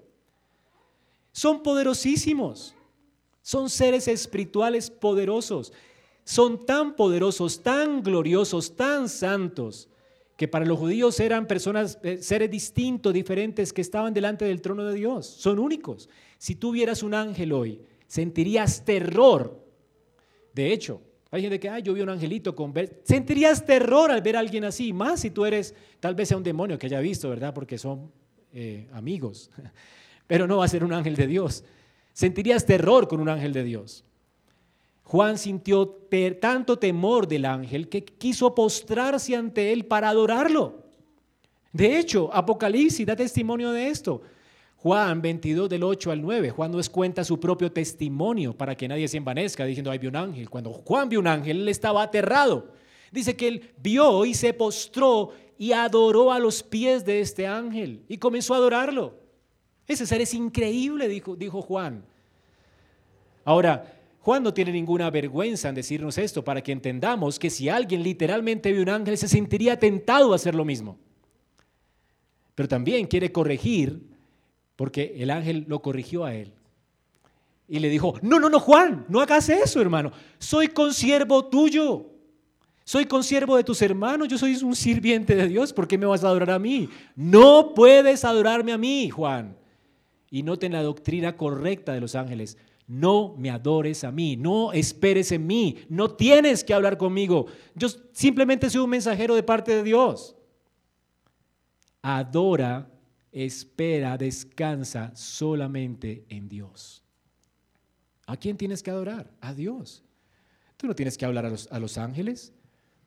Son 1.32 1.64
poderosísimos. 1.64 2.76
Son 3.43 3.68
seres 3.68 4.09
espirituales 4.09 4.90
poderosos. 4.90 5.72
Son 6.24 6.64
tan 6.64 6.95
poderosos, 6.95 7.62
tan 7.62 8.03
gloriosos, 8.03 8.76
tan 8.76 9.09
santos, 9.09 9.88
que 10.36 10.47
para 10.49 10.64
los 10.64 10.78
judíos 10.78 11.18
eran 11.20 11.47
personas, 11.47 11.99
eh, 12.03 12.18
seres 12.18 12.51
distintos, 12.51 13.12
diferentes, 13.12 13.72
que 13.72 13.80
estaban 13.80 14.14
delante 14.14 14.45
del 14.45 14.61
trono 14.61 14.84
de 14.84 14.95
Dios. 14.95 15.26
Son 15.26 15.59
únicos. 15.59 16.09
Si 16.38 16.55
tú 16.55 16.70
vieras 16.72 17.03
un 17.03 17.14
ángel 17.14 17.53
hoy, 17.53 17.80
sentirías 18.07 18.84
terror. 18.84 19.61
De 20.55 20.72
hecho, 20.72 21.01
hay 21.30 21.43
gente 21.43 21.59
que, 21.59 21.68
ay, 21.68 21.82
yo 21.82 21.95
vi 21.95 22.03
un 22.03 22.11
angelito 22.11 22.55
con... 22.55 22.74
Sentirías 23.05 23.64
terror 23.64 24.11
al 24.11 24.20
ver 24.20 24.36
a 24.36 24.40
alguien 24.40 24.64
así, 24.64 24.93
más 24.93 25.20
si 25.20 25.30
tú 25.30 25.45
eres, 25.45 25.74
tal 25.99 26.14
vez 26.14 26.28
sea 26.28 26.36
un 26.36 26.43
demonio 26.43 26.78
que 26.78 26.86
haya 26.86 27.01
visto, 27.01 27.28
¿verdad? 27.30 27.55
Porque 27.55 27.78
son 27.78 28.12
eh, 28.53 28.86
amigos. 28.93 29.51
Pero 30.26 30.47
no 30.47 30.59
va 30.59 30.66
a 30.66 30.68
ser 30.68 30.84
un 30.84 30.93
ángel 30.93 31.16
de 31.16 31.26
Dios. 31.26 31.64
Sentirías 32.12 32.66
terror 32.66 33.08
con 33.08 33.20
un 33.20 33.28
ángel 33.28 33.52
de 33.52 33.64
Dios. 33.64 34.04
Juan 35.02 35.36
sintió 35.38 35.88
tanto 36.40 36.78
temor 36.78 37.28
del 37.28 37.44
ángel 37.44 37.88
que 37.88 38.04
quiso 38.04 38.54
postrarse 38.54 39.36
ante 39.36 39.72
él 39.72 39.84
para 39.84 40.08
adorarlo. 40.08 40.82
De 41.72 41.98
hecho, 41.98 42.30
Apocalipsis 42.32 43.06
da 43.06 43.16
testimonio 43.16 43.72
de 43.72 43.88
esto. 43.88 44.22
Juan 44.76 45.22
22 45.22 45.68
del 45.68 45.84
8 45.84 46.10
al 46.10 46.20
9, 46.20 46.50
Juan 46.50 46.72
nos 46.72 46.90
cuenta 46.90 47.22
su 47.24 47.38
propio 47.38 47.70
testimonio 47.70 48.56
para 48.56 48.74
que 48.74 48.88
nadie 48.88 49.06
se 49.06 49.16
envanezca 49.16 49.64
diciendo, 49.64 49.90
ay, 49.90 49.98
vio 49.98 50.10
un 50.10 50.16
ángel. 50.16 50.50
Cuando 50.50 50.72
Juan 50.72 51.08
vio 51.08 51.20
un 51.20 51.28
ángel, 51.28 51.60
él 51.60 51.68
estaba 51.68 52.02
aterrado. 52.02 52.72
Dice 53.12 53.36
que 53.36 53.48
él 53.48 53.70
vio 53.76 54.24
y 54.24 54.34
se 54.34 54.52
postró 54.54 55.30
y 55.56 55.72
adoró 55.72 56.32
a 56.32 56.40
los 56.40 56.62
pies 56.62 57.04
de 57.04 57.20
este 57.20 57.46
ángel 57.46 58.04
y 58.08 58.18
comenzó 58.18 58.54
a 58.54 58.56
adorarlo. 58.56 59.21
Ese 59.87 60.07
ser 60.07 60.20
es 60.20 60.33
increíble, 60.35 61.09
dijo, 61.09 61.62
Juan. 61.62 62.05
Ahora, 63.45 63.99
Juan 64.20 64.43
no 64.43 64.55
tiene 64.55 64.72
ninguna 64.72 65.11
vergüenza 65.11 65.68
en 65.68 65.74
decirnos 65.74 66.16
esto 66.18 66.45
para 66.45 66.62
que 66.62 66.72
entendamos 66.72 67.39
que 67.39 67.51
si 67.51 67.68
alguien 67.68 68.03
literalmente 68.03 68.72
ve 68.72 68.80
un 68.80 68.89
ángel 68.89 69.18
se 69.18 69.28
sentiría 69.28 69.78
tentado 69.78 70.33
a 70.33 70.37
hacer 70.37 70.55
lo 70.55 70.64
mismo. 70.64 70.97
Pero 72.55 72.68
también 72.68 73.07
quiere 73.07 73.33
corregir 73.33 74.01
porque 74.76 75.14
el 75.18 75.30
ángel 75.30 75.64
lo 75.66 75.83
corrigió 75.83 76.24
a 76.24 76.35
él. 76.35 76.53
Y 77.68 77.78
le 77.78 77.89
dijo, 77.89 78.14
no, 78.22 78.39
no, 78.39 78.49
no, 78.49 78.61
Juan, 78.61 79.07
no 79.09 79.20
hagas 79.20 79.49
eso, 79.49 79.80
hermano. 79.80 80.12
Soy 80.39 80.68
consiervo 80.68 81.47
tuyo. 81.47 82.07
Soy 82.85 83.07
consiervo 83.07 83.57
de 83.57 83.64
tus 83.64 83.80
hermanos, 83.80 84.28
yo 84.28 84.37
soy 84.37 84.57
un 84.57 84.74
sirviente 84.74 85.37
de 85.37 85.49
Dios, 85.49 85.72
¿por 85.72 85.87
qué 85.87 85.97
me 85.97 86.07
vas 86.07 86.24
a 86.24 86.28
adorar 86.28 86.51
a 86.51 86.59
mí? 86.59 86.89
No 87.14 87.74
puedes 87.74 88.24
adorarme 88.24 88.72
a 88.72 88.78
mí, 88.78 89.09
Juan. 89.09 89.57
Y 90.33 90.43
noten 90.43 90.72
la 90.72 90.83
doctrina 90.83 91.37
correcta 91.37 91.93
de 91.93 92.01
los 92.01 92.16
ángeles 92.16 92.59
no 92.87 93.35
me 93.39 93.49
adores 93.49 94.05
a 94.05 94.11
mí, 94.11 94.37
no 94.37 94.72
esperes 94.72 95.33
en 95.33 95.47
mí, 95.47 95.78
no 95.89 96.14
tienes 96.14 96.64
que 96.64 96.74
hablar 96.74 96.99
conmigo. 96.99 97.47
Yo 97.74 97.89
simplemente 98.12 98.68
soy 98.68 98.83
un 98.83 98.91
mensajero 98.91 99.35
de 99.35 99.43
parte 99.43 99.74
de 99.74 99.83
Dios. 99.83 100.37
Adora, 102.03 102.91
espera, 103.30 104.18
descansa 104.18 105.14
solamente 105.14 106.26
en 106.28 106.49
Dios. 106.49 107.03
¿A 108.26 108.37
quién 108.37 108.57
tienes 108.57 108.83
que 108.83 108.91
adorar? 108.91 109.30
A 109.41 109.55
Dios. 109.55 110.03
Tú 110.76 110.87
no 110.87 110.95
tienes 110.95 111.16
que 111.16 111.24
hablar 111.24 111.47
a 111.47 111.51
los, 111.51 111.70
a 111.70 111.78
los 111.78 111.97
ángeles. 111.97 112.53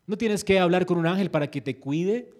No 0.07 0.17
tienes 0.17 0.43
que 0.43 0.59
hablar 0.59 0.85
con 0.85 0.97
un 0.97 1.05
ángel 1.05 1.29
para 1.29 1.51
que 1.51 1.61
te 1.61 1.77
cuide. 1.79 2.33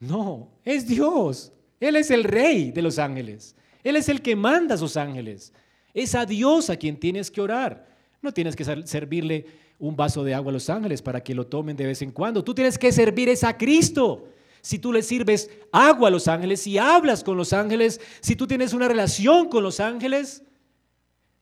No, 0.00 0.50
es 0.64 0.86
Dios. 0.86 1.52
Él 1.80 1.96
es 1.96 2.10
el 2.10 2.24
rey 2.24 2.72
de 2.72 2.82
los 2.82 2.98
ángeles. 2.98 3.54
Él 3.88 3.96
es 3.96 4.10
el 4.10 4.20
que 4.20 4.36
manda 4.36 4.74
a 4.74 4.78
sus 4.78 4.98
ángeles. 4.98 5.50
Es 5.94 6.14
a 6.14 6.26
Dios 6.26 6.68
a 6.68 6.76
quien 6.76 7.00
tienes 7.00 7.30
que 7.30 7.40
orar. 7.40 7.88
No 8.20 8.34
tienes 8.34 8.54
que 8.54 8.62
servirle 8.84 9.46
un 9.78 9.96
vaso 9.96 10.22
de 10.24 10.34
agua 10.34 10.50
a 10.50 10.52
los 10.52 10.68
ángeles 10.68 11.00
para 11.00 11.24
que 11.24 11.34
lo 11.34 11.46
tomen 11.46 11.74
de 11.74 11.86
vez 11.86 12.02
en 12.02 12.10
cuando. 12.10 12.44
Tú 12.44 12.54
tienes 12.54 12.76
que 12.76 12.92
servir 12.92 13.30
es 13.30 13.44
a 13.44 13.56
Cristo. 13.56 14.28
Si 14.60 14.78
tú 14.78 14.92
le 14.92 15.00
sirves 15.00 15.50
agua 15.72 16.08
a 16.08 16.10
los 16.10 16.28
ángeles, 16.28 16.60
si 16.60 16.76
hablas 16.76 17.24
con 17.24 17.38
los 17.38 17.54
ángeles, 17.54 17.98
si 18.20 18.36
tú 18.36 18.46
tienes 18.46 18.74
una 18.74 18.88
relación 18.88 19.48
con 19.48 19.62
los 19.62 19.80
ángeles, 19.80 20.42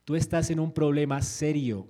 tú 0.04 0.14
estás 0.14 0.48
en 0.48 0.60
un 0.60 0.70
problema 0.70 1.22
serio. 1.22 1.88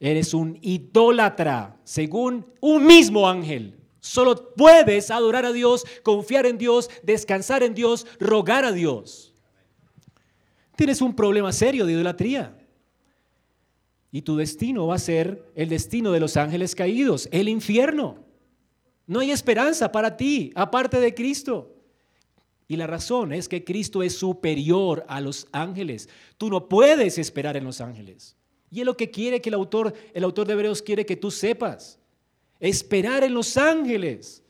Eres 0.00 0.32
un 0.32 0.58
idólatra, 0.62 1.76
según 1.84 2.46
un 2.62 2.86
mismo 2.86 3.28
ángel. 3.28 3.78
Solo 4.00 4.54
puedes 4.54 5.10
adorar 5.10 5.44
a 5.44 5.52
Dios, 5.52 5.84
confiar 6.02 6.46
en 6.46 6.56
Dios, 6.56 6.88
descansar 7.02 7.62
en 7.62 7.74
Dios, 7.74 8.06
rogar 8.18 8.64
a 8.64 8.72
Dios 8.72 9.34
tienes 10.76 11.00
un 11.00 11.14
problema 11.14 11.52
serio 11.52 11.86
de 11.86 11.92
idolatría. 11.92 12.56
Y 14.12 14.22
tu 14.22 14.36
destino 14.36 14.86
va 14.86 14.94
a 14.94 14.98
ser 14.98 15.50
el 15.54 15.68
destino 15.68 16.12
de 16.12 16.20
los 16.20 16.36
ángeles 16.36 16.74
caídos, 16.74 17.28
el 17.32 17.48
infierno. 17.48 18.24
No 19.06 19.20
hay 19.20 19.30
esperanza 19.30 19.90
para 19.92 20.16
ti 20.16 20.52
aparte 20.54 21.00
de 21.00 21.14
Cristo. 21.14 21.72
Y 22.68 22.76
la 22.76 22.86
razón 22.86 23.32
es 23.32 23.48
que 23.48 23.64
Cristo 23.64 24.02
es 24.02 24.16
superior 24.16 25.04
a 25.08 25.20
los 25.20 25.46
ángeles. 25.52 26.08
Tú 26.36 26.50
no 26.50 26.68
puedes 26.68 27.18
esperar 27.18 27.56
en 27.56 27.64
los 27.64 27.80
ángeles. 27.80 28.36
Y 28.70 28.80
es 28.80 28.86
lo 28.86 28.96
que 28.96 29.10
quiere 29.10 29.40
que 29.40 29.50
el 29.50 29.54
autor, 29.54 29.94
el 30.12 30.24
autor 30.24 30.46
de 30.46 30.54
Hebreos 30.54 30.82
quiere 30.82 31.06
que 31.06 31.16
tú 31.16 31.30
sepas. 31.30 32.00
Esperar 32.58 33.22
en 33.22 33.34
los 33.34 33.56
ángeles 33.56 34.42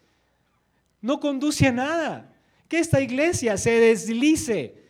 no 1.00 1.20
conduce 1.20 1.66
a 1.66 1.72
nada. 1.72 2.34
Que 2.68 2.78
esta 2.78 3.00
iglesia 3.00 3.58
se 3.58 3.72
deslice 3.72 4.85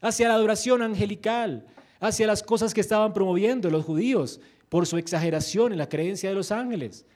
hacia 0.00 0.28
la 0.28 0.34
adoración 0.34 0.82
angelical, 0.82 1.66
hacia 2.00 2.26
las 2.26 2.42
cosas 2.42 2.74
que 2.74 2.80
estaban 2.80 3.12
promoviendo 3.12 3.70
los 3.70 3.84
judíos 3.84 4.40
por 4.68 4.86
su 4.86 4.96
exageración 4.96 5.72
en 5.72 5.78
la 5.78 5.88
creencia 5.88 6.28
de 6.28 6.34
los 6.34 6.52
ángeles. 6.52 7.06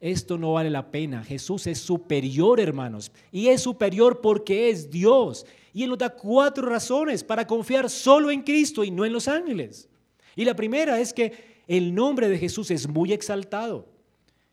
Esto 0.00 0.36
no 0.36 0.52
vale 0.52 0.70
la 0.70 0.90
pena. 0.90 1.24
Jesús 1.24 1.66
es 1.66 1.78
superior, 1.78 2.60
hermanos. 2.60 3.10
Y 3.32 3.48
es 3.48 3.62
superior 3.62 4.20
porque 4.20 4.68
es 4.68 4.90
Dios. 4.90 5.46
Y 5.72 5.82
Él 5.82 5.90
nos 5.90 5.98
da 5.98 6.10
cuatro 6.10 6.68
razones 6.68 7.24
para 7.24 7.46
confiar 7.46 7.88
solo 7.88 8.30
en 8.30 8.42
Cristo 8.42 8.84
y 8.84 8.90
no 8.90 9.04
en 9.04 9.12
los 9.12 9.28
ángeles. 9.28 9.88
Y 10.34 10.44
la 10.44 10.54
primera 10.54 11.00
es 11.00 11.12
que 11.12 11.62
el 11.66 11.94
nombre 11.94 12.28
de 12.28 12.38
Jesús 12.38 12.70
es 12.70 12.86
muy 12.86 13.12
exaltado. 13.12 13.88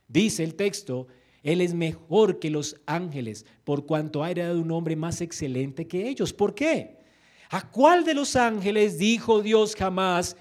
Dice 0.07 0.43
el 0.43 0.55
texto, 0.55 1.07
Él 1.43 1.59
es 1.59 1.73
mejor 1.73 2.39
que 2.39 2.49
los 2.49 2.77
ángeles 2.85 3.45
por 3.63 3.85
cuanto 3.85 4.23
ha 4.23 4.31
heredado 4.31 4.59
un 4.59 4.67
nombre 4.67 4.95
más 4.95 5.19
excelente 5.21 5.87
que 5.87 6.07
ellos. 6.07 6.31
¿Por 6.31 6.55
qué? 6.55 7.02
¿A 7.53 7.61
cuál 7.61 8.03
de 8.03 8.15
los 8.15 8.35
ángeles 8.35 8.97
dijo 8.97 9.43
Dios 9.43 9.75
jamás, 9.75 10.35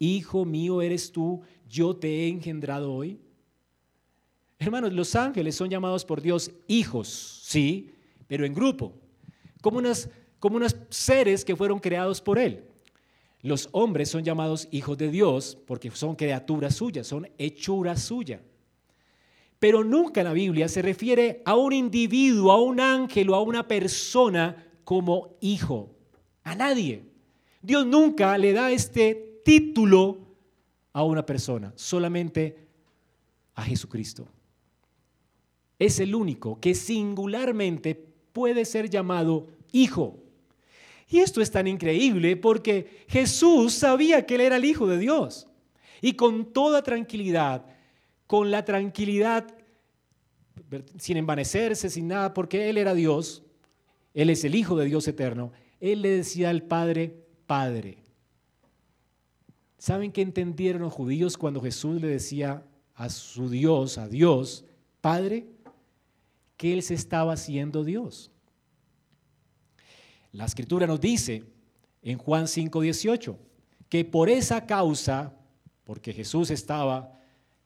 Hijo 0.00 0.44
mío 0.44 0.82
eres 0.82 1.12
tú, 1.12 1.42
yo 1.68 1.94
te 1.94 2.08
he 2.08 2.28
engendrado 2.28 2.92
hoy? 2.92 3.20
Hermanos, 4.58 4.92
los 4.92 5.14
ángeles 5.14 5.54
son 5.54 5.70
llamados 5.70 6.04
por 6.04 6.20
Dios 6.20 6.50
hijos, 6.66 7.40
sí, 7.44 7.92
pero 8.26 8.44
en 8.44 8.52
grupo, 8.52 8.92
como, 9.62 9.78
unas, 9.78 10.10
como 10.40 10.56
unos 10.56 10.74
seres 10.90 11.44
que 11.44 11.54
fueron 11.54 11.78
creados 11.78 12.20
por 12.20 12.36
Él. 12.36 12.64
Los 13.42 13.68
hombres 13.70 14.08
son 14.08 14.24
llamados 14.24 14.66
hijos 14.72 14.98
de 14.98 15.08
Dios 15.08 15.56
porque 15.68 15.92
son 15.92 16.16
criaturas 16.16 16.74
suyas, 16.74 17.06
son 17.06 17.28
hechura 17.38 17.96
suya. 17.96 18.42
Pero 19.60 19.84
nunca 19.84 20.24
la 20.24 20.32
Biblia 20.32 20.66
se 20.66 20.82
refiere 20.82 21.42
a 21.44 21.54
un 21.54 21.72
individuo, 21.72 22.50
a 22.50 22.60
un 22.60 22.80
ángel 22.80 23.30
o 23.30 23.36
a 23.36 23.40
una 23.40 23.68
persona 23.68 24.66
como 24.82 25.38
hijo 25.40 25.95
a 26.46 26.54
nadie. 26.54 27.02
Dios 27.60 27.84
nunca 27.84 28.38
le 28.38 28.52
da 28.52 28.70
este 28.70 29.40
título 29.44 30.18
a 30.92 31.02
una 31.02 31.26
persona, 31.26 31.72
solamente 31.74 32.56
a 33.56 33.64
Jesucristo. 33.64 34.28
Es 35.76 35.98
el 35.98 36.14
único 36.14 36.60
que 36.60 36.76
singularmente 36.76 37.96
puede 38.32 38.64
ser 38.64 38.88
llamado 38.88 39.48
hijo. 39.72 40.22
Y 41.08 41.18
esto 41.18 41.40
es 41.40 41.50
tan 41.50 41.66
increíble 41.66 42.36
porque 42.36 43.04
Jesús 43.08 43.74
sabía 43.74 44.24
que 44.24 44.36
Él 44.36 44.42
era 44.42 44.56
el 44.56 44.64
Hijo 44.64 44.86
de 44.86 44.98
Dios. 44.98 45.48
Y 46.00 46.12
con 46.12 46.52
toda 46.52 46.82
tranquilidad, 46.82 47.66
con 48.28 48.52
la 48.52 48.64
tranquilidad, 48.64 49.52
sin 50.96 51.16
envanecerse, 51.16 51.90
sin 51.90 52.06
nada, 52.06 52.32
porque 52.32 52.68
Él 52.70 52.78
era 52.78 52.94
Dios, 52.94 53.42
Él 54.14 54.30
es 54.30 54.44
el 54.44 54.54
Hijo 54.54 54.76
de 54.76 54.86
Dios 54.86 55.06
eterno, 55.08 55.52
Él 55.80 56.02
le 56.02 56.10
decía 56.10 56.50
al 56.50 56.62
Padre, 56.62 57.24
Padre. 57.46 57.98
¿Saben 59.78 60.10
qué 60.10 60.22
entendieron 60.22 60.82
los 60.82 60.92
judíos 60.92 61.36
cuando 61.36 61.60
Jesús 61.60 62.00
le 62.00 62.08
decía 62.08 62.64
a 62.94 63.08
su 63.08 63.48
Dios, 63.48 63.98
a 63.98 64.08
Dios, 64.08 64.64
Padre? 65.00 65.46
Que 66.56 66.72
Él 66.72 66.82
se 66.82 66.94
estaba 66.94 67.34
haciendo 67.34 67.84
Dios. 67.84 68.30
La 70.32 70.44
escritura 70.44 70.86
nos 70.86 71.00
dice 71.00 71.44
en 72.02 72.18
Juan 72.18 72.46
5:18 72.46 73.38
que 73.88 74.04
por 74.04 74.28
esa 74.28 74.66
causa, 74.66 75.34
porque 75.84 76.12
Jesús 76.12 76.50
estaba 76.50 77.12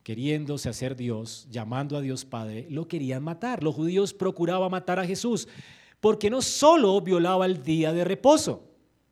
queriéndose 0.03 0.69
hacer 0.69 0.97
Dios, 0.97 1.47
llamando 1.51 1.97
a 1.97 2.01
Dios 2.01 2.25
Padre, 2.25 2.67
lo 2.71 2.89
querían 2.89 3.23
matar. 3.23 3.63
Los 3.63 3.75
judíos 3.75 4.13
procuraban 4.13 4.71
matar 4.71 4.99
a 4.99 5.07
Jesús 5.07 5.49
porque 6.01 6.31
no 6.31 6.43
solo 6.43 7.01
violaba 7.01 7.47
el 7.47 7.63
día 7.63 7.93
de 7.93 8.05
reposo, 8.05 8.65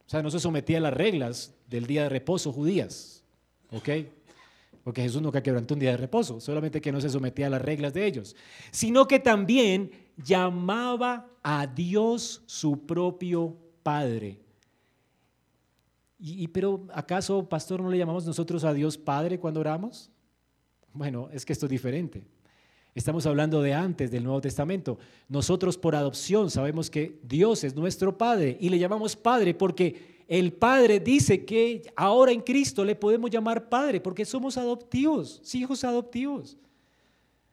o 0.06 0.10
sea, 0.10 0.22
no 0.22 0.30
se 0.30 0.40
sometía 0.40 0.78
a 0.78 0.82
las 0.82 0.94
reglas 0.94 1.54
del 1.68 1.86
día 1.86 2.04
de 2.04 2.08
reposo 2.08 2.52
judías, 2.52 3.22
¿ok? 3.70 3.88
Porque 4.82 5.02
Jesús 5.02 5.20
nunca 5.20 5.42
quebrantó 5.42 5.74
un 5.74 5.80
día 5.80 5.90
de 5.90 5.98
reposo, 5.98 6.40
solamente 6.40 6.80
que 6.80 6.90
no 6.90 7.00
se 7.00 7.10
sometía 7.10 7.48
a 7.48 7.50
las 7.50 7.60
reglas 7.60 7.92
de 7.92 8.06
ellos, 8.06 8.34
sino 8.70 9.06
que 9.06 9.18
también 9.18 9.90
llamaba 10.16 11.28
a 11.42 11.66
Dios 11.66 12.42
su 12.46 12.86
propio 12.86 13.56
Padre. 13.82 14.40
Y, 16.18 16.48
pero 16.48 16.86
¿acaso, 16.92 17.48
pastor, 17.48 17.80
no 17.80 17.90
le 17.90 17.98
llamamos 17.98 18.26
nosotros 18.26 18.64
a 18.64 18.74
Dios 18.74 18.98
Padre 18.98 19.38
cuando 19.38 19.60
oramos? 19.60 20.10
Bueno, 20.92 21.28
es 21.32 21.46
que 21.46 21.52
esto 21.52 21.66
es 21.66 21.70
diferente. 21.70 22.24
Estamos 22.98 23.26
hablando 23.26 23.62
de 23.62 23.74
antes 23.74 24.10
del 24.10 24.24
Nuevo 24.24 24.40
Testamento. 24.40 24.98
Nosotros 25.28 25.78
por 25.78 25.94
adopción 25.94 26.50
sabemos 26.50 26.90
que 26.90 27.20
Dios 27.22 27.62
es 27.62 27.76
nuestro 27.76 28.18
Padre 28.18 28.56
y 28.60 28.70
le 28.70 28.78
llamamos 28.80 29.14
Padre 29.14 29.54
porque 29.54 30.24
el 30.26 30.52
Padre 30.52 30.98
dice 30.98 31.44
que 31.44 31.92
ahora 31.94 32.32
en 32.32 32.40
Cristo 32.40 32.84
le 32.84 32.96
podemos 32.96 33.30
llamar 33.30 33.68
Padre 33.68 34.00
porque 34.00 34.24
somos 34.24 34.56
adoptivos, 34.56 35.40
hijos 35.54 35.84
adoptivos. 35.84 36.56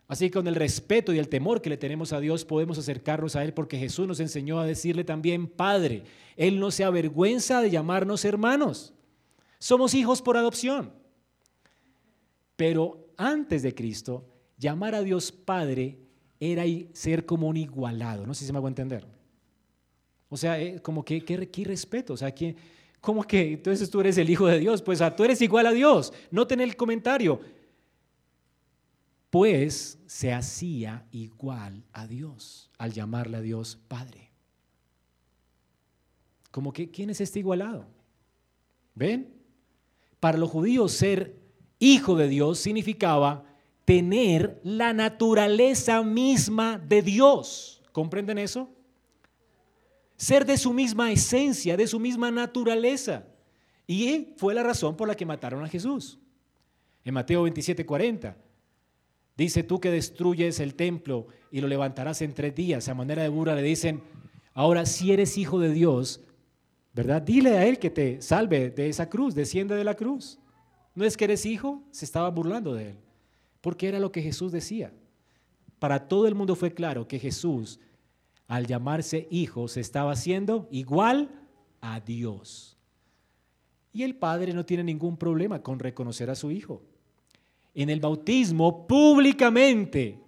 Así 0.07 0.29
que 0.29 0.33
con 0.33 0.47
el 0.47 0.55
respeto 0.55 1.13
y 1.13 1.19
el 1.19 1.29
temor 1.29 1.61
que 1.61 1.69
le 1.69 1.77
tenemos 1.77 2.11
a 2.11 2.19
Dios 2.19 2.43
podemos 2.43 2.79
acercarnos 2.79 3.35
a 3.35 3.43
Él 3.43 3.53
porque 3.53 3.77
Jesús 3.77 4.07
nos 4.07 4.19
enseñó 4.19 4.59
a 4.59 4.65
decirle 4.65 5.03
también 5.03 5.45
Padre. 5.45 6.05
Él 6.37 6.59
no 6.59 6.71
se 6.71 6.83
avergüenza 6.83 7.61
de 7.61 7.69
llamarnos 7.69 8.25
hermanos. 8.25 8.95
Somos 9.59 9.93
hijos 9.93 10.23
por 10.23 10.37
adopción. 10.37 10.91
Pero 12.55 13.09
antes 13.15 13.61
de 13.61 13.75
Cristo, 13.75 14.25
llamar 14.57 14.95
a 14.95 15.01
Dios 15.01 15.31
Padre 15.31 15.99
era 16.39 16.63
ser 16.93 17.25
como 17.25 17.47
un 17.47 17.57
igualado. 17.57 18.25
No 18.25 18.33
sé 18.33 18.41
si 18.41 18.45
se 18.47 18.53
me 18.53 18.57
hago 18.57 18.67
entender. 18.67 19.05
O 20.29 20.37
sea, 20.37 20.59
eh, 20.59 20.81
como 20.81 21.03
que, 21.03 21.23
respeto. 21.65 22.13
O 22.13 22.17
sea, 22.17 22.33
que, 22.33 22.55
como 22.99 23.23
que 23.23 23.53
entonces 23.53 23.89
tú 23.89 24.01
eres 24.01 24.17
el 24.17 24.29
Hijo 24.29 24.47
de 24.47 24.59
Dios. 24.59 24.81
Pues 24.81 25.01
tú 25.15 25.23
eres 25.23 25.41
igual 25.41 25.67
a 25.67 25.71
Dios. 25.71 26.13
No 26.31 26.47
ten 26.47 26.61
el 26.61 26.75
comentario 26.75 27.39
pues 29.35 29.99
se 30.05 30.31
hacía 30.31 31.05
igual 31.11 31.83
a 31.91 32.07
Dios 32.07 32.71
al 32.77 32.93
llamarle 32.93 33.35
a 33.35 33.41
Dios 33.41 33.77
Padre. 33.89 34.31
Como 36.51 36.71
que, 36.71 36.89
¿quién 36.89 37.09
es 37.09 37.19
este 37.19 37.39
igualado? 37.39 37.85
¿Ven? 38.93 39.33
Para 40.21 40.37
los 40.37 40.49
judíos 40.49 40.93
ser 40.93 41.37
hijo 41.79 42.15
de 42.15 42.29
Dios 42.29 42.59
significaba 42.59 43.43
tener 43.85 44.59
la 44.63 44.93
naturaleza 44.93 46.01
misma 46.03 46.77
de 46.77 47.01
Dios. 47.01 47.83
¿Comprenden 47.91 48.39
eso? 48.39 48.69
Ser 50.17 50.45
de 50.45 50.57
su 50.57 50.73
misma 50.73 51.11
esencia, 51.11 51.77
de 51.77 51.87
su 51.87 51.99
misma 51.99 52.31
naturaleza. 52.31 53.25
Y 53.87 54.33
fue 54.37 54.53
la 54.53 54.63
razón 54.63 54.97
por 54.97 55.07
la 55.07 55.15
que 55.15 55.25
mataron 55.25 55.63
a 55.63 55.69
Jesús. 55.69 56.19
En 57.03 57.13
Mateo 57.13 57.43
27, 57.43 57.85
40. 57.85 58.35
Dice 59.37 59.63
tú 59.63 59.79
que 59.79 59.91
destruyes 59.91 60.59
el 60.59 60.75
templo 60.75 61.27
y 61.51 61.61
lo 61.61 61.67
levantarás 61.67 62.21
en 62.21 62.33
tres 62.33 62.55
días. 62.55 62.87
A 62.89 62.93
manera 62.93 63.21
de 63.21 63.29
burla 63.29 63.55
le 63.55 63.61
dicen, 63.61 64.01
ahora 64.53 64.85
si 64.85 65.11
eres 65.11 65.37
hijo 65.37 65.59
de 65.59 65.71
Dios, 65.71 66.21
¿verdad? 66.93 67.21
Dile 67.21 67.57
a 67.57 67.65
Él 67.65 67.77
que 67.77 67.89
te 67.89 68.21
salve 68.21 68.69
de 68.69 68.89
esa 68.89 69.09
cruz, 69.09 69.35
desciende 69.35 69.75
de 69.75 69.83
la 69.83 69.95
cruz. 69.95 70.39
No 70.95 71.03
es 71.03 71.17
que 71.17 71.25
eres 71.25 71.45
hijo, 71.45 71.83
se 71.91 72.05
estaba 72.05 72.29
burlando 72.29 72.73
de 72.73 72.91
Él, 72.91 72.97
porque 73.65 73.87
era 73.87 73.97
lo 73.97 74.11
que 74.11 74.21
Jesús 74.21 74.51
decía. 74.51 74.93
Para 75.79 76.07
todo 76.07 76.27
el 76.27 76.35
mundo 76.35 76.55
fue 76.55 76.75
claro 76.75 77.07
que 77.07 77.17
Jesús, 77.17 77.79
al 78.45 78.67
llamarse 78.67 79.27
hijo, 79.31 79.67
se 79.67 79.81
estaba 79.81 80.11
haciendo 80.11 80.67
igual 80.69 81.31
a 81.81 81.99
Dios. 81.99 82.77
Y 83.91 84.03
el 84.03 84.17
Padre 84.17 84.53
no 84.53 84.67
tiene 84.67 84.83
ningún 84.83 85.17
problema 85.17 85.63
con 85.63 85.79
reconocer 85.79 86.29
a 86.29 86.35
su 86.35 86.51
hijo 86.51 86.83
en 87.73 87.89
el 87.89 87.99
bautismo 87.99 88.85
públicamente. 88.85 90.19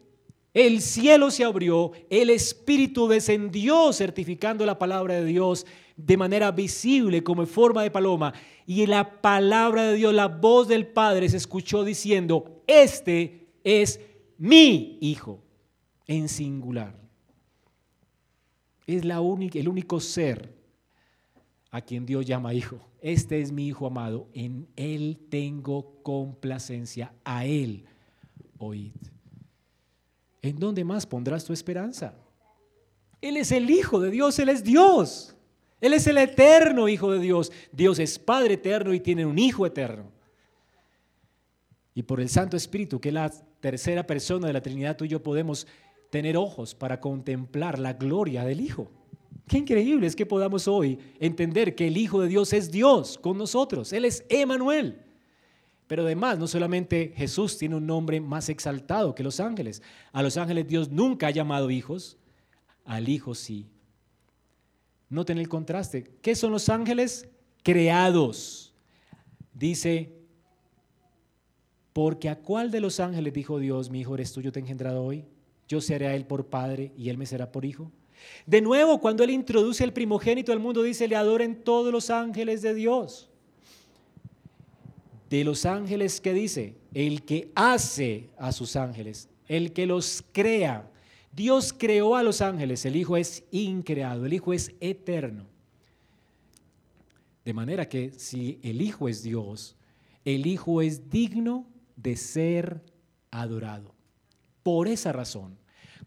El 0.57 0.81
cielo 0.81 1.29
se 1.29 1.43
abrió, 1.43 1.91
el 2.09 2.31
Espíritu 2.31 3.07
descendió 3.07 3.93
certificando 3.93 4.65
la 4.65 4.79
palabra 4.79 5.13
de 5.13 5.23
Dios 5.23 5.67
de 5.95 6.17
manera 6.17 6.49
visible 6.49 7.23
como 7.23 7.43
en 7.43 7.47
forma 7.47 7.83
de 7.83 7.91
paloma. 7.91 8.33
Y 8.65 8.87
la 8.87 9.21
palabra 9.21 9.83
de 9.83 9.93
Dios, 9.93 10.15
la 10.15 10.27
voz 10.27 10.67
del 10.67 10.87
Padre 10.87 11.29
se 11.29 11.37
escuchó 11.37 11.83
diciendo, 11.83 12.63
este 12.65 13.49
es 13.63 13.99
mi 14.39 14.97
Hijo, 14.99 15.43
en 16.07 16.27
singular. 16.27 16.99
Es 18.87 19.05
la 19.05 19.17
el 19.17 19.67
único 19.69 19.99
ser 19.99 20.55
a 21.69 21.81
quien 21.81 22.03
Dios 22.03 22.25
llama 22.25 22.55
Hijo. 22.55 22.79
Este 22.99 23.41
es 23.41 23.51
mi 23.51 23.67
Hijo 23.67 23.85
amado, 23.85 24.27
en 24.33 24.67
Él 24.75 25.19
tengo 25.29 26.01
complacencia, 26.01 27.13
a 27.23 27.45
Él 27.45 27.85
oíd. 28.57 28.93
¿En 30.47 30.57
dónde 30.57 30.83
más 30.83 31.05
pondrás 31.05 31.43
tu 31.43 31.53
esperanza? 31.53 32.13
Él 33.21 33.37
es 33.37 33.51
el 33.51 33.69
Hijo 33.69 33.99
de 33.99 34.11
Dios, 34.11 34.39
Él 34.39 34.49
es 34.49 34.63
Dios. 34.63 35.35
Él 35.81 35.93
es 35.93 36.07
el 36.07 36.17
eterno 36.17 36.87
Hijo 36.87 37.11
de 37.11 37.19
Dios. 37.19 37.51
Dios 37.71 37.99
es 37.99 38.17
Padre 38.17 38.55
eterno 38.55 38.93
y 38.93 38.99
tiene 38.99 39.25
un 39.25 39.37
Hijo 39.37 39.65
eterno. 39.65 40.11
Y 41.93 42.03
por 42.03 42.21
el 42.21 42.29
Santo 42.29 42.55
Espíritu, 42.55 42.99
que 42.99 43.09
es 43.09 43.13
la 43.13 43.29
tercera 43.59 44.05
persona 44.05 44.47
de 44.47 44.53
la 44.53 44.61
Trinidad, 44.61 44.95
tú 44.95 45.05
y 45.05 45.09
yo 45.09 45.21
podemos 45.21 45.67
tener 46.09 46.37
ojos 46.37 46.73
para 46.75 47.01
contemplar 47.01 47.79
la 47.79 47.93
gloria 47.93 48.43
del 48.43 48.61
Hijo. 48.61 48.89
Qué 49.47 49.57
increíble 49.57 50.07
es 50.07 50.15
que 50.15 50.25
podamos 50.25 50.67
hoy 50.67 50.99
entender 51.19 51.75
que 51.75 51.87
el 51.87 51.97
Hijo 51.97 52.21
de 52.21 52.27
Dios 52.27 52.53
es 52.53 52.71
Dios 52.71 53.17
con 53.17 53.37
nosotros. 53.37 53.93
Él 53.93 54.05
es 54.05 54.23
Emanuel. 54.29 55.06
Pero 55.87 56.03
además, 56.03 56.37
no 56.37 56.47
solamente 56.47 57.13
Jesús 57.15 57.57
tiene 57.57 57.75
un 57.75 57.87
nombre 57.87 58.19
más 58.19 58.49
exaltado 58.49 59.15
que 59.15 59.23
los 59.23 59.39
ángeles. 59.39 59.81
A 60.11 60.21
los 60.21 60.37
ángeles 60.37 60.67
Dios 60.67 60.89
nunca 60.91 61.27
ha 61.27 61.31
llamado 61.31 61.71
hijos, 61.71 62.17
al 62.85 63.07
Hijo 63.09 63.35
sí. 63.35 63.67
Noten 65.09 65.37
el 65.37 65.47
contraste. 65.47 66.11
¿Qué 66.21 66.35
son 66.35 66.51
los 66.51 66.67
ángeles? 66.67 67.29
Creados. 67.63 68.73
Dice, 69.53 70.13
porque 71.93 72.29
a 72.29 72.37
cuál 72.37 72.69
de 72.69 72.81
los 72.81 72.99
ángeles 72.99 73.33
dijo 73.33 73.57
Dios, 73.57 73.89
mi 73.89 74.01
hijo 74.01 74.15
eres 74.15 74.33
tú, 74.33 74.41
yo 74.41 74.51
te 74.51 74.59
he 74.59 74.61
engendrado 74.61 75.03
hoy? 75.03 75.25
Yo 75.67 75.81
seré 75.81 76.07
a 76.07 76.15
él 76.15 76.25
por 76.25 76.47
padre 76.47 76.91
y 76.97 77.09
él 77.09 77.17
me 77.17 77.25
será 77.25 77.51
por 77.51 77.65
hijo. 77.65 77.91
De 78.45 78.61
nuevo, 78.61 78.99
cuando 78.99 79.23
Él 79.23 79.29
introduce 79.31 79.83
el 79.83 79.93
primogénito 79.93 80.51
al 80.51 80.59
mundo, 80.59 80.83
dice, 80.83 81.07
le 81.07 81.15
adoren 81.15 81.63
todos 81.63 81.91
los 81.91 82.09
ángeles 82.09 82.61
de 82.61 82.73
Dios. 82.73 83.26
De 85.29 85.43
los 85.43 85.65
ángeles 85.65 86.21
que 86.21 86.33
dice, 86.33 86.75
el 86.93 87.23
que 87.23 87.51
hace 87.55 88.29
a 88.37 88.51
sus 88.51 88.75
ángeles, 88.75 89.29
el 89.47 89.73
que 89.73 89.85
los 89.85 90.23
crea. 90.31 90.89
Dios 91.33 91.73
creó 91.77 92.15
a 92.15 92.23
los 92.23 92.41
ángeles, 92.41 92.85
el 92.85 92.95
Hijo 92.95 93.17
es 93.17 93.43
increado, 93.51 94.25
el 94.25 94.33
Hijo 94.33 94.53
es 94.53 94.73
eterno. 94.79 95.45
De 97.45 97.53
manera 97.53 97.87
que 97.87 98.11
si 98.17 98.59
el 98.63 98.81
Hijo 98.81 99.07
es 99.07 99.23
Dios, 99.23 99.75
el 100.25 100.47
Hijo 100.47 100.81
es 100.81 101.09
digno 101.09 101.67
de 101.95 102.17
ser 102.17 102.81
adorado. 103.31 103.93
Por 104.63 104.87
esa 104.87 105.13
razón, 105.13 105.57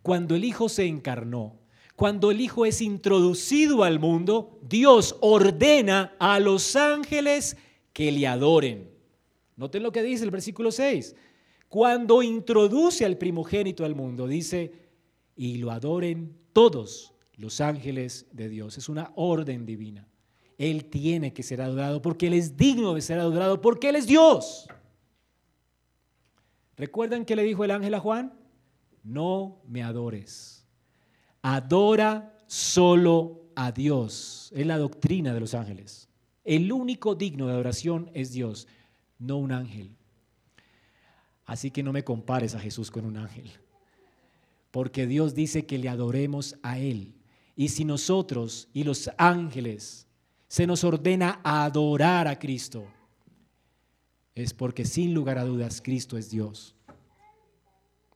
cuando 0.03 0.35
el 0.35 0.45
Hijo 0.45 0.69
se 0.69 0.87
encarnó, 0.87 1.59
cuando 1.97 2.31
el 2.31 2.41
Hijo 2.41 2.67
es 2.67 2.81
introducido 2.81 3.85
al 3.85 3.99
mundo, 4.01 4.59
Dios 4.63 5.17
ordena 5.21 6.15
a 6.19 6.41
los 6.41 6.75
ángeles 6.77 7.57
que 7.93 8.11
le 8.11 8.27
adoren. 8.27 8.91
Noten 9.61 9.83
lo 9.83 9.93
que 9.93 10.03
dice 10.03 10.25
el 10.25 10.31
versículo 10.31 10.73
6. 10.73 11.15
Cuando 11.69 12.23
introduce 12.23 13.05
al 13.05 13.19
primogénito 13.19 13.85
al 13.85 13.95
mundo, 13.95 14.27
dice, 14.27 14.73
y 15.37 15.59
lo 15.59 15.71
adoren 15.71 16.35
todos 16.55 17.13
los 17.37 17.61
ángeles 17.61 18.27
de 18.33 18.49
Dios. 18.49 18.79
Es 18.79 18.89
una 18.89 19.13
orden 19.17 19.67
divina. 19.67 20.09
Él 20.57 20.87
tiene 20.87 21.35
que 21.35 21.43
ser 21.43 21.61
adorado 21.61 22.01
porque 22.01 22.29
Él 22.29 22.33
es 22.33 22.57
digno 22.57 22.95
de 22.95 23.03
ser 23.03 23.19
adorado 23.19 23.61
porque 23.61 23.91
Él 23.91 23.97
es 23.97 24.07
Dios. 24.07 24.67
¿Recuerdan 26.79 27.27
que 27.27 27.37
le 27.37 27.43
dijo 27.43 27.63
el 27.63 27.71
ángel 27.71 27.93
a 27.93 28.01
Juan? 28.01 28.33
No 29.03 29.61
me 29.69 29.83
adores. 29.83 30.67
Adora 31.43 32.35
solo 32.47 33.43
a 33.55 33.73
Dios. 33.73 34.51
Es 34.57 34.67
la 34.67 34.79
doctrina 34.79 35.35
de 35.35 35.41
los 35.41 35.53
ángeles. 35.53 36.09
El 36.45 36.73
único 36.73 37.15
digno 37.15 37.47
de 37.47 37.53
adoración 37.53 38.11
es 38.15 38.33
Dios, 38.33 38.67
no 39.21 39.37
un 39.37 39.53
ángel. 39.53 39.95
Así 41.47 41.71
que 41.71 41.83
no 41.83 41.93
me 41.93 42.03
compares 42.03 42.55
a 42.55 42.61
Jesús 42.61 42.91
con 42.91 43.05
un 43.05 43.17
ángel. 43.17 43.51
Porque 44.71 45.07
Dios 45.07 45.35
dice 45.35 45.67
que 45.67 45.79
le 45.79 45.89
adoremos 45.89 46.57
a 46.63 46.79
Él. 46.79 47.15
Y 47.55 47.69
si 47.69 47.85
nosotros 47.85 48.69
y 48.73 48.85
los 48.85 49.11
ángeles 49.19 50.07
se 50.49 50.67
nos 50.67 50.83
ordena 50.83 51.41
adorar 51.45 52.27
a 52.27 52.39
Cristo, 52.39 52.85
es 54.35 54.55
porque 54.55 54.85
sin 54.85 55.13
lugar 55.13 55.39
a 55.39 55.45
dudas 55.45 55.81
Cristo 55.83 56.17
es 56.17 56.31
Dios. 56.31 56.75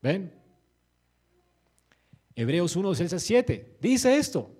¿Ven? 0.00 0.32
Hebreos 2.36 2.74
1, 2.74 2.94
6 2.94 3.14
7 3.18 3.76
dice 3.80 4.16
esto. 4.16 4.50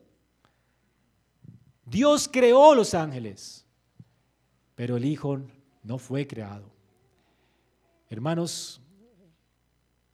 Dios 1.87 2.29
creó 2.33 2.75
los 2.75 2.95
ángeles, 2.95 3.65
pero 4.75 4.97
el 4.97 5.05
Hijo 5.05 5.41
no 5.85 5.99
fue 5.99 6.27
creado. 6.27 6.73
Hermanos, 8.09 8.81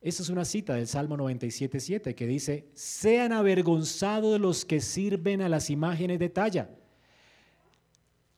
esa 0.00 0.22
es 0.22 0.28
una 0.28 0.44
cita 0.44 0.74
del 0.74 0.86
Salmo 0.86 1.16
97, 1.16 1.78
7 1.78 2.14
que 2.14 2.26
dice, 2.26 2.68
sean 2.74 3.32
avergonzados 3.32 4.40
los 4.40 4.64
que 4.64 4.80
sirven 4.80 5.42
a 5.42 5.48
las 5.48 5.70
imágenes 5.70 6.18
de 6.18 6.28
talla. 6.28 6.70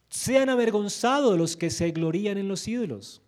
Sean 0.08 0.50
avergonzados 0.50 1.38
los 1.38 1.56
que 1.56 1.70
se 1.70 1.90
glorían 1.90 2.36
en 2.36 2.48
los 2.48 2.68
ídolos. 2.68 3.22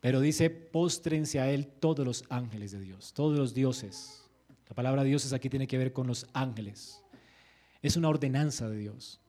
Pero 0.00 0.20
dice, 0.20 0.48
póstrense 0.48 1.40
a 1.40 1.50
Él 1.50 1.66
todos 1.66 2.06
los 2.06 2.24
ángeles 2.30 2.72
de 2.72 2.80
Dios, 2.80 3.12
todos 3.12 3.38
los 3.38 3.52
dioses. 3.52 4.24
La 4.68 4.74
palabra 4.74 5.04
dioses 5.04 5.32
aquí 5.32 5.50
tiene 5.50 5.66
que 5.66 5.76
ver 5.76 5.92
con 5.92 6.06
los 6.06 6.26
ángeles. 6.32 7.02
Es 7.82 7.96
una 7.96 8.08
ordenanza 8.08 8.68
de 8.70 8.78
Dios. 8.78 9.19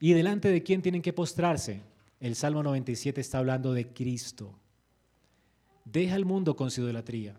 ¿Y 0.00 0.14
delante 0.14 0.48
de 0.48 0.62
quién 0.62 0.80
tienen 0.80 1.02
que 1.02 1.12
postrarse? 1.12 1.82
El 2.18 2.34
Salmo 2.34 2.62
97 2.62 3.20
está 3.20 3.38
hablando 3.38 3.74
de 3.74 3.88
Cristo. 3.88 4.58
Deja 5.84 6.16
el 6.16 6.24
mundo 6.24 6.56
con 6.56 6.70
su 6.70 6.80
idolatría. 6.80 7.36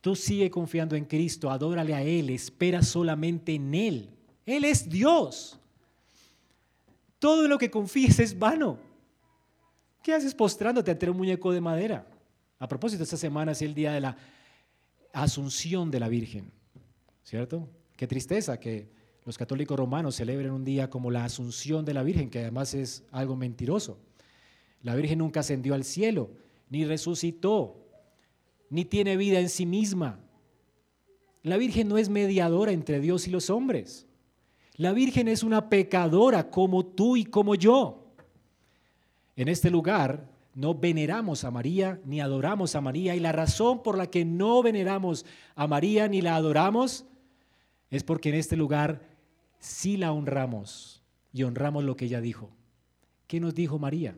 Tú 0.00 0.16
sigue 0.16 0.50
confiando 0.50 0.96
en 0.96 1.04
Cristo, 1.04 1.50
adórale 1.50 1.94
a 1.94 2.02
Él, 2.02 2.30
espera 2.30 2.82
solamente 2.82 3.54
en 3.54 3.74
Él. 3.74 4.10
Él 4.46 4.64
es 4.64 4.88
Dios. 4.88 5.58
Todo 7.18 7.46
lo 7.46 7.58
que 7.58 7.70
confíes 7.70 8.18
es 8.18 8.38
vano. 8.38 8.78
¿Qué 10.02 10.14
haces 10.14 10.34
postrándote 10.34 10.90
ante 10.90 11.10
un 11.10 11.18
muñeco 11.18 11.52
de 11.52 11.60
madera? 11.60 12.06
A 12.58 12.66
propósito, 12.66 13.02
esta 13.02 13.18
semana 13.18 13.52
es 13.52 13.60
el 13.60 13.74
día 13.74 13.92
de 13.92 14.00
la 14.00 14.16
Asunción 15.12 15.90
de 15.90 16.00
la 16.00 16.08
Virgen, 16.08 16.50
¿cierto? 17.24 17.68
Qué 17.96 18.06
tristeza 18.06 18.58
que 18.58 18.88
los 19.24 19.36
católicos 19.36 19.78
romanos 19.78 20.16
celebren 20.16 20.50
un 20.50 20.64
día 20.64 20.88
como 20.88 21.10
la 21.10 21.24
Asunción 21.24 21.84
de 21.84 21.94
la 21.94 22.02
Virgen, 22.02 22.30
que 22.30 22.40
además 22.40 22.74
es 22.74 23.04
algo 23.10 23.36
mentiroso. 23.36 23.98
La 24.82 24.94
Virgen 24.94 25.18
nunca 25.18 25.40
ascendió 25.40 25.74
al 25.74 25.84
cielo, 25.84 26.30
ni 26.70 26.84
resucitó, 26.84 27.76
ni 28.70 28.84
tiene 28.84 29.16
vida 29.16 29.40
en 29.40 29.50
sí 29.50 29.66
misma. 29.66 30.20
La 31.42 31.58
Virgen 31.58 31.88
no 31.88 31.98
es 31.98 32.08
mediadora 32.08 32.72
entre 32.72 33.00
Dios 33.00 33.28
y 33.28 33.30
los 33.30 33.50
hombres. 33.50 34.06
La 34.76 34.92
Virgen 34.92 35.28
es 35.28 35.42
una 35.42 35.68
pecadora 35.68 36.50
como 36.50 36.86
tú 36.86 37.16
y 37.16 37.24
como 37.24 37.54
yo. 37.54 38.14
En 39.36 39.48
este 39.48 39.70
lugar 39.70 40.28
no 40.54 40.74
veneramos 40.74 41.44
a 41.44 41.50
María 41.50 42.00
ni 42.04 42.20
adoramos 42.20 42.74
a 42.74 42.80
María 42.80 43.14
y 43.14 43.20
la 43.20 43.32
razón 43.32 43.82
por 43.82 43.96
la 43.96 44.08
que 44.08 44.24
no 44.24 44.62
veneramos 44.62 45.26
a 45.54 45.66
María 45.66 46.08
ni 46.08 46.20
la 46.20 46.36
adoramos 46.36 47.04
es 47.90 48.04
porque 48.04 48.28
en 48.30 48.36
este 48.36 48.56
lugar 48.56 49.09
sí 49.60 49.96
la 49.96 50.12
honramos 50.12 51.02
y 51.32 51.44
honramos 51.44 51.84
lo 51.84 51.96
que 51.96 52.06
ella 52.06 52.20
dijo. 52.20 52.50
¿Qué 53.28 53.38
nos 53.38 53.54
dijo 53.54 53.78
María? 53.78 54.16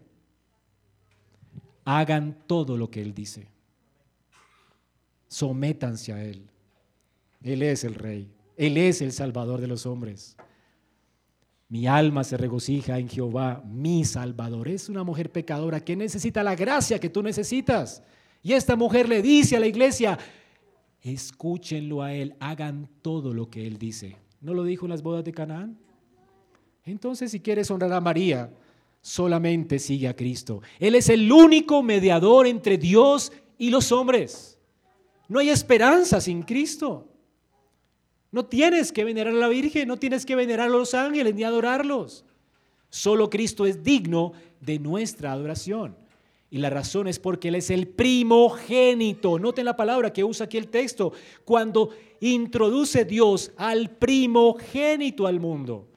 Hagan 1.85 2.39
todo 2.47 2.79
lo 2.79 2.91
que 2.91 3.03
Él 3.03 3.13
dice. 3.13 3.49
Sométanse 5.29 6.13
a 6.13 6.25
Él. 6.25 6.49
Él 7.43 7.63
es 7.63 7.85
el 7.85 7.95
Rey. 7.95 8.31
Él 8.57 8.79
es 8.79 9.03
el 9.03 9.13
Salvador 9.13 9.61
de 9.61 9.67
los 9.67 9.85
hombres. 9.85 10.37
Mi 11.69 11.87
alma 11.87 12.23
se 12.23 12.37
regocija 12.37 12.99
en 12.99 13.09
Jehová, 13.09 13.63
mi 13.67 14.05
Salvador. 14.05 14.69
Es 14.69 14.89
una 14.89 15.05
mujer 15.05 15.33
pecadora 15.33 15.81
que 15.81 15.97
necesita 15.97 16.43
la 16.43 16.55
gracia 16.55 16.99
que 16.99 17.09
tú 17.09 17.23
necesitas. 17.23 18.03
Y 18.43 18.53
esta 18.53 18.77
mujer 18.77 19.09
le 19.09 19.23
dice 19.23 19.57
a 19.57 19.61
la 19.61 19.67
iglesia, 19.67 20.19
escúchenlo 21.01 22.03
a 22.03 22.13
Él, 22.13 22.35
hagan 22.41 22.89
todo 23.01 23.33
lo 23.33 23.51
que 23.51 23.67
Él 23.67 23.79
dice. 23.79 24.22
¿No 24.43 24.55
lo 24.55 24.65
dijo 24.65 24.85
en 24.87 24.91
las 24.91 25.03
bodas 25.03 25.25
de 25.25 25.33
Canaán? 25.33 25.79
Entonces, 26.85 27.31
si 27.31 27.41
quieres 27.41 27.71
honrar 27.71 27.93
a 27.93 28.01
María, 28.01 28.53
solamente 29.01 29.79
sigue 29.79 30.09
a 30.09 30.17
Cristo. 30.17 30.61
Él 30.81 30.97
es 30.97 31.09
el 31.09 31.31
único 31.31 31.83
mediador 31.83 32.49
entre 32.49 32.77
Dios 32.77 33.33
y 33.57 33.71
los 33.71 33.93
hombres. 33.93 34.59
No 35.29 35.39
hay 35.39 35.49
esperanza 35.49 36.21
sin 36.21 36.43
Cristo. 36.43 37.09
No 38.33 38.45
tienes 38.45 38.91
que 38.91 39.05
venerar 39.05 39.35
a 39.35 39.39
la 39.39 39.49
Virgen, 39.49 39.87
no 39.87 39.97
tienes 39.97 40.27
que 40.27 40.35
venerar 40.35 40.67
a 40.67 40.73
los 40.73 40.93
ángeles 40.95 41.35
ni 41.35 41.45
adorarlos. 41.45 42.25
Solo 42.91 43.31
Cristo 43.31 43.65
es 43.65 43.85
digno 43.85 44.33
de 44.61 44.79
nuestra 44.79 45.33
adoración. 45.33 45.97
Y 46.53 46.59
la 46.59 46.69
razón 46.69 47.09
es 47.09 47.19
porque 47.19 47.49
Él 47.49 47.55
es 47.55 47.71
el 47.71 47.89
primogénito. 47.89 49.39
Noten 49.39 49.65
la 49.65 49.75
palabra 49.75 50.13
que 50.13 50.23
usa 50.23 50.45
aquí 50.45 50.59
el 50.59 50.69
texto. 50.69 51.15
Cuando 51.47 51.89
introduce 52.21 53.07
Dios 53.07 53.53
al 53.57 53.89
primogénito 53.89 55.27
al 55.27 55.41
mundo. 55.41 55.89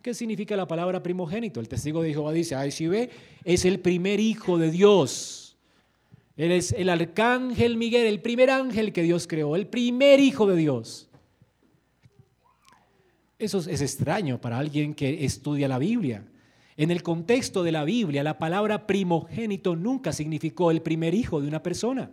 ¿Qué 0.00 0.14
significa 0.14 0.54
la 0.54 0.68
palabra 0.68 1.02
primogénito? 1.02 1.58
El 1.58 1.68
testigo 1.68 2.00
de 2.00 2.12
Jehová 2.12 2.30
dice, 2.30 2.54
ay, 2.54 2.70
si 2.70 2.86
ve, 2.86 3.10
es 3.42 3.64
el 3.64 3.80
primer 3.80 4.20
hijo 4.20 4.56
de 4.56 4.70
Dios. 4.70 5.56
Él 6.36 6.52
es 6.52 6.70
el 6.70 6.90
arcángel 6.90 7.76
Miguel, 7.76 8.06
el 8.06 8.20
primer 8.20 8.50
ángel 8.50 8.92
que 8.92 9.02
Dios 9.02 9.26
creó, 9.26 9.56
el 9.56 9.66
primer 9.66 10.20
hijo 10.20 10.46
de 10.46 10.54
Dios. 10.54 11.08
Eso 13.36 13.58
es 13.58 13.80
extraño 13.80 14.40
para 14.40 14.58
alguien 14.58 14.94
que 14.94 15.24
estudia 15.24 15.66
la 15.66 15.80
Biblia. 15.80 16.24
En 16.76 16.90
el 16.90 17.02
contexto 17.02 17.62
de 17.62 17.72
la 17.72 17.84
Biblia, 17.84 18.22
la 18.22 18.38
palabra 18.38 18.86
primogénito 18.86 19.76
nunca 19.76 20.12
significó 20.12 20.70
el 20.70 20.82
primer 20.82 21.14
hijo 21.14 21.40
de 21.40 21.48
una 21.48 21.62
persona. 21.62 22.10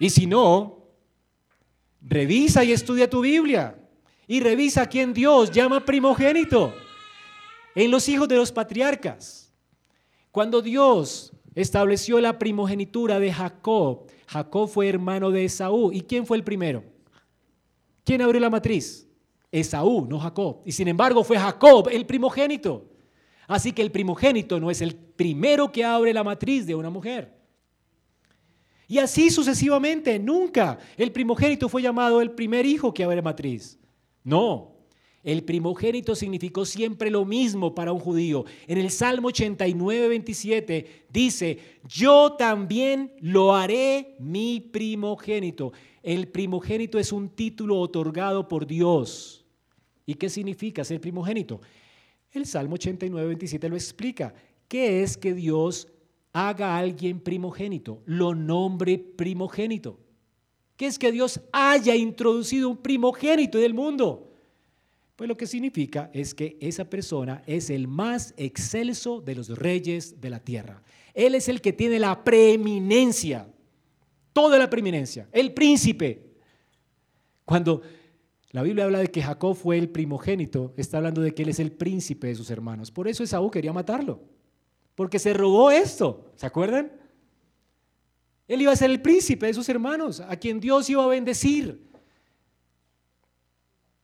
Y 0.00 0.10
si 0.10 0.26
no, 0.26 0.86
revisa 2.00 2.64
y 2.64 2.72
estudia 2.72 3.08
tu 3.08 3.20
Biblia 3.20 3.78
y 4.26 4.40
revisa 4.40 4.86
quién 4.86 5.12
Dios 5.12 5.50
llama 5.50 5.84
primogénito. 5.84 6.74
En 7.74 7.90
los 7.90 8.08
hijos 8.08 8.26
de 8.26 8.36
los 8.36 8.50
patriarcas. 8.50 9.52
Cuando 10.32 10.60
Dios 10.62 11.32
estableció 11.54 12.20
la 12.20 12.38
primogenitura 12.38 13.20
de 13.20 13.32
Jacob, 13.32 14.06
Jacob 14.26 14.68
fue 14.68 14.88
hermano 14.88 15.30
de 15.30 15.44
Esaú. 15.44 15.92
¿Y 15.92 16.00
quién 16.02 16.26
fue 16.26 16.36
el 16.36 16.44
primero? 16.44 16.84
¿Quién 18.04 18.22
abrió 18.22 18.40
la 18.40 18.50
matriz? 18.50 19.06
Esaú, 19.52 20.06
no 20.06 20.18
Jacob. 20.18 20.62
Y 20.64 20.72
sin 20.72 20.88
embargo 20.88 21.24
fue 21.24 21.38
Jacob 21.38 21.88
el 21.90 22.06
primogénito. 22.06 22.86
Así 23.46 23.72
que 23.72 23.82
el 23.82 23.90
primogénito 23.90 24.60
no 24.60 24.70
es 24.70 24.80
el 24.80 24.94
primero 24.94 25.72
que 25.72 25.84
abre 25.84 26.12
la 26.12 26.22
matriz 26.22 26.66
de 26.66 26.74
una 26.74 26.90
mujer. 26.90 27.36
Y 28.86 28.98
así 28.98 29.30
sucesivamente, 29.30 30.18
nunca 30.18 30.78
el 30.96 31.12
primogénito 31.12 31.68
fue 31.68 31.82
llamado 31.82 32.20
el 32.20 32.32
primer 32.32 32.66
hijo 32.66 32.92
que 32.92 33.04
abre 33.04 33.22
matriz. 33.22 33.78
No, 34.24 34.70
el 35.22 35.44
primogénito 35.44 36.14
significó 36.14 36.64
siempre 36.64 37.10
lo 37.10 37.24
mismo 37.24 37.74
para 37.74 37.92
un 37.92 38.00
judío. 38.00 38.46
En 38.66 38.78
el 38.78 38.90
Salmo 38.90 39.28
89, 39.28 40.08
27 40.08 41.06
dice, 41.10 41.58
yo 41.86 42.32
también 42.32 43.12
lo 43.20 43.54
haré 43.54 44.16
mi 44.18 44.60
primogénito. 44.60 45.72
El 46.02 46.28
primogénito 46.28 46.98
es 46.98 47.12
un 47.12 47.28
título 47.28 47.78
otorgado 47.78 48.48
por 48.48 48.66
Dios. 48.66 49.39
¿Y 50.06 50.14
qué 50.14 50.28
significa 50.28 50.84
ser 50.84 51.00
primogénito? 51.00 51.60
El 52.32 52.46
Salmo 52.46 52.74
89, 52.74 53.26
27 53.26 53.68
lo 53.68 53.76
explica. 53.76 54.34
¿Qué 54.68 55.02
es 55.02 55.16
que 55.16 55.34
Dios 55.34 55.88
haga 56.32 56.74
a 56.74 56.78
alguien 56.78 57.20
primogénito? 57.20 58.02
Lo 58.06 58.34
nombre 58.34 58.98
primogénito 58.98 59.98
que 60.80 60.86
es 60.86 60.98
que 60.98 61.12
Dios 61.12 61.42
haya 61.52 61.94
introducido 61.94 62.70
un 62.70 62.78
primogénito 62.78 63.58
del 63.58 63.74
mundo. 63.74 64.32
Pues 65.14 65.28
lo 65.28 65.36
que 65.36 65.46
significa 65.46 66.10
es 66.14 66.34
que 66.34 66.56
esa 66.58 66.88
persona 66.88 67.42
es 67.46 67.68
el 67.68 67.86
más 67.86 68.32
excelso 68.38 69.20
de 69.20 69.34
los 69.34 69.50
reyes 69.50 70.22
de 70.22 70.30
la 70.30 70.40
tierra. 70.40 70.82
Él 71.12 71.34
es 71.34 71.50
el 71.50 71.60
que 71.60 71.74
tiene 71.74 71.98
la 71.98 72.24
preeminencia, 72.24 73.46
toda 74.32 74.58
la 74.58 74.70
preeminencia, 74.70 75.28
el 75.32 75.52
príncipe. 75.52 76.30
Cuando 77.44 77.82
la 78.52 78.62
Biblia 78.62 78.84
habla 78.84 78.98
de 78.98 79.08
que 79.08 79.22
Jacob 79.22 79.54
fue 79.54 79.78
el 79.78 79.88
primogénito, 79.88 80.74
está 80.76 80.96
hablando 80.96 81.20
de 81.20 81.32
que 81.32 81.42
él 81.42 81.50
es 81.50 81.60
el 81.60 81.70
príncipe 81.70 82.26
de 82.26 82.34
sus 82.34 82.50
hermanos. 82.50 82.90
Por 82.90 83.06
eso 83.06 83.22
Esaú 83.22 83.50
quería 83.50 83.72
matarlo, 83.72 84.20
porque 84.94 85.18
se 85.18 85.32
robó 85.32 85.70
esto, 85.70 86.32
¿se 86.36 86.46
acuerdan? 86.46 86.90
Él 88.48 88.62
iba 88.62 88.72
a 88.72 88.76
ser 88.76 88.90
el 88.90 89.00
príncipe 89.00 89.46
de 89.46 89.54
sus 89.54 89.68
hermanos, 89.68 90.18
a 90.18 90.36
quien 90.36 90.58
Dios 90.58 90.90
iba 90.90 91.04
a 91.04 91.08
bendecir. 91.08 91.88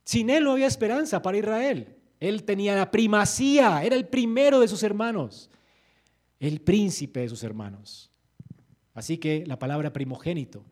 Sin 0.05 0.31
él 0.31 0.45
no 0.45 0.53
había 0.53 0.69
esperanza 0.69 1.21
para 1.21 1.39
Israel. 1.39 1.97
Él 2.21 2.45
tenía 2.45 2.77
la 2.77 2.93
primacía, 2.93 3.83
era 3.83 3.97
el 3.97 4.07
primero 4.07 4.61
de 4.61 4.69
sus 4.69 4.85
hermanos, 4.85 5.51
el 6.39 6.61
príncipe 6.61 7.21
de 7.21 7.29
sus 7.29 7.43
hermanos. 7.43 8.13
Así 8.95 9.19
que 9.19 9.45
la 9.45 9.59
palabra 9.59 9.93
primogénito, 9.93 10.65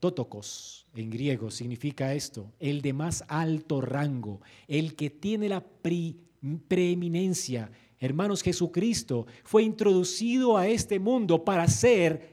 protótocos 0.00 0.86
en 0.94 1.10
griego, 1.10 1.50
significa 1.50 2.14
esto, 2.14 2.50
el 2.58 2.80
de 2.80 2.94
más 2.94 3.22
alto 3.28 3.82
rango, 3.82 4.40
el 4.66 4.96
que 4.96 5.10
tiene 5.10 5.48
la 5.50 5.62
preeminencia. 6.68 7.70
Hermanos, 7.98 8.42
Jesucristo 8.42 9.26
fue 9.44 9.62
introducido 9.62 10.56
a 10.56 10.66
este 10.66 10.98
mundo 10.98 11.44
para 11.44 11.68
ser 11.68 12.30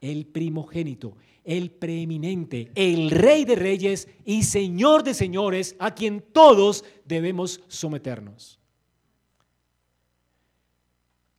el 0.00 0.26
primogénito, 0.26 1.16
el 1.44 1.70
preeminente, 1.70 2.72
el 2.74 3.12
rey 3.12 3.44
de 3.44 3.54
reyes 3.54 4.08
y 4.24 4.42
señor 4.42 5.04
de 5.04 5.14
señores, 5.14 5.76
a 5.78 5.94
quien 5.94 6.20
todos 6.20 6.84
debemos 7.04 7.60
someternos. 7.68 8.58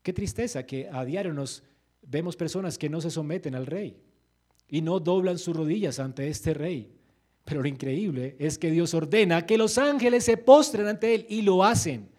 Qué 0.01 0.13
tristeza 0.13 0.65
que 0.65 0.87
a 0.89 1.03
diario 1.03 1.33
nos 1.33 1.61
vemos 2.01 2.37
personas 2.37 2.77
que 2.77 2.89
no 2.89 3.01
se 3.01 3.11
someten 3.11 3.53
al 3.53 3.65
rey 3.65 4.06
y 4.69 4.81
no 4.81 4.99
doblan 4.99 5.37
sus 5.37 5.55
rodillas 5.55 5.99
ante 5.99 6.27
este 6.27 6.53
rey. 6.53 6.91
Pero 7.45 7.61
lo 7.61 7.67
increíble 7.67 8.35
es 8.39 8.57
que 8.57 8.71
Dios 8.71 8.93
ordena 8.93 9.45
que 9.45 9.57
los 9.57 9.77
ángeles 9.77 10.25
se 10.25 10.35
postren 10.35 10.87
ante 10.87 11.15
él 11.15 11.25
y 11.29 11.41
lo 11.41 11.63
hacen. 11.63 12.09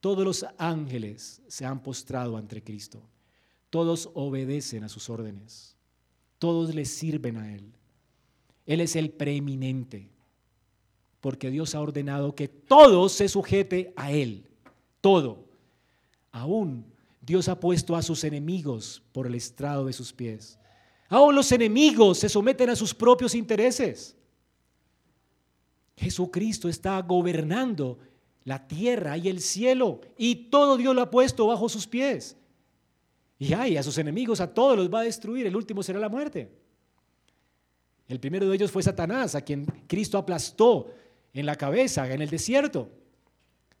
Todos 0.00 0.24
los 0.24 0.46
ángeles 0.58 1.42
se 1.48 1.64
han 1.64 1.82
postrado 1.82 2.36
ante 2.36 2.62
Cristo. 2.62 3.02
Todos 3.70 4.10
obedecen 4.14 4.84
a 4.84 4.88
sus 4.88 5.08
órdenes. 5.08 5.76
Todos 6.38 6.74
le 6.74 6.84
sirven 6.84 7.36
a 7.36 7.54
Él. 7.54 7.72
Él 8.66 8.80
es 8.80 8.96
el 8.96 9.10
preeminente. 9.10 10.10
Porque 11.20 11.50
Dios 11.50 11.74
ha 11.74 11.80
ordenado 11.80 12.34
que 12.34 12.48
todo 12.48 13.08
se 13.08 13.28
sujete 13.28 13.92
a 13.96 14.10
Él. 14.10 14.48
Todo. 15.00 15.44
Aún 16.32 16.86
Dios 17.20 17.48
ha 17.48 17.60
puesto 17.60 17.94
a 17.94 18.02
sus 18.02 18.24
enemigos 18.24 19.02
por 19.12 19.26
el 19.26 19.34
estrado 19.34 19.84
de 19.84 19.92
sus 19.92 20.12
pies. 20.12 20.58
Aún 21.10 21.34
los 21.34 21.50
enemigos 21.50 22.18
se 22.18 22.28
someten 22.28 22.70
a 22.70 22.76
sus 22.76 22.94
propios 22.94 23.34
intereses. 23.34 24.16
Jesucristo 25.96 26.68
está 26.68 27.02
gobernando 27.02 27.98
la 28.44 28.66
tierra 28.66 29.18
y 29.18 29.28
el 29.28 29.40
cielo 29.40 30.00
y 30.16 30.36
todo 30.50 30.76
Dios 30.76 30.94
lo 30.94 31.02
ha 31.02 31.10
puesto 31.10 31.48
bajo 31.48 31.68
sus 31.68 31.86
pies. 31.86 32.36
Y 33.40 33.52
ay, 33.52 33.76
a 33.76 33.82
sus 33.82 33.98
enemigos, 33.98 34.40
a 34.40 34.54
todos 34.54 34.76
los 34.76 34.92
va 34.92 35.00
a 35.00 35.04
destruir. 35.04 35.46
El 35.46 35.56
último 35.56 35.82
será 35.82 35.98
la 35.98 36.08
muerte. 36.08 36.48
El 38.06 38.20
primero 38.20 38.48
de 38.48 38.54
ellos 38.54 38.70
fue 38.70 38.82
Satanás, 38.82 39.34
a 39.34 39.40
quien 39.40 39.64
Cristo 39.88 40.16
aplastó 40.16 40.92
en 41.32 41.44
la 41.44 41.56
cabeza, 41.56 42.12
en 42.12 42.22
el 42.22 42.30
desierto, 42.30 42.88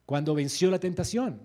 cuando 0.04 0.34
venció 0.34 0.68
la 0.68 0.80
tentación. 0.80 1.40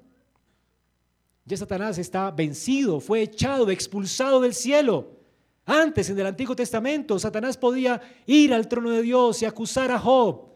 Ya 1.45 1.57
Satanás 1.57 1.99
está 1.99 2.31
vencido, 2.31 2.99
fue 2.99 3.21
echado, 3.21 3.69
expulsado 3.69 4.41
del 4.41 4.55
cielo. 4.55 5.24
Antes, 5.65 6.09
en 6.09 6.19
el 6.19 6.27
Antiguo 6.27 6.55
Testamento, 6.55 7.17
Satanás 7.17 7.57
podía 7.57 7.99
ir 8.27 8.53
al 8.53 8.67
trono 8.67 8.91
de 8.91 9.01
Dios 9.01 9.41
y 9.41 9.45
acusar 9.45 9.91
a 9.91 9.99
Job. 9.99 10.49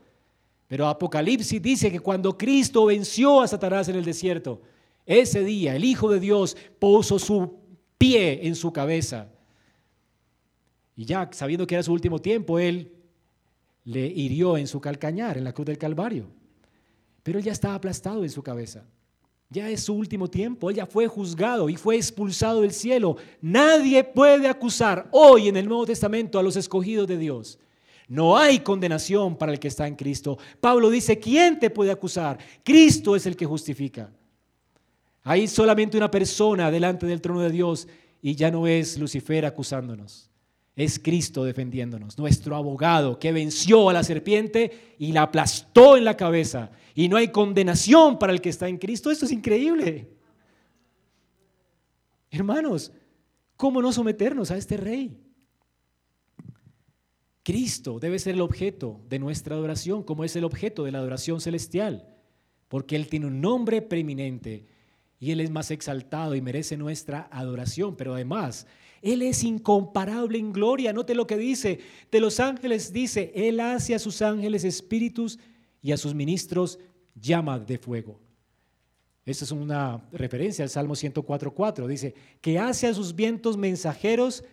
Pero 0.67 0.87
Apocalipsis 0.87 1.61
dice 1.61 1.91
que 1.91 1.99
cuando 1.99 2.37
Cristo 2.37 2.85
venció 2.85 3.41
a 3.41 3.47
Satanás 3.47 3.89
en 3.89 3.95
el 3.95 4.05
desierto, 4.05 4.61
ese 5.05 5.43
día 5.43 5.75
el 5.75 5.83
Hijo 5.83 6.11
de 6.11 6.19
Dios 6.19 6.55
puso 6.77 7.17
su 7.17 7.57
pie 7.97 8.45
en 8.45 8.55
su 8.55 8.71
cabeza. 8.71 9.27
Y 10.95 11.05
ya 11.05 11.27
sabiendo 11.31 11.65
que 11.65 11.73
era 11.73 11.83
su 11.83 11.91
último 11.91 12.19
tiempo, 12.19 12.59
él 12.59 12.91
le 13.85 14.05
hirió 14.05 14.57
en 14.57 14.67
su 14.67 14.79
calcañar, 14.79 15.37
en 15.37 15.43
la 15.43 15.53
cruz 15.53 15.65
del 15.65 15.79
Calvario. 15.79 16.27
Pero 17.23 17.39
él 17.39 17.45
ya 17.45 17.51
estaba 17.51 17.73
aplastado 17.73 18.23
en 18.23 18.29
su 18.29 18.43
cabeza. 18.43 18.85
Ya 19.51 19.67
es 19.67 19.85
su 19.85 19.95
último 19.95 20.29
tiempo. 20.29 20.69
Él 20.69 20.75
ya 20.75 20.85
fue 20.85 21.07
juzgado 21.07 21.69
y 21.69 21.75
fue 21.75 21.95
expulsado 21.95 22.61
del 22.61 22.71
cielo. 22.71 23.17
Nadie 23.41 24.03
puede 24.03 24.47
acusar 24.47 25.09
hoy 25.11 25.47
en 25.47 25.57
el 25.57 25.67
Nuevo 25.67 25.87
Testamento 25.87 26.37
a 26.37 26.43
los 26.43 26.55
escogidos 26.55 27.07
de 27.07 27.17
Dios. 27.17 27.57
No 28.07 28.37
hay 28.37 28.59
condenación 28.59 29.35
para 29.35 29.51
el 29.51 29.59
que 29.59 29.67
está 29.67 29.87
en 29.87 29.95
Cristo. 29.95 30.37
Pablo 30.61 30.91
dice, 30.91 31.17
¿quién 31.17 31.59
te 31.59 31.71
puede 31.71 31.89
acusar? 31.89 32.37
Cristo 32.63 33.15
es 33.15 33.25
el 33.25 33.35
que 33.35 33.47
justifica. 33.47 34.11
Hay 35.23 35.47
solamente 35.47 35.97
una 35.97 36.11
persona 36.11 36.69
delante 36.69 37.07
del 37.07 37.21
trono 37.21 37.41
de 37.41 37.49
Dios 37.49 37.87
y 38.21 38.35
ya 38.35 38.51
no 38.51 38.67
es 38.67 38.99
Lucifer 38.99 39.47
acusándonos. 39.47 40.28
Es 40.75 40.99
Cristo 40.99 41.43
defendiéndonos, 41.43 42.17
nuestro 42.17 42.55
abogado 42.55 43.19
que 43.19 43.31
venció 43.31 43.89
a 43.89 43.93
la 43.93 44.03
serpiente 44.03 44.95
y 44.97 45.11
la 45.11 45.23
aplastó 45.23 45.97
en 45.97 46.05
la 46.05 46.15
cabeza. 46.15 46.71
Y 46.95 47.09
no 47.09 47.17
hay 47.17 47.29
condenación 47.29 48.17
para 48.17 48.31
el 48.31 48.41
que 48.41 48.49
está 48.49 48.67
en 48.67 48.77
Cristo. 48.77 49.11
Esto 49.11 49.25
es 49.25 49.31
increíble. 49.31 50.09
Hermanos, 52.31 52.91
¿cómo 53.57 53.81
no 53.81 53.91
someternos 53.91 54.51
a 54.51 54.57
este 54.57 54.77
rey? 54.77 55.17
Cristo 57.43 57.99
debe 57.99 58.19
ser 58.19 58.35
el 58.35 58.41
objeto 58.41 59.01
de 59.09 59.17
nuestra 59.17 59.55
adoración, 59.55 60.03
como 60.03 60.23
es 60.23 60.35
el 60.35 60.43
objeto 60.43 60.83
de 60.83 60.91
la 60.91 60.99
adoración 60.99 61.41
celestial, 61.41 62.05
porque 62.67 62.95
Él 62.95 63.07
tiene 63.07 63.25
un 63.25 63.41
nombre 63.41 63.81
preeminente 63.81 64.67
y 65.19 65.31
Él 65.31 65.41
es 65.41 65.49
más 65.49 65.69
exaltado 65.69 66.35
y 66.35 66.41
merece 66.41 66.77
nuestra 66.77 67.27
adoración, 67.31 67.95
pero 67.95 68.13
además 68.13 68.65
Él 69.01 69.21
es 69.21 69.43
incomparable 69.43 70.39
en 70.39 70.53
gloria. 70.53 70.93
Note 70.93 71.13
lo 71.13 71.27
que 71.27 71.37
dice, 71.37 71.79
de 72.11 72.19
los 72.19 72.39
ángeles 72.39 72.93
dice, 72.93 73.31
Él 73.35 73.59
hace 73.59 73.93
a 73.95 73.99
sus 73.99 74.21
ángeles 74.21 74.63
espíritus 74.63 75.37
y 75.81 75.91
a 75.91 75.97
sus 75.97 76.15
ministros 76.15 76.79
llama 77.15 77.59
de 77.59 77.77
fuego. 77.77 78.19
Esta 79.25 79.45
es 79.45 79.51
una 79.51 80.01
referencia 80.11 80.63
al 80.63 80.69
Salmo 80.69 80.95
104.4. 80.95 81.85
Dice, 81.85 82.15
que 82.41 82.57
hace 82.57 82.87
a 82.87 82.93
sus 82.93 83.13
vientos 83.13 83.57
mensajeros 83.57 84.43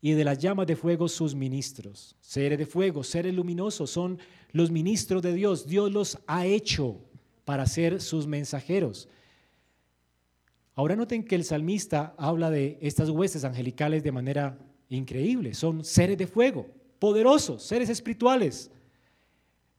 y 0.00 0.12
de 0.12 0.24
las 0.24 0.38
llamas 0.38 0.66
de 0.66 0.76
fuego 0.76 1.08
sus 1.08 1.34
ministros. 1.34 2.16
Seres 2.20 2.58
de 2.58 2.66
fuego, 2.66 3.04
seres 3.04 3.34
luminosos, 3.34 3.90
son 3.90 4.18
los 4.52 4.70
ministros 4.70 5.22
de 5.22 5.34
Dios. 5.34 5.66
Dios 5.66 5.92
los 5.92 6.18
ha 6.26 6.46
hecho 6.46 7.00
para 7.44 7.66
ser 7.66 8.00
sus 8.00 8.26
mensajeros. 8.26 9.08
Ahora 10.76 10.94
noten 10.94 11.24
que 11.24 11.34
el 11.34 11.42
salmista 11.42 12.14
habla 12.18 12.50
de 12.50 12.78
estas 12.82 13.08
huestes 13.08 13.44
angelicales 13.44 14.04
de 14.04 14.12
manera 14.12 14.58
increíble. 14.90 15.54
Son 15.54 15.82
seres 15.82 16.18
de 16.18 16.26
fuego, 16.26 16.66
poderosos, 16.98 17.62
seres 17.62 17.88
espirituales, 17.88 18.70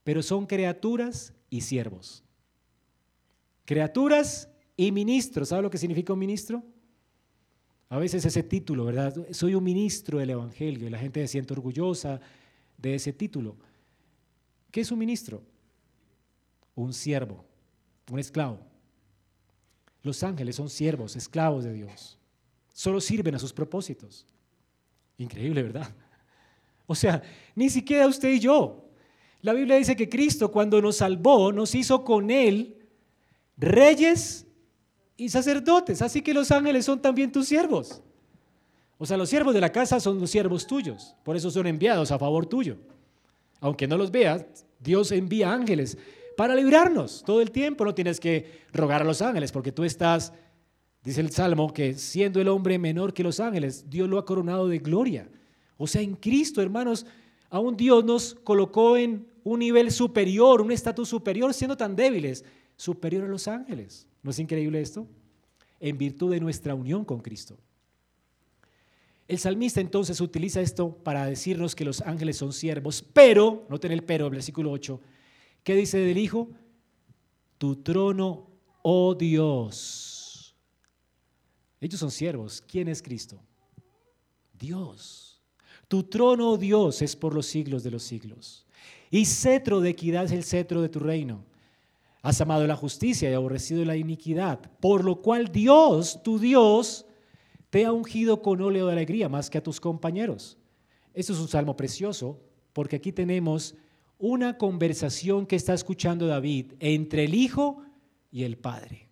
pero 0.03 0.23
son 0.23 0.47
criaturas 0.47 1.33
y 1.51 1.61
siervos. 1.61 2.23
Criaturas 3.63 4.49
y 4.75 4.91
ministros. 4.91 5.49
¿Sabe 5.49 5.61
lo 5.61 5.69
que 5.69 5.77
significa 5.77 6.13
un 6.13 6.19
ministro? 6.19 6.63
A 7.89 7.99
veces 7.99 8.25
ese 8.25 8.41
título, 8.41 8.83
¿verdad? 8.85 9.15
Soy 9.31 9.53
un 9.53 9.63
ministro 9.63 10.17
del 10.17 10.31
Evangelio 10.31 10.87
y 10.87 10.89
la 10.89 10.97
gente 10.97 11.21
se 11.21 11.27
siente 11.27 11.53
orgullosa 11.53 12.19
de 12.75 12.95
ese 12.95 13.13
título. 13.13 13.55
¿Qué 14.71 14.81
es 14.81 14.91
un 14.91 14.97
ministro? 14.97 15.43
Un 16.73 16.91
siervo, 16.91 17.45
un 18.11 18.17
esclavo. 18.17 18.66
Los 20.03 20.23
ángeles 20.23 20.55
son 20.55 20.69
siervos, 20.69 21.15
esclavos 21.15 21.63
de 21.63 21.73
Dios. 21.73 22.17
Solo 22.73 23.01
sirven 23.01 23.35
a 23.35 23.39
sus 23.39 23.53
propósitos. 23.53 24.25
Increíble, 25.17 25.63
¿verdad? 25.63 25.93
O 26.85 26.95
sea, 26.95 27.21
ni 27.55 27.69
siquiera 27.69 28.07
usted 28.07 28.29
y 28.29 28.39
yo. 28.39 28.85
La 29.41 29.53
Biblia 29.53 29.75
dice 29.75 29.95
que 29.95 30.09
Cristo 30.09 30.51
cuando 30.51 30.81
nos 30.81 30.97
salvó, 30.97 31.51
nos 31.51 31.75
hizo 31.75 32.03
con 32.03 32.31
Él 32.31 32.77
reyes 33.57 34.45
y 35.17 35.29
sacerdotes. 35.29 36.01
Así 36.01 36.21
que 36.21 36.33
los 36.33 36.51
ángeles 36.51 36.85
son 36.85 37.01
también 37.01 37.31
tus 37.31 37.47
siervos. 37.47 38.01
O 38.97 39.05
sea, 39.05 39.17
los 39.17 39.29
siervos 39.29 39.53
de 39.53 39.61
la 39.61 39.71
casa 39.71 39.99
son 39.99 40.19
los 40.19 40.31
siervos 40.31 40.65
tuyos. 40.65 41.15
Por 41.23 41.35
eso 41.35 41.51
son 41.51 41.67
enviados 41.67 42.11
a 42.11 42.19
favor 42.19 42.45
tuyo. 42.45 42.77
Aunque 43.59 43.87
no 43.87 43.97
los 43.97 44.11
veas, 44.11 44.45
Dios 44.79 45.11
envía 45.11 45.51
ángeles 45.51 45.97
para 46.37 46.55
librarnos 46.55 47.23
todo 47.25 47.41
el 47.41 47.51
tiempo. 47.51 47.83
No 47.83 47.95
tienes 47.95 48.19
que 48.19 48.61
rogar 48.71 49.01
a 49.01 49.05
los 49.05 49.21
ángeles 49.21 49.51
porque 49.51 49.71
tú 49.73 49.83
estás, 49.83 50.31
dice 51.03 51.19
el 51.19 51.31
Salmo, 51.31 51.73
que 51.73 51.95
siendo 51.95 52.39
el 52.39 52.47
hombre 52.47 52.77
menor 52.77 53.11
que 53.11 53.23
los 53.23 53.39
ángeles, 53.41 53.89
Dios 53.89 54.07
lo 54.07 54.19
ha 54.19 54.25
coronado 54.25 54.67
de 54.67 54.77
gloria. 54.77 55.27
O 55.77 55.87
sea, 55.87 56.01
en 56.01 56.15
Cristo, 56.15 56.61
hermanos, 56.61 57.07
aún 57.49 57.75
Dios 57.75 58.05
nos 58.05 58.35
colocó 58.35 58.97
en 58.97 59.27
un 59.43 59.59
nivel 59.59 59.91
superior, 59.91 60.61
un 60.61 60.71
estatus 60.71 61.09
superior, 61.09 61.53
siendo 61.55 61.75
tan 61.75 61.95
débiles, 61.95 62.45
superior 62.75 63.23
a 63.23 63.27
los 63.27 63.47
ángeles. 63.47 64.07
¿No 64.21 64.29
es 64.29 64.37
increíble 64.37 64.79
esto? 64.79 65.07
En 65.79 65.97
virtud 65.97 66.31
de 66.31 66.39
nuestra 66.39 66.75
unión 66.75 67.03
con 67.03 67.19
Cristo. 67.19 67.57
El 69.27 69.39
salmista 69.39 69.81
entonces 69.81 70.21
utiliza 70.21 70.61
esto 70.61 70.91
para 71.03 71.25
decirnos 71.25 71.75
que 71.75 71.83
los 71.83 72.01
ángeles 72.01 72.37
son 72.37 72.53
siervos, 72.53 73.03
pero, 73.11 73.65
noten 73.69 73.91
el 73.91 74.03
pero, 74.03 74.29
versículo 74.29 74.71
8, 74.71 75.01
¿qué 75.67 75.75
dice 75.75 75.97
del 75.97 76.17
Hijo? 76.17 76.47
Tu 77.57 77.75
trono, 77.83 78.47
oh 78.83 79.13
Dios. 79.13 80.55
Ellos 81.81 81.99
son 81.99 82.09
siervos. 82.09 82.63
¿Quién 82.65 82.87
es 82.87 83.01
Cristo? 83.01 83.37
Dios. 84.57 85.41
Tu 85.89 86.03
trono, 86.03 86.51
oh 86.51 86.57
Dios, 86.57 87.01
es 87.01 87.17
por 87.17 87.35
los 87.35 87.47
siglos 87.47 87.83
de 87.83 87.91
los 87.91 88.03
siglos. 88.03 88.65
Y 89.11 89.25
cetro 89.25 89.81
de 89.81 89.89
equidad 89.89 90.23
es 90.23 90.31
el 90.31 90.45
cetro 90.45 90.81
de 90.81 90.87
tu 90.87 90.99
reino. 90.99 91.43
Has 92.21 92.39
amado 92.39 92.65
la 92.65 92.77
justicia 92.77 93.29
y 93.29 93.33
aborrecido 93.33 93.83
la 93.83 93.97
iniquidad, 93.97 94.71
por 94.79 95.03
lo 95.03 95.21
cual 95.21 95.51
Dios, 95.51 96.23
tu 96.23 96.39
Dios, 96.39 97.05
te 97.69 97.83
ha 97.83 97.91
ungido 97.91 98.41
con 98.41 98.61
óleo 98.61 98.85
de 98.85 98.93
alegría 98.93 99.27
más 99.27 99.49
que 99.49 99.57
a 99.57 99.63
tus 99.63 99.81
compañeros. 99.81 100.57
Esto 101.13 101.33
es 101.33 101.39
un 101.39 101.49
salmo 101.49 101.75
precioso 101.75 102.39
porque 102.71 102.95
aquí 102.95 103.11
tenemos 103.11 103.75
una 104.19 104.57
conversación 104.57 105.45
que 105.45 105.55
está 105.55 105.73
escuchando 105.73 106.27
David 106.27 106.73
entre 106.79 107.25
el 107.25 107.35
Hijo 107.35 107.83
y 108.31 108.43
el 108.43 108.57
Padre. 108.57 109.07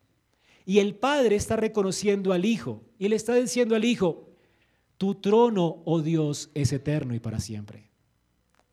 Y 0.66 0.80
el 0.80 0.96
Padre 0.96 1.36
está 1.36 1.56
reconociendo 1.56 2.34
al 2.34 2.46
Hijo 2.46 2.84
y 2.98 3.08
le 3.08 3.16
está 3.16 3.36
diciendo 3.36 3.76
al 3.76 3.86
Hijo, 3.86 4.30
tu 4.98 5.16
trono, 5.16 5.84
oh 5.86 6.02
Dios, 6.02 6.50
es 6.54 6.72
eterno 6.72 7.14
y 7.14 7.20
para 7.20 7.40
siempre. 7.40 7.90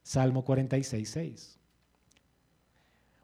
Salmo 0.03 0.45
46, 0.45 1.09
6. 1.09 1.59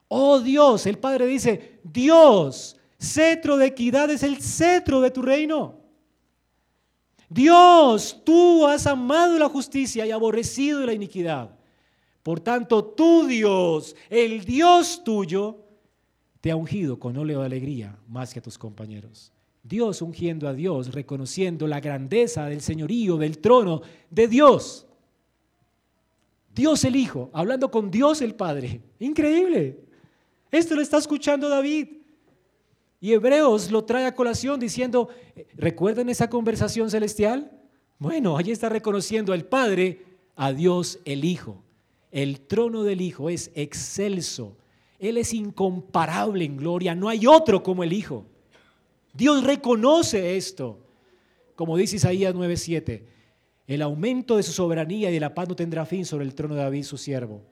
Oh 0.09 0.41
Dios, 0.41 0.87
el 0.87 0.99
Padre 0.99 1.27
dice, 1.27 1.81
Dios, 1.85 2.77
cetro 2.99 3.57
de 3.57 3.67
equidad 3.67 4.11
es 4.11 4.23
el 4.23 4.41
cetro 4.43 5.01
de 5.01 5.11
tu 5.11 5.23
reino. 5.23 5.79
Dios, 7.29 8.23
tú 8.25 8.67
has 8.67 8.87
amado 8.87 9.39
la 9.39 9.49
justicia 9.49 10.07
y 10.07 10.11
aborrecido 10.11 10.85
la 10.87 10.95
iniquidad. 10.95 11.58
Por 12.29 12.41
tanto, 12.41 12.85
tú 12.85 13.27
Dios, 13.27 13.97
el 14.11 14.45
Dios 14.45 15.03
tuyo, 15.03 15.65
te 16.43 16.51
ha 16.51 16.57
ungido 16.57 16.99
con 16.99 17.17
óleo 17.17 17.41
de 17.41 17.47
alegría 17.47 17.99
más 18.07 18.35
que 18.35 18.39
a 18.39 18.43
tus 18.43 18.59
compañeros. 18.59 19.33
Dios 19.63 20.03
ungiendo 20.03 20.47
a 20.47 20.53
Dios, 20.53 20.93
reconociendo 20.93 21.67
la 21.67 21.81
grandeza 21.81 22.45
del 22.45 22.61
señorío, 22.61 23.17
del 23.17 23.39
trono 23.39 23.81
de 24.11 24.29
Dios. 24.29 24.87
Dios 26.55 26.85
el 26.85 26.97
Hijo, 26.97 27.31
hablando 27.33 27.71
con 27.71 27.91
Dios 27.91 28.21
el 28.21 28.35
Padre. 28.35 28.83
Increíble. 28.99 29.79
Esto 30.51 30.75
lo 30.75 30.83
está 30.83 30.99
escuchando 30.99 31.49
David. 31.49 31.89
Y 33.01 33.15
Hebreos 33.15 33.71
lo 33.71 33.85
trae 33.85 34.05
a 34.05 34.15
colación 34.15 34.61
diciendo, 34.61 35.09
¿recuerdan 35.55 36.11
esa 36.11 36.29
conversación 36.29 36.91
celestial? 36.91 37.51
Bueno, 37.99 38.37
allí 38.37 38.51
está 38.51 38.69
reconociendo 38.69 39.33
al 39.33 39.47
Padre, 39.47 40.05
a 40.37 40.53
Dios 40.53 40.99
el 41.07 41.25
Hijo. 41.25 41.63
El 42.11 42.41
trono 42.41 42.83
del 42.83 43.01
Hijo 43.01 43.31
es 43.31 43.51
excelso. 43.55 44.57
Él 44.99 45.17
es 45.19 45.33
incomparable 45.35 46.45
en 46.45 46.57
gloria. 46.57 46.95
No 46.95 47.09
hay 47.09 47.27
otro 47.27 47.63
como 47.63 47.85
el 47.85 47.93
Hijo. 47.93 48.27
Dios 49.13 49.45
reconoce 49.45 50.37
esto. 50.37 50.79
Como 51.55 51.77
dice 51.77 51.97
Isaías 51.97 52.35
9:7, 52.35 53.03
el 53.67 53.83
aumento 53.83 54.37
de 54.37 54.43
su 54.43 54.53
soberanía 54.53 55.11
y 55.11 55.15
de 55.15 55.21
la 55.21 55.35
paz 55.35 55.49
no 55.49 55.57
tendrá 55.57 55.85
fin 55.85 56.05
sobre 56.05 56.25
el 56.25 56.35
trono 56.35 56.55
de 56.55 56.63
David, 56.63 56.85
su 56.85 56.97
siervo, 56.97 57.43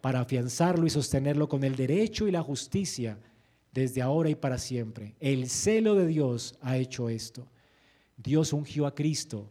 para 0.00 0.20
afianzarlo 0.20 0.86
y 0.86 0.90
sostenerlo 0.90 1.48
con 1.48 1.64
el 1.64 1.74
derecho 1.74 2.28
y 2.28 2.30
la 2.30 2.42
justicia 2.42 3.18
desde 3.72 4.02
ahora 4.02 4.30
y 4.30 4.34
para 4.34 4.58
siempre. 4.58 5.16
El 5.18 5.48
celo 5.48 5.94
de 5.96 6.06
Dios 6.06 6.56
ha 6.60 6.76
hecho 6.76 7.08
esto. 7.08 7.48
Dios 8.16 8.52
ungió 8.52 8.86
a 8.86 8.94
Cristo. 8.94 9.50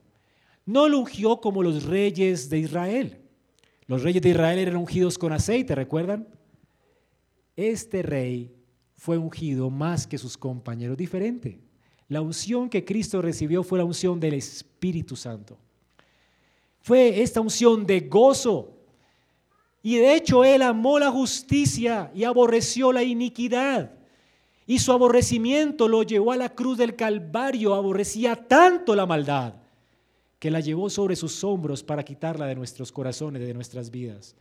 No 0.65 0.87
lo 0.87 0.99
ungió 0.99 1.41
como 1.41 1.61
los 1.61 1.83
reyes 1.83 2.49
de 2.49 2.59
Israel. 2.59 3.22
Los 3.87 4.03
reyes 4.03 4.21
de 4.21 4.29
Israel 4.29 4.59
eran 4.59 4.77
ungidos 4.77 5.17
con 5.17 5.33
aceite, 5.33 5.75
¿recuerdan? 5.75 6.27
Este 7.55 8.01
rey 8.01 8.55
fue 8.95 9.17
ungido 9.17 9.69
más 9.69 10.07
que 10.07 10.17
sus 10.17 10.37
compañeros, 10.37 10.97
diferente. 10.97 11.59
La 12.07 12.21
unción 12.21 12.69
que 12.69 12.85
Cristo 12.85 13.21
recibió 13.21 13.63
fue 13.63 13.79
la 13.79 13.85
unción 13.85 14.19
del 14.19 14.35
Espíritu 14.35 15.15
Santo. 15.15 15.57
Fue 16.79 17.21
esta 17.21 17.41
unción 17.41 17.85
de 17.85 18.01
gozo. 18.01 18.77
Y 19.81 19.97
de 19.97 20.15
hecho 20.15 20.43
él 20.45 20.61
amó 20.61 20.99
la 20.99 21.11
justicia 21.11 22.11
y 22.15 22.23
aborreció 22.23 22.93
la 22.93 23.03
iniquidad. 23.03 23.91
Y 24.65 24.79
su 24.79 24.93
aborrecimiento 24.93 25.89
lo 25.89 26.03
llevó 26.03 26.31
a 26.31 26.37
la 26.37 26.49
cruz 26.49 26.77
del 26.77 26.95
Calvario. 26.95 27.73
Aborrecía 27.73 28.35
tanto 28.47 28.95
la 28.95 29.05
maldad 29.05 29.62
que 30.43 30.51
la 30.51 30.59
llevó 30.59 30.89
sobre 30.89 31.15
sus 31.15 31.41
hombros 31.45 31.83
para 31.83 32.03
quitarla 32.03 32.47
de 32.47 32.55
nuestros 32.55 32.91
corazones, 32.91 33.47
de 33.47 33.53
nuestras 33.53 33.89
vidas. 33.89 34.35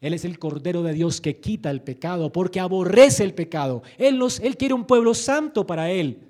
Él 0.00 0.14
es 0.14 0.24
el 0.24 0.38
Cordero 0.38 0.84
de 0.84 0.92
Dios 0.92 1.20
que 1.20 1.40
quita 1.40 1.68
el 1.68 1.82
pecado 1.82 2.30
porque 2.30 2.60
aborrece 2.60 3.24
el 3.24 3.34
pecado. 3.34 3.82
Él, 3.98 4.20
nos, 4.20 4.38
él 4.38 4.56
quiere 4.56 4.72
un 4.72 4.84
pueblo 4.84 5.14
santo 5.14 5.66
para 5.66 5.90
Él. 5.90 6.20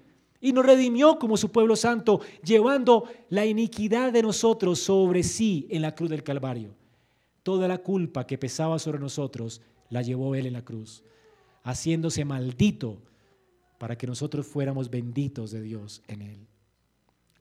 Y 0.40 0.54
nos 0.54 0.64
redimió 0.64 1.18
como 1.18 1.36
su 1.36 1.50
pueblo 1.50 1.76
santo, 1.76 2.22
llevando 2.42 3.04
la 3.28 3.44
iniquidad 3.44 4.14
de 4.14 4.22
nosotros 4.22 4.78
sobre 4.78 5.22
sí 5.24 5.66
en 5.68 5.82
la 5.82 5.94
cruz 5.94 6.08
del 6.08 6.22
Calvario. 6.22 6.74
Toda 7.42 7.68
la 7.68 7.76
culpa 7.76 8.26
que 8.26 8.38
pesaba 8.38 8.78
sobre 8.78 8.98
nosotros 8.98 9.60
la 9.90 10.00
llevó 10.00 10.34
Él 10.36 10.46
en 10.46 10.54
la 10.54 10.64
cruz, 10.64 11.04
haciéndose 11.64 12.24
maldito 12.24 12.96
para 13.76 13.94
que 13.94 14.06
nosotros 14.06 14.46
fuéramos 14.46 14.88
benditos 14.88 15.50
de 15.50 15.60
Dios 15.60 16.00
en 16.08 16.22
Él. 16.22 16.46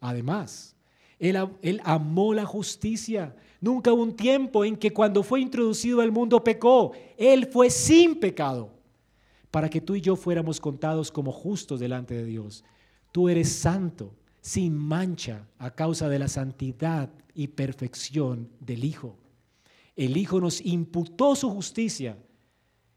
Además, 0.02 0.76
él, 1.22 1.82
amó 1.84 2.34
la 2.34 2.46
justicia. 2.46 3.36
Nunca 3.60 3.94
hubo 3.94 4.02
un 4.02 4.16
tiempo 4.16 4.66
en 4.66 4.76
que 4.76 4.92
cuando 4.92 5.22
fue 5.22 5.40
introducido 5.40 6.02
al 6.02 6.12
mundo 6.12 6.44
pecó. 6.44 6.94
Él 7.16 7.46
fue 7.46 7.70
sin 7.70 8.20
pecado 8.20 8.72
para 9.52 9.70
que 9.70 9.82
tú 9.82 9.96
y 9.96 10.02
yo 10.02 10.16
fuéramos 10.16 10.60
contados 10.60 11.12
como 11.12 11.32
justos 11.32 11.80
delante 11.80 12.16
de 12.16 12.26
Dios. 12.26 12.64
Tú 13.12 13.30
eres 13.30 13.52
santo, 13.52 14.16
sin 14.42 14.76
mancha, 14.76 15.48
a 15.60 15.70
causa 15.70 16.10
de 16.10 16.18
la 16.18 16.28
santidad 16.28 17.12
y 17.36 17.50
perfección 17.50 18.50
del 18.60 18.84
Hijo. 18.84 19.16
El 19.96 20.18
Hijo 20.18 20.42
nos 20.42 20.60
imputó 20.66 21.36
su 21.36 21.52
justicia 21.52 22.18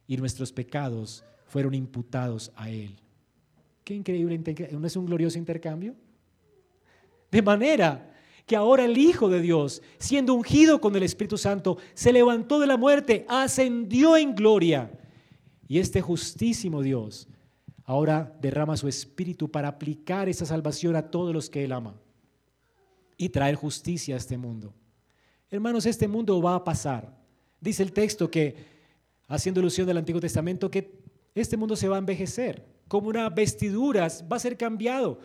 y 0.07 0.17
nuestros 0.17 0.51
pecados 0.51 1.25
fueron 1.47 1.75
imputados 1.75 2.51
a 2.57 2.71
Él. 2.71 2.97
Qué 3.85 3.95
increíble, 3.95 4.41
¿no 4.73 4.87
es 4.87 4.97
un 4.97 5.05
glorioso 5.05 5.37
intercambio? 5.37 5.95
De 7.31 7.43
manera 7.43 8.13
que 8.47 8.57
ahora 8.57 8.85
el 8.85 8.99
Hijo 8.99 9.29
de 9.29 9.41
Dios, 9.41 9.83
siendo 9.99 10.35
ungido 10.35 10.81
con 10.81 10.95
el 10.97 11.03
Espíritu 11.03 11.39
Santo, 11.39 11.79
se 11.95 12.13
levantó 12.13 12.61
de 12.61 12.67
la 12.67 12.77
muerte, 12.77 13.25
ascendió 13.29 14.17
en 14.17 14.35
gloria. 14.35 14.91
Y 15.67 15.79
este 15.79 16.01
justísimo 16.03 16.83
Dios 16.83 17.29
ahora 17.85 18.37
derrama 18.41 18.77
su 18.77 18.89
Espíritu 18.89 19.51
para 19.51 19.69
aplicar 19.69 20.29
esa 20.29 20.47
salvación 20.47 20.97
a 20.97 21.11
todos 21.11 21.33
los 21.35 21.49
que 21.49 21.65
Él 21.65 21.73
ama 21.73 21.95
y 23.17 23.29
traer 23.29 23.55
justicia 23.55 24.15
a 24.15 24.19
este 24.19 24.37
mundo. 24.37 24.75
Hermanos, 25.51 25.87
este 25.87 26.09
mundo 26.09 26.41
va 26.43 26.57
a 26.57 26.65
pasar. 26.65 27.17
Dice 27.61 27.83
el 27.83 27.93
texto 27.93 28.31
que, 28.31 28.57
haciendo 29.29 29.61
alusión 29.61 29.87
del 29.87 29.99
Antiguo 29.99 30.21
Testamento, 30.21 30.71
que 30.71 30.99
este 31.35 31.57
mundo 31.57 31.77
se 31.77 31.89
va 31.89 31.97
a 31.97 32.01
envejecer 32.01 32.67
como 32.89 33.09
una 33.09 33.29
vestidura, 33.31 34.09
va 34.31 34.37
a 34.37 34.41
ser 34.41 34.57
cambiado, 34.57 35.19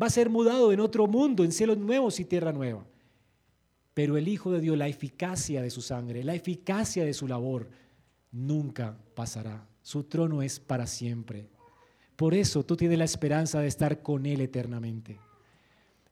va 0.00 0.06
a 0.06 0.10
ser 0.10 0.30
mudado 0.30 0.72
en 0.72 0.80
otro 0.80 1.06
mundo, 1.06 1.44
en 1.44 1.52
cielos 1.52 1.78
nuevos 1.78 2.18
y 2.20 2.24
tierra 2.24 2.52
nueva. 2.52 2.84
Pero 3.94 4.16
el 4.16 4.28
Hijo 4.28 4.50
de 4.50 4.60
Dios, 4.60 4.76
la 4.76 4.88
eficacia 4.88 5.62
de 5.62 5.70
su 5.70 5.82
sangre, 5.82 6.24
la 6.24 6.34
eficacia 6.34 7.04
de 7.04 7.14
su 7.14 7.26
labor, 7.28 7.68
nunca 8.30 8.96
pasará. 9.14 9.66
Su 9.82 10.04
trono 10.04 10.42
es 10.42 10.60
para 10.60 10.86
siempre. 10.86 11.48
Por 12.16 12.34
eso 12.34 12.64
tú 12.64 12.76
tienes 12.76 12.98
la 12.98 13.04
esperanza 13.04 13.60
de 13.60 13.68
estar 13.68 14.02
con 14.02 14.26
Él 14.26 14.40
eternamente. 14.40 15.18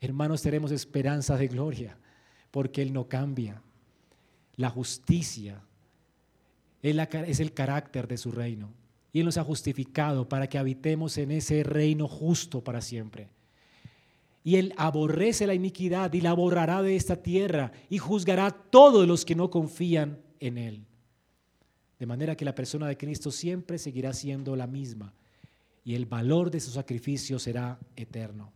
Hermanos, 0.00 0.42
tenemos 0.42 0.70
esperanza 0.70 1.36
de 1.36 1.48
gloria, 1.48 1.96
porque 2.50 2.82
Él 2.82 2.92
no 2.92 3.08
cambia. 3.08 3.62
La 4.56 4.70
justicia 4.70 5.62
es 6.82 7.40
el 7.40 7.54
carácter 7.54 8.06
de 8.06 8.18
su 8.18 8.30
reino 8.30 8.70
y 9.12 9.20
Él 9.20 9.26
nos 9.26 9.38
ha 9.38 9.44
justificado 9.44 10.28
para 10.28 10.48
que 10.48 10.58
habitemos 10.58 11.16
en 11.18 11.30
ese 11.30 11.62
reino 11.62 12.08
justo 12.08 12.62
para 12.62 12.80
siempre. 12.80 13.28
Y 14.44 14.56
Él 14.56 14.74
aborrece 14.76 15.46
la 15.46 15.54
iniquidad 15.54 16.12
y 16.12 16.20
la 16.20 16.34
borrará 16.34 16.82
de 16.82 16.94
esta 16.94 17.16
tierra 17.16 17.72
y 17.88 17.98
juzgará 17.98 18.46
a 18.46 18.50
todos 18.50 19.08
los 19.08 19.24
que 19.24 19.34
no 19.34 19.50
confían 19.50 20.20
en 20.38 20.58
Él. 20.58 20.86
De 21.98 22.06
manera 22.06 22.36
que 22.36 22.44
la 22.44 22.54
persona 22.54 22.86
de 22.86 22.96
Cristo 22.98 23.30
siempre 23.30 23.78
seguirá 23.78 24.12
siendo 24.12 24.54
la 24.54 24.66
misma 24.66 25.14
y 25.84 25.94
el 25.94 26.06
valor 26.06 26.50
de 26.50 26.60
su 26.60 26.70
sacrificio 26.70 27.38
será 27.38 27.78
eterno. 27.96 28.52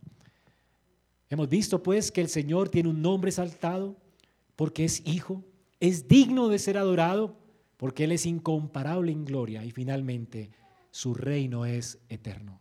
Hemos 1.29 1.47
visto 1.49 1.81
pues 1.81 2.11
que 2.11 2.21
el 2.21 2.29
Señor 2.29 2.69
tiene 2.69 2.89
un 2.89 3.01
nombre 3.01 3.29
exaltado 3.29 3.95
porque 4.55 4.85
es 4.85 5.05
hijo, 5.07 5.43
es 5.79 6.07
digno 6.07 6.49
de 6.49 6.59
ser 6.59 6.77
adorado 6.77 7.37
porque 7.77 8.03
Él 8.03 8.11
es 8.11 8.25
incomparable 8.25 9.11
en 9.11 9.25
gloria 9.25 9.63
y 9.63 9.71
finalmente 9.71 10.49
su 10.91 11.13
reino 11.13 11.65
es 11.65 11.99
eterno. 12.09 12.59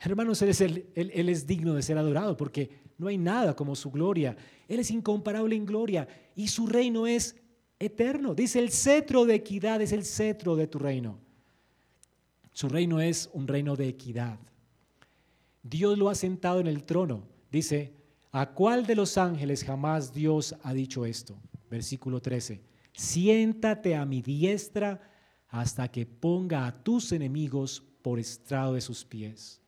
Hermanos, 0.00 0.40
él 0.42 0.50
es, 0.50 0.60
es 0.60 1.46
digno 1.46 1.74
de 1.74 1.82
ser 1.82 1.98
adorado 1.98 2.36
porque 2.36 2.70
no 2.98 3.08
hay 3.08 3.18
nada 3.18 3.54
como 3.54 3.74
su 3.74 3.90
gloria. 3.90 4.36
Él 4.68 4.80
es 4.80 4.90
incomparable 4.90 5.56
en 5.56 5.66
gloria 5.66 6.06
y 6.36 6.48
su 6.48 6.66
reino 6.66 7.06
es 7.06 7.36
eterno. 7.78 8.34
Dice, 8.34 8.58
el 8.58 8.70
cetro 8.70 9.24
de 9.24 9.34
equidad 9.34 9.80
es 9.80 9.92
el 9.92 10.04
cetro 10.04 10.56
de 10.56 10.66
tu 10.66 10.78
reino. 10.78 11.18
Su 12.52 12.68
reino 12.68 13.00
es 13.00 13.30
un 13.32 13.46
reino 13.46 13.76
de 13.76 13.88
equidad. 13.88 14.38
Dios 15.62 15.98
lo 15.98 16.08
ha 16.08 16.14
sentado 16.14 16.60
en 16.60 16.66
el 16.66 16.84
trono. 16.84 17.26
Dice, 17.50 17.92
¿a 18.30 18.50
cuál 18.50 18.86
de 18.86 18.96
los 18.96 19.18
ángeles 19.18 19.64
jamás 19.64 20.12
Dios 20.12 20.54
ha 20.62 20.72
dicho 20.72 21.06
esto? 21.06 21.36
Versículo 21.70 22.20
13, 22.20 22.62
siéntate 22.92 23.94
a 23.94 24.04
mi 24.04 24.22
diestra 24.22 25.00
hasta 25.48 25.88
que 25.88 26.06
ponga 26.06 26.66
a 26.66 26.82
tus 26.82 27.12
enemigos 27.12 27.82
por 28.02 28.18
estrado 28.18 28.74
de 28.74 28.80
sus 28.80 29.04
pies. 29.04 29.60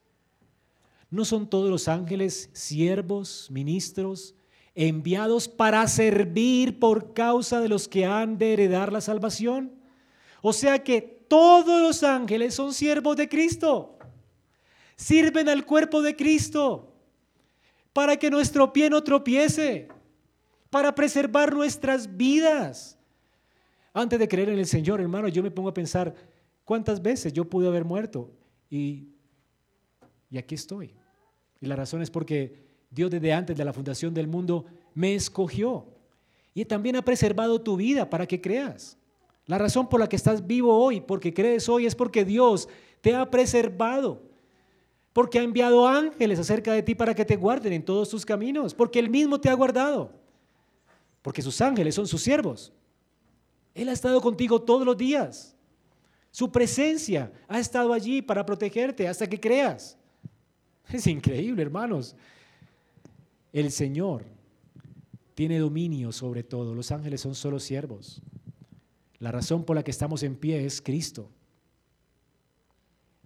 ¿No 1.10 1.24
son 1.24 1.48
todos 1.48 1.68
los 1.68 1.88
ángeles 1.88 2.50
siervos, 2.52 3.48
ministros, 3.50 4.34
enviados 4.76 5.48
para 5.48 5.86
servir 5.88 6.78
por 6.78 7.12
causa 7.12 7.60
de 7.60 7.68
los 7.68 7.88
que 7.88 8.06
han 8.06 8.38
de 8.38 8.52
heredar 8.52 8.92
la 8.92 9.00
salvación? 9.00 9.72
O 10.40 10.52
sea 10.52 10.82
que 10.82 11.02
todos 11.02 11.82
los 11.82 12.04
ángeles 12.04 12.54
son 12.54 12.72
siervos 12.72 13.16
de 13.16 13.28
Cristo. 13.28 13.98
Sirven 14.94 15.48
al 15.48 15.66
cuerpo 15.66 16.00
de 16.00 16.14
Cristo 16.14 16.94
para 17.92 18.16
que 18.16 18.30
nuestro 18.30 18.72
pie 18.72 18.88
no 18.88 19.02
tropiece, 19.02 19.88
para 20.70 20.94
preservar 20.94 21.52
nuestras 21.52 22.16
vidas. 22.16 22.96
Antes 23.92 24.18
de 24.18 24.28
creer 24.28 24.50
en 24.50 24.58
el 24.60 24.66
Señor, 24.66 25.00
hermano, 25.00 25.26
yo 25.26 25.42
me 25.42 25.50
pongo 25.50 25.70
a 25.70 25.74
pensar 25.74 26.14
cuántas 26.64 27.02
veces 27.02 27.32
yo 27.32 27.44
pude 27.44 27.66
haber 27.66 27.84
muerto 27.84 28.30
y, 28.68 29.08
y 30.30 30.38
aquí 30.38 30.54
estoy. 30.54 30.99
Y 31.60 31.66
la 31.66 31.76
razón 31.76 32.02
es 32.02 32.10
porque 32.10 32.62
Dios 32.90 33.10
desde 33.10 33.32
antes 33.32 33.56
de 33.56 33.64
la 33.64 33.72
fundación 33.72 34.14
del 34.14 34.26
mundo 34.26 34.64
me 34.94 35.14
escogió 35.14 35.86
y 36.54 36.64
también 36.64 36.96
ha 36.96 37.02
preservado 37.02 37.60
tu 37.60 37.76
vida 37.76 38.08
para 38.08 38.26
que 38.26 38.40
creas. 38.40 38.96
La 39.46 39.58
razón 39.58 39.88
por 39.88 40.00
la 40.00 40.08
que 40.08 40.16
estás 40.16 40.46
vivo 40.46 40.76
hoy, 40.76 41.00
porque 41.00 41.34
crees 41.34 41.68
hoy, 41.68 41.86
es 41.86 41.94
porque 41.94 42.24
Dios 42.24 42.68
te 43.00 43.14
ha 43.14 43.28
preservado, 43.30 44.22
porque 45.12 45.38
ha 45.38 45.42
enviado 45.42 45.86
ángeles 45.86 46.38
acerca 46.38 46.72
de 46.72 46.82
ti 46.82 46.94
para 46.94 47.14
que 47.14 47.24
te 47.24 47.36
guarden 47.36 47.72
en 47.72 47.84
todos 47.84 48.08
tus 48.08 48.24
caminos, 48.24 48.74
porque 48.74 48.98
Él 48.98 49.10
mismo 49.10 49.40
te 49.40 49.48
ha 49.48 49.54
guardado, 49.54 50.12
porque 51.22 51.42
sus 51.42 51.60
ángeles 51.60 51.94
son 51.94 52.06
sus 52.06 52.22
siervos. 52.22 52.72
Él 53.74 53.88
ha 53.88 53.92
estado 53.92 54.20
contigo 54.20 54.60
todos 54.60 54.84
los 54.84 54.96
días. 54.96 55.56
Su 56.30 56.50
presencia 56.50 57.32
ha 57.48 57.58
estado 57.58 57.92
allí 57.92 58.22
para 58.22 58.46
protegerte 58.46 59.08
hasta 59.08 59.28
que 59.28 59.40
creas. 59.40 59.96
Es 60.92 61.06
increíble, 61.06 61.62
hermanos. 61.62 62.16
El 63.52 63.70
Señor 63.70 64.24
tiene 65.34 65.58
dominio 65.58 66.12
sobre 66.12 66.42
todo. 66.42 66.74
Los 66.74 66.90
ángeles 66.90 67.20
son 67.20 67.34
solo 67.34 67.60
siervos. 67.60 68.20
La 69.18 69.32
razón 69.32 69.64
por 69.64 69.76
la 69.76 69.82
que 69.82 69.90
estamos 69.90 70.22
en 70.22 70.36
pie 70.36 70.64
es 70.64 70.80
Cristo. 70.80 71.30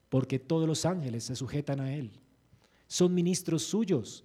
Porque 0.08 0.38
todos 0.38 0.66
los 0.66 0.84
ángeles 0.86 1.24
se 1.24 1.36
sujetan 1.36 1.80
a 1.80 1.94
Él. 1.94 2.12
Son 2.86 3.14
ministros 3.14 3.62
suyos 3.64 4.24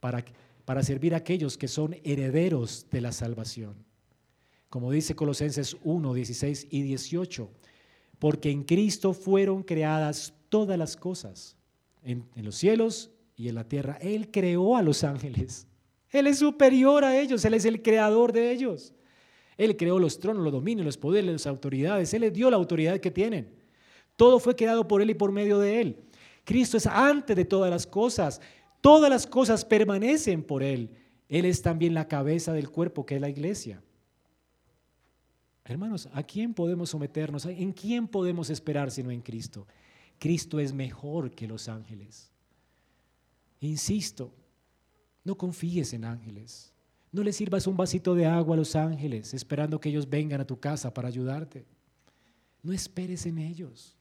para, 0.00 0.24
para 0.64 0.82
servir 0.82 1.14
a 1.14 1.18
aquellos 1.18 1.56
que 1.56 1.68
son 1.68 1.96
herederos 2.04 2.86
de 2.90 3.00
la 3.00 3.12
salvación. 3.12 3.74
Como 4.68 4.90
dice 4.90 5.14
Colosenses 5.14 5.76
1, 5.82 6.14
16 6.14 6.68
y 6.70 6.82
18 6.82 7.50
porque 8.22 8.52
en 8.52 8.62
Cristo 8.62 9.14
fueron 9.14 9.64
creadas 9.64 10.32
todas 10.48 10.78
las 10.78 10.96
cosas, 10.96 11.56
en, 12.04 12.24
los 12.36 12.56
cielos 12.56 13.10
y 13.36 13.48
en 13.48 13.54
la 13.54 13.68
tierra. 13.68 13.98
Él 14.00 14.30
creó 14.30 14.76
a 14.76 14.82
los 14.82 15.04
ángeles. 15.04 15.66
Él 16.10 16.26
es 16.26 16.38
superior 16.38 17.04
a 17.04 17.18
ellos, 17.18 17.44
Él 17.44 17.54
es 17.54 17.64
el 17.64 17.82
creador 17.82 18.32
de 18.32 18.52
ellos. 18.52 18.92
Él 19.56 19.76
creó 19.76 19.98
los 19.98 20.18
tronos, 20.18 20.42
los 20.42 20.52
dominios, 20.52 20.84
los 20.84 20.98
poderes, 20.98 21.30
las 21.30 21.46
autoridades. 21.46 22.12
Él 22.14 22.22
les 22.22 22.32
dio 22.32 22.50
la 22.50 22.56
autoridad 22.56 22.98
que 22.98 23.10
tienen. 23.10 23.54
Todo 24.16 24.38
fue 24.38 24.56
creado 24.56 24.86
por 24.86 25.02
Él 25.02 25.10
y 25.10 25.14
por 25.14 25.32
medio 25.32 25.58
de 25.58 25.80
Él. 25.80 25.96
Cristo 26.44 26.76
es 26.76 26.86
antes 26.86 27.36
de 27.36 27.44
todas 27.44 27.70
las 27.70 27.86
cosas. 27.86 28.40
Todas 28.80 29.08
las 29.08 29.26
cosas 29.26 29.64
permanecen 29.64 30.42
por 30.42 30.62
Él. 30.62 30.90
Él 31.28 31.44
es 31.44 31.62
también 31.62 31.94
la 31.94 32.08
cabeza 32.08 32.52
del 32.52 32.68
cuerpo 32.70 33.06
que 33.06 33.14
es 33.14 33.20
la 33.20 33.28
iglesia. 33.28 33.82
Hermanos, 35.64 36.08
¿a 36.12 36.22
quién 36.22 36.52
podemos 36.52 36.90
someternos? 36.90 37.46
¿En 37.46 37.72
quién 37.72 38.08
podemos 38.08 38.50
esperar 38.50 38.90
sino 38.90 39.10
en 39.10 39.20
Cristo? 39.20 39.66
Cristo 40.22 40.60
es 40.60 40.72
mejor 40.72 41.32
que 41.32 41.48
los 41.48 41.68
ángeles. 41.68 42.30
Insisto, 43.58 44.32
no 45.24 45.36
confíes 45.36 45.94
en 45.94 46.04
ángeles. 46.04 46.72
No 47.10 47.24
le 47.24 47.32
sirvas 47.32 47.66
un 47.66 47.76
vasito 47.76 48.14
de 48.14 48.24
agua 48.24 48.54
a 48.54 48.58
los 48.58 48.76
ángeles 48.76 49.34
esperando 49.34 49.80
que 49.80 49.88
ellos 49.88 50.08
vengan 50.08 50.40
a 50.40 50.46
tu 50.46 50.60
casa 50.60 50.94
para 50.94 51.08
ayudarte. 51.08 51.66
No 52.62 52.72
esperes 52.72 53.26
en 53.26 53.36
ellos. 53.36 53.96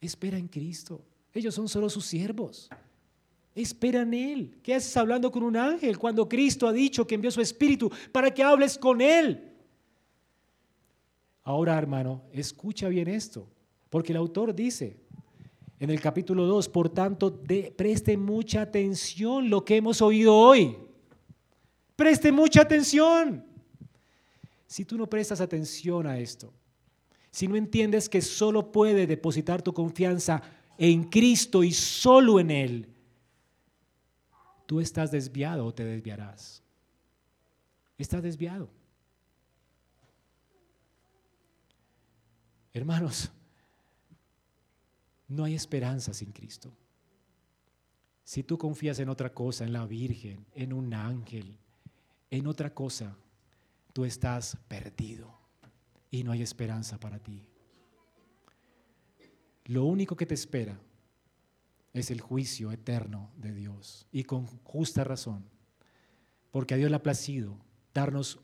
Espera 0.00 0.38
en 0.38 0.46
Cristo. 0.46 1.04
Ellos 1.32 1.56
son 1.56 1.68
solo 1.68 1.90
sus 1.90 2.06
siervos. 2.06 2.70
Espera 3.52 4.02
en 4.02 4.14
Él. 4.14 4.60
¿Qué 4.62 4.76
haces 4.76 4.96
hablando 4.96 5.32
con 5.32 5.42
un 5.42 5.56
ángel 5.56 5.98
cuando 5.98 6.28
Cristo 6.28 6.68
ha 6.68 6.72
dicho 6.72 7.04
que 7.04 7.16
envió 7.16 7.32
su 7.32 7.40
Espíritu 7.40 7.90
para 8.12 8.32
que 8.32 8.44
hables 8.44 8.78
con 8.78 9.00
Él? 9.00 9.52
Ahora, 11.42 11.76
hermano, 11.76 12.22
escucha 12.32 12.88
bien 12.88 13.08
esto, 13.08 13.48
porque 13.90 14.12
el 14.12 14.18
autor 14.18 14.54
dice 14.54 15.02
en 15.84 15.90
el 15.90 16.00
capítulo 16.00 16.46
2, 16.46 16.70
por 16.70 16.88
tanto, 16.88 17.42
preste 17.76 18.16
mucha 18.16 18.62
atención 18.62 19.50
lo 19.50 19.64
que 19.64 19.76
hemos 19.76 20.00
oído 20.00 20.34
hoy. 20.34 20.78
Preste 21.94 22.32
mucha 22.32 22.62
atención. 22.62 23.44
Si 24.66 24.86
tú 24.86 24.96
no 24.96 25.06
prestas 25.06 25.42
atención 25.42 26.06
a 26.06 26.18
esto, 26.18 26.52
si 27.30 27.46
no 27.46 27.56
entiendes 27.56 28.08
que 28.08 28.22
solo 28.22 28.72
puede 28.72 29.06
depositar 29.06 29.60
tu 29.60 29.74
confianza 29.74 30.42
en 30.78 31.04
Cristo 31.04 31.62
y 31.62 31.72
solo 31.72 32.40
en 32.40 32.50
Él, 32.50 32.88
tú 34.64 34.80
estás 34.80 35.10
desviado 35.10 35.66
o 35.66 35.74
te 35.74 35.84
desviarás. 35.84 36.62
Estás 37.98 38.22
desviado. 38.22 38.70
Hermanos, 42.72 43.30
no 45.28 45.44
hay 45.44 45.54
esperanza 45.54 46.12
sin 46.12 46.32
Cristo. 46.32 46.72
Si 48.24 48.42
tú 48.42 48.56
confías 48.56 48.98
en 48.98 49.08
otra 49.08 49.32
cosa, 49.32 49.64
en 49.64 49.72
la 49.72 49.86
Virgen, 49.86 50.46
en 50.54 50.72
un 50.72 50.94
ángel, 50.94 51.58
en 52.30 52.46
otra 52.46 52.72
cosa, 52.72 53.16
tú 53.92 54.04
estás 54.04 54.56
perdido 54.66 55.32
y 56.10 56.24
no 56.24 56.32
hay 56.32 56.42
esperanza 56.42 56.98
para 56.98 57.18
ti. 57.18 57.46
Lo 59.66 59.84
único 59.84 60.16
que 60.16 60.26
te 60.26 60.34
espera 60.34 60.78
es 61.92 62.10
el 62.10 62.20
juicio 62.20 62.72
eterno 62.72 63.30
de 63.36 63.54
Dios 63.54 64.06
y 64.10 64.24
con 64.24 64.46
justa 64.46 65.04
razón, 65.04 65.44
porque 66.50 66.74
a 66.74 66.76
Dios 66.76 66.90
le 66.90 66.96
ha 66.96 67.02
placido 67.02 67.56
darnos 67.92 68.40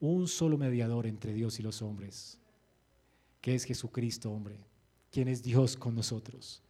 un 0.00 0.28
solo 0.28 0.58
mediador 0.58 1.06
entre 1.06 1.32
Dios 1.32 1.58
y 1.58 1.62
los 1.62 1.82
hombres, 1.82 2.38
que 3.40 3.54
es 3.54 3.64
Jesucristo, 3.64 4.30
hombre, 4.30 4.67
quien 5.10 5.28
es 5.28 5.42
Dios 5.42 5.76
con 5.76 5.94
nosotros. 5.94 6.62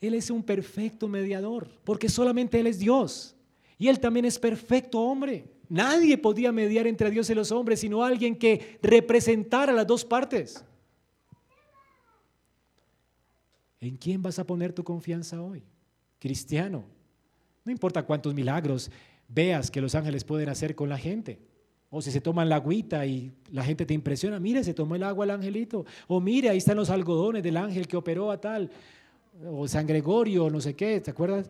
Él 0.00 0.14
es 0.14 0.30
un 0.30 0.42
perfecto 0.42 1.08
mediador, 1.08 1.68
porque 1.84 2.08
solamente 2.08 2.60
Él 2.60 2.66
es 2.66 2.78
Dios. 2.78 3.34
Y 3.78 3.88
Él 3.88 4.00
también 4.00 4.24
es 4.24 4.38
perfecto 4.38 5.00
hombre. 5.00 5.46
Nadie 5.68 6.18
podía 6.18 6.52
mediar 6.52 6.86
entre 6.86 7.10
Dios 7.10 7.30
y 7.30 7.34
los 7.34 7.50
hombres, 7.50 7.80
sino 7.80 8.04
alguien 8.04 8.36
que 8.36 8.78
representara 8.82 9.72
las 9.72 9.86
dos 9.86 10.04
partes. 10.04 10.64
¿En 13.80 13.96
quién 13.96 14.22
vas 14.22 14.38
a 14.38 14.46
poner 14.46 14.72
tu 14.72 14.84
confianza 14.84 15.42
hoy? 15.42 15.62
Cristiano. 16.18 16.84
No 17.64 17.72
importa 17.72 18.04
cuántos 18.04 18.34
milagros 18.34 18.90
veas 19.28 19.70
que 19.70 19.80
los 19.80 19.94
ángeles 19.94 20.24
pueden 20.24 20.48
hacer 20.48 20.74
con 20.74 20.88
la 20.88 20.98
gente. 20.98 21.40
O 21.96 22.02
si 22.02 22.10
se 22.10 22.20
toman 22.20 22.48
la 22.48 22.56
agüita 22.56 23.06
y 23.06 23.30
la 23.52 23.62
gente 23.62 23.86
te 23.86 23.94
impresiona, 23.94 24.40
mire, 24.40 24.64
se 24.64 24.74
tomó 24.74 24.96
el 24.96 25.04
agua 25.04 25.26
el 25.26 25.30
angelito. 25.30 25.86
O 26.08 26.20
mire, 26.20 26.48
ahí 26.50 26.58
están 26.58 26.76
los 26.76 26.90
algodones 26.90 27.40
del 27.44 27.56
ángel 27.56 27.86
que 27.86 27.96
operó 27.96 28.32
a 28.32 28.40
tal. 28.40 28.68
O 29.46 29.68
San 29.68 29.86
Gregorio, 29.86 30.50
no 30.50 30.60
sé 30.60 30.74
qué, 30.74 31.00
¿te 31.00 31.12
acuerdas? 31.12 31.48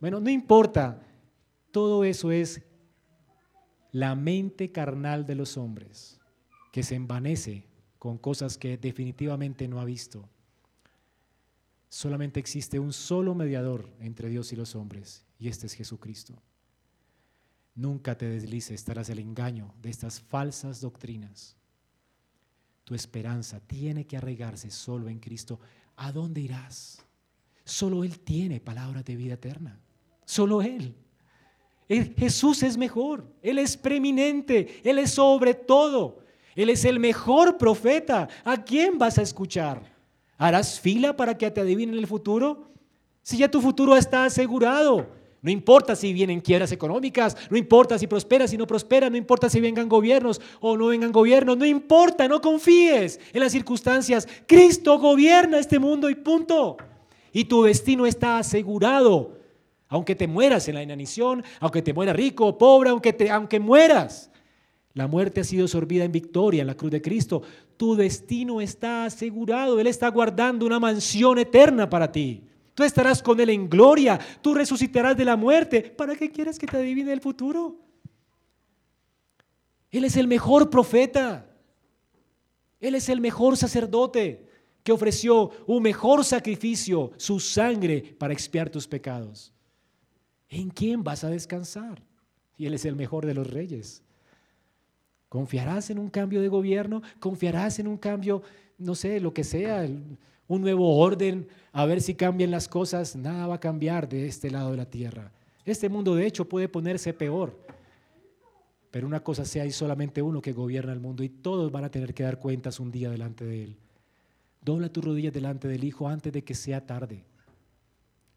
Bueno, 0.00 0.18
no 0.18 0.30
importa. 0.30 1.00
Todo 1.70 2.02
eso 2.02 2.32
es 2.32 2.60
la 3.92 4.16
mente 4.16 4.72
carnal 4.72 5.24
de 5.24 5.36
los 5.36 5.56
hombres, 5.56 6.18
que 6.72 6.82
se 6.82 6.96
envanece 6.96 7.68
con 8.00 8.18
cosas 8.18 8.58
que 8.58 8.78
definitivamente 8.78 9.68
no 9.68 9.80
ha 9.80 9.84
visto. 9.84 10.28
Solamente 11.88 12.40
existe 12.40 12.80
un 12.80 12.92
solo 12.92 13.32
mediador 13.32 13.88
entre 14.00 14.28
Dios 14.28 14.52
y 14.52 14.56
los 14.56 14.74
hombres, 14.74 15.24
y 15.38 15.46
este 15.46 15.68
es 15.68 15.74
Jesucristo. 15.74 16.34
Nunca 17.78 18.18
te 18.18 18.28
deslices 18.28 18.82
tras 18.82 19.08
el 19.08 19.20
engaño 19.20 19.72
de 19.80 19.90
estas 19.90 20.20
falsas 20.20 20.80
doctrinas. 20.80 21.56
Tu 22.82 22.96
esperanza 22.96 23.60
tiene 23.60 24.04
que 24.04 24.16
arraigarse 24.16 24.68
solo 24.68 25.08
en 25.08 25.20
Cristo. 25.20 25.60
¿A 25.94 26.10
dónde 26.10 26.40
irás? 26.40 27.06
Solo 27.64 28.02
Él 28.02 28.18
tiene 28.18 28.58
palabra 28.58 29.04
de 29.04 29.14
vida 29.14 29.34
eterna. 29.34 29.78
Solo 30.24 30.60
Él. 30.60 30.92
Jesús 32.16 32.64
es 32.64 32.76
mejor, 32.76 33.32
Él 33.42 33.60
es 33.60 33.76
preeminente, 33.76 34.80
Él 34.82 34.98
es 34.98 35.12
sobre 35.12 35.54
todo, 35.54 36.24
Él 36.56 36.70
es 36.70 36.84
el 36.84 36.98
mejor 36.98 37.58
profeta. 37.58 38.28
¿A 38.44 38.56
quién 38.64 38.98
vas 38.98 39.18
a 39.18 39.22
escuchar? 39.22 39.94
¿Harás 40.36 40.80
fila 40.80 41.16
para 41.16 41.38
que 41.38 41.48
te 41.48 41.60
adivinen 41.60 41.94
el 41.94 42.08
futuro? 42.08 42.72
Si 43.22 43.36
ya 43.36 43.48
tu 43.48 43.60
futuro 43.60 43.96
está 43.96 44.24
asegurado. 44.24 45.16
No 45.40 45.50
importa 45.50 45.94
si 45.94 46.12
vienen 46.12 46.40
quiebras 46.40 46.72
económicas, 46.72 47.36
no 47.48 47.56
importa 47.56 47.96
si 47.96 48.08
prosperas, 48.08 48.50
si 48.50 48.56
no 48.56 48.66
prosperas, 48.66 49.10
no 49.10 49.16
importa 49.16 49.48
si 49.48 49.60
vengan 49.60 49.88
gobiernos 49.88 50.40
o 50.60 50.76
no 50.76 50.86
vengan 50.86 51.12
gobiernos, 51.12 51.56
no 51.56 51.64
importa, 51.64 52.26
no 52.26 52.40
confíes 52.40 53.20
en 53.32 53.40
las 53.40 53.52
circunstancias. 53.52 54.26
Cristo 54.46 54.98
gobierna 54.98 55.58
este 55.58 55.78
mundo 55.78 56.10
y 56.10 56.16
punto. 56.16 56.76
Y 57.32 57.44
tu 57.44 57.62
destino 57.62 58.04
está 58.04 58.38
asegurado. 58.38 59.38
Aunque 59.88 60.16
te 60.16 60.26
mueras 60.26 60.68
en 60.68 60.74
la 60.74 60.82
inanición, 60.82 61.44
aunque 61.60 61.82
te 61.82 61.94
mueras 61.94 62.16
rico 62.16 62.46
o 62.46 62.58
pobre, 62.58 62.90
aunque, 62.90 63.12
te, 63.12 63.30
aunque 63.30 63.60
mueras. 63.60 64.30
La 64.92 65.06
muerte 65.06 65.40
ha 65.40 65.44
sido 65.44 65.68
sorbida 65.68 66.02
en 66.02 66.10
victoria 66.10 66.62
en 66.62 66.66
la 66.66 66.76
cruz 66.76 66.90
de 66.90 67.00
Cristo. 67.00 67.42
Tu 67.76 67.94
destino 67.94 68.60
está 68.60 69.04
asegurado. 69.04 69.78
Él 69.78 69.86
está 69.86 70.08
guardando 70.08 70.66
una 70.66 70.80
mansión 70.80 71.38
eterna 71.38 71.88
para 71.88 72.10
ti. 72.10 72.42
Tú 72.78 72.84
estarás 72.84 73.20
con 73.20 73.40
Él 73.40 73.50
en 73.50 73.68
gloria. 73.68 74.20
Tú 74.40 74.54
resucitarás 74.54 75.16
de 75.16 75.24
la 75.24 75.34
muerte. 75.34 75.82
¿Para 75.82 76.14
qué 76.14 76.30
quieres 76.30 76.60
que 76.60 76.66
te 76.68 76.76
adivine 76.76 77.12
el 77.12 77.20
futuro? 77.20 77.76
Él 79.90 80.04
es 80.04 80.16
el 80.16 80.28
mejor 80.28 80.70
profeta. 80.70 81.52
Él 82.78 82.94
es 82.94 83.08
el 83.08 83.20
mejor 83.20 83.56
sacerdote 83.56 84.46
que 84.84 84.92
ofreció 84.92 85.50
un 85.66 85.82
mejor 85.82 86.24
sacrificio, 86.24 87.10
su 87.16 87.40
sangre, 87.40 88.14
para 88.16 88.32
expiar 88.32 88.70
tus 88.70 88.86
pecados. 88.86 89.52
¿En 90.48 90.70
quién 90.70 91.02
vas 91.02 91.24
a 91.24 91.30
descansar? 91.30 92.00
Y 92.56 92.66
Él 92.66 92.74
es 92.74 92.84
el 92.84 92.94
mejor 92.94 93.26
de 93.26 93.34
los 93.34 93.50
reyes. 93.50 94.04
¿Confiarás 95.28 95.90
en 95.90 95.98
un 95.98 96.10
cambio 96.10 96.40
de 96.40 96.46
gobierno? 96.46 97.02
¿Confiarás 97.18 97.80
en 97.80 97.88
un 97.88 97.96
cambio, 97.96 98.40
no 98.78 98.94
sé, 98.94 99.18
lo 99.18 99.34
que 99.34 99.42
sea, 99.42 99.84
un 100.48 100.62
nuevo 100.62 100.96
orden, 100.96 101.46
a 101.72 101.84
ver 101.86 102.00
si 102.00 102.14
cambian 102.14 102.50
las 102.50 102.66
cosas, 102.68 103.14
nada 103.14 103.46
va 103.46 103.56
a 103.56 103.60
cambiar 103.60 104.08
de 104.08 104.26
este 104.26 104.50
lado 104.50 104.70
de 104.72 104.78
la 104.78 104.90
tierra. 104.90 105.30
Este 105.64 105.88
mundo 105.90 106.14
de 106.14 106.26
hecho 106.26 106.48
puede 106.48 106.68
ponerse 106.68 107.12
peor. 107.12 107.66
Pero 108.90 109.06
una 109.06 109.20
cosa 109.20 109.44
sea, 109.44 109.64
hay 109.64 109.70
solamente 109.70 110.22
uno 110.22 110.40
que 110.40 110.52
gobierna 110.52 110.94
el 110.94 111.00
mundo 111.00 111.22
y 111.22 111.28
todos 111.28 111.70
van 111.70 111.84
a 111.84 111.90
tener 111.90 112.14
que 112.14 112.22
dar 112.22 112.38
cuentas 112.38 112.80
un 112.80 112.90
día 112.90 113.10
delante 113.10 113.44
de 113.44 113.64
él. 113.64 113.76
Dobla 114.62 114.90
tus 114.90 115.04
rodillas 115.04 115.32
delante 115.32 115.68
del 115.68 115.84
Hijo 115.84 116.08
antes 116.08 116.32
de 116.32 116.42
que 116.42 116.54
sea 116.54 116.86
tarde, 116.86 117.24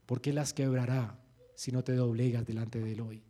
porque 0.05 0.33
las 0.33 0.53
quebrará 0.53 1.17
si 1.55 1.71
no 1.71 1.83
te 1.83 1.93
doblegas 1.93 2.45
delante 2.45 2.79
de 2.79 2.91
él 2.91 3.01
hoy. 3.01 3.23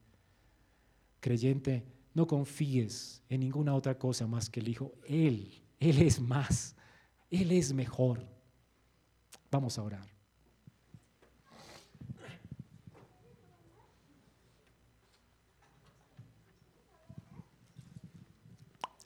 Creyente, 1.20 1.86
no 2.16 2.26
confíes 2.26 3.22
en 3.30 3.42
ninguna 3.42 3.76
otra 3.76 4.00
cosa 4.00 4.26
más 4.26 4.50
que 4.50 4.60
el 4.60 4.70
Hijo. 4.70 4.92
Él, 5.08 5.62
Él 5.80 6.02
es 6.02 6.20
más, 6.20 6.76
Él 7.30 7.52
es 7.52 7.72
mejor. 7.72 8.26
Vamos 9.52 9.78
a 9.78 9.84
orar. 9.84 10.08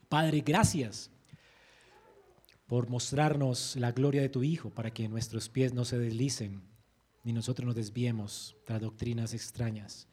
Padre, 0.07 0.41
gracias 0.41 1.09
por 2.67 2.87
mostrarnos 2.89 3.75
la 3.75 3.91
gloria 3.91 4.21
de 4.21 4.29
tu 4.29 4.43
Hijo 4.43 4.69
para 4.69 4.91
que 4.91 5.09
nuestros 5.09 5.49
pies 5.49 5.73
no 5.73 5.83
se 5.83 5.97
deslicen 5.97 6.61
ni 7.23 7.33
nosotros 7.33 7.65
nos 7.65 7.75
desviemos 7.75 8.55
tras 8.65 8.79
doctrinas 8.79 9.33
extrañas. 9.33 10.07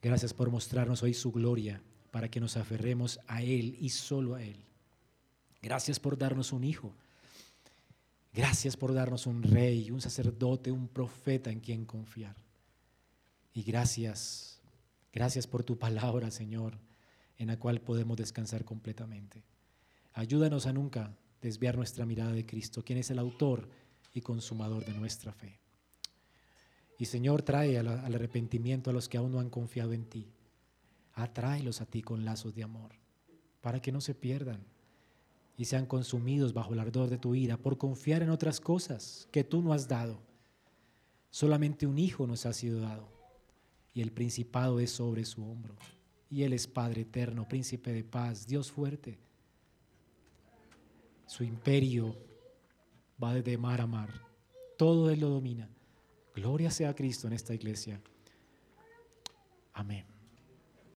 Gracias 0.00 0.32
por 0.32 0.50
mostrarnos 0.50 1.02
hoy 1.02 1.12
su 1.12 1.32
gloria 1.32 1.82
para 2.10 2.30
que 2.30 2.40
nos 2.40 2.56
aferremos 2.56 3.20
a 3.26 3.42
Él 3.42 3.76
y 3.78 3.90
solo 3.90 4.34
a 4.34 4.42
Él. 4.42 4.56
Gracias 5.60 6.00
por 6.00 6.16
darnos 6.16 6.52
un 6.52 6.64
Hijo 6.64 6.94
Gracias 8.36 8.76
por 8.76 8.92
darnos 8.92 9.26
un 9.26 9.42
rey, 9.42 9.90
un 9.90 10.02
sacerdote, 10.02 10.70
un 10.70 10.88
profeta 10.88 11.50
en 11.50 11.58
quien 11.58 11.86
confiar. 11.86 12.36
Y 13.54 13.62
gracias, 13.62 14.60
gracias 15.10 15.46
por 15.46 15.64
tu 15.64 15.78
palabra, 15.78 16.30
Señor, 16.30 16.78
en 17.38 17.46
la 17.46 17.58
cual 17.58 17.80
podemos 17.80 18.18
descansar 18.18 18.66
completamente. 18.66 19.42
Ayúdanos 20.12 20.66
a 20.66 20.74
nunca 20.74 21.16
desviar 21.40 21.78
nuestra 21.78 22.04
mirada 22.04 22.32
de 22.32 22.44
Cristo, 22.44 22.84
quien 22.84 22.98
es 22.98 23.10
el 23.10 23.20
autor 23.20 23.70
y 24.12 24.20
consumador 24.20 24.84
de 24.84 24.92
nuestra 24.92 25.32
fe. 25.32 25.58
Y 26.98 27.06
Señor, 27.06 27.40
trae 27.40 27.78
al, 27.78 27.88
arrepentimiento 27.88 28.90
a 28.90 28.92
los 28.92 29.08
que 29.08 29.16
aún 29.16 29.32
no 29.32 29.40
han 29.40 29.48
confiado 29.48 29.94
en 29.94 30.04
ti. 30.04 30.30
Atráelos 31.14 31.80
a 31.80 31.86
ti 31.86 32.02
con 32.02 32.26
lazos 32.26 32.54
de 32.54 32.64
amor, 32.64 32.96
para 33.62 33.80
que 33.80 33.92
no 33.92 34.02
se 34.02 34.14
pierdan 34.14 34.62
y 35.56 35.64
sean 35.64 35.86
consumidos 35.86 36.52
bajo 36.52 36.74
el 36.74 36.80
ardor 36.80 37.08
de 37.08 37.18
tu 37.18 37.34
ira 37.34 37.56
por 37.56 37.78
confiar 37.78 38.22
en 38.22 38.30
otras 38.30 38.60
cosas 38.60 39.28
que 39.30 39.44
tú 39.44 39.62
no 39.62 39.72
has 39.72 39.88
dado. 39.88 40.20
Solamente 41.30 41.86
un 41.86 41.98
hijo 41.98 42.26
nos 42.26 42.46
ha 42.46 42.52
sido 42.52 42.80
dado 42.80 43.08
y 43.94 44.02
el 44.02 44.12
principado 44.12 44.78
es 44.80 44.90
sobre 44.90 45.24
su 45.24 45.42
hombro. 45.42 45.74
Y 46.28 46.42
Él 46.42 46.52
es 46.52 46.66
Padre 46.66 47.02
eterno, 47.02 47.48
príncipe 47.48 47.92
de 47.92 48.04
paz, 48.04 48.46
Dios 48.46 48.70
fuerte. 48.70 49.18
Su 51.26 51.44
imperio 51.44 52.14
va 53.22 53.34
de 53.34 53.56
mar 53.56 53.80
a 53.80 53.86
mar. 53.86 54.10
Todo 54.76 55.10
Él 55.10 55.20
lo 55.20 55.30
domina. 55.30 55.68
Gloria 56.34 56.70
sea 56.70 56.90
a 56.90 56.94
Cristo 56.94 57.26
en 57.26 57.32
esta 57.32 57.54
iglesia. 57.54 58.00
Amén. 59.72 60.15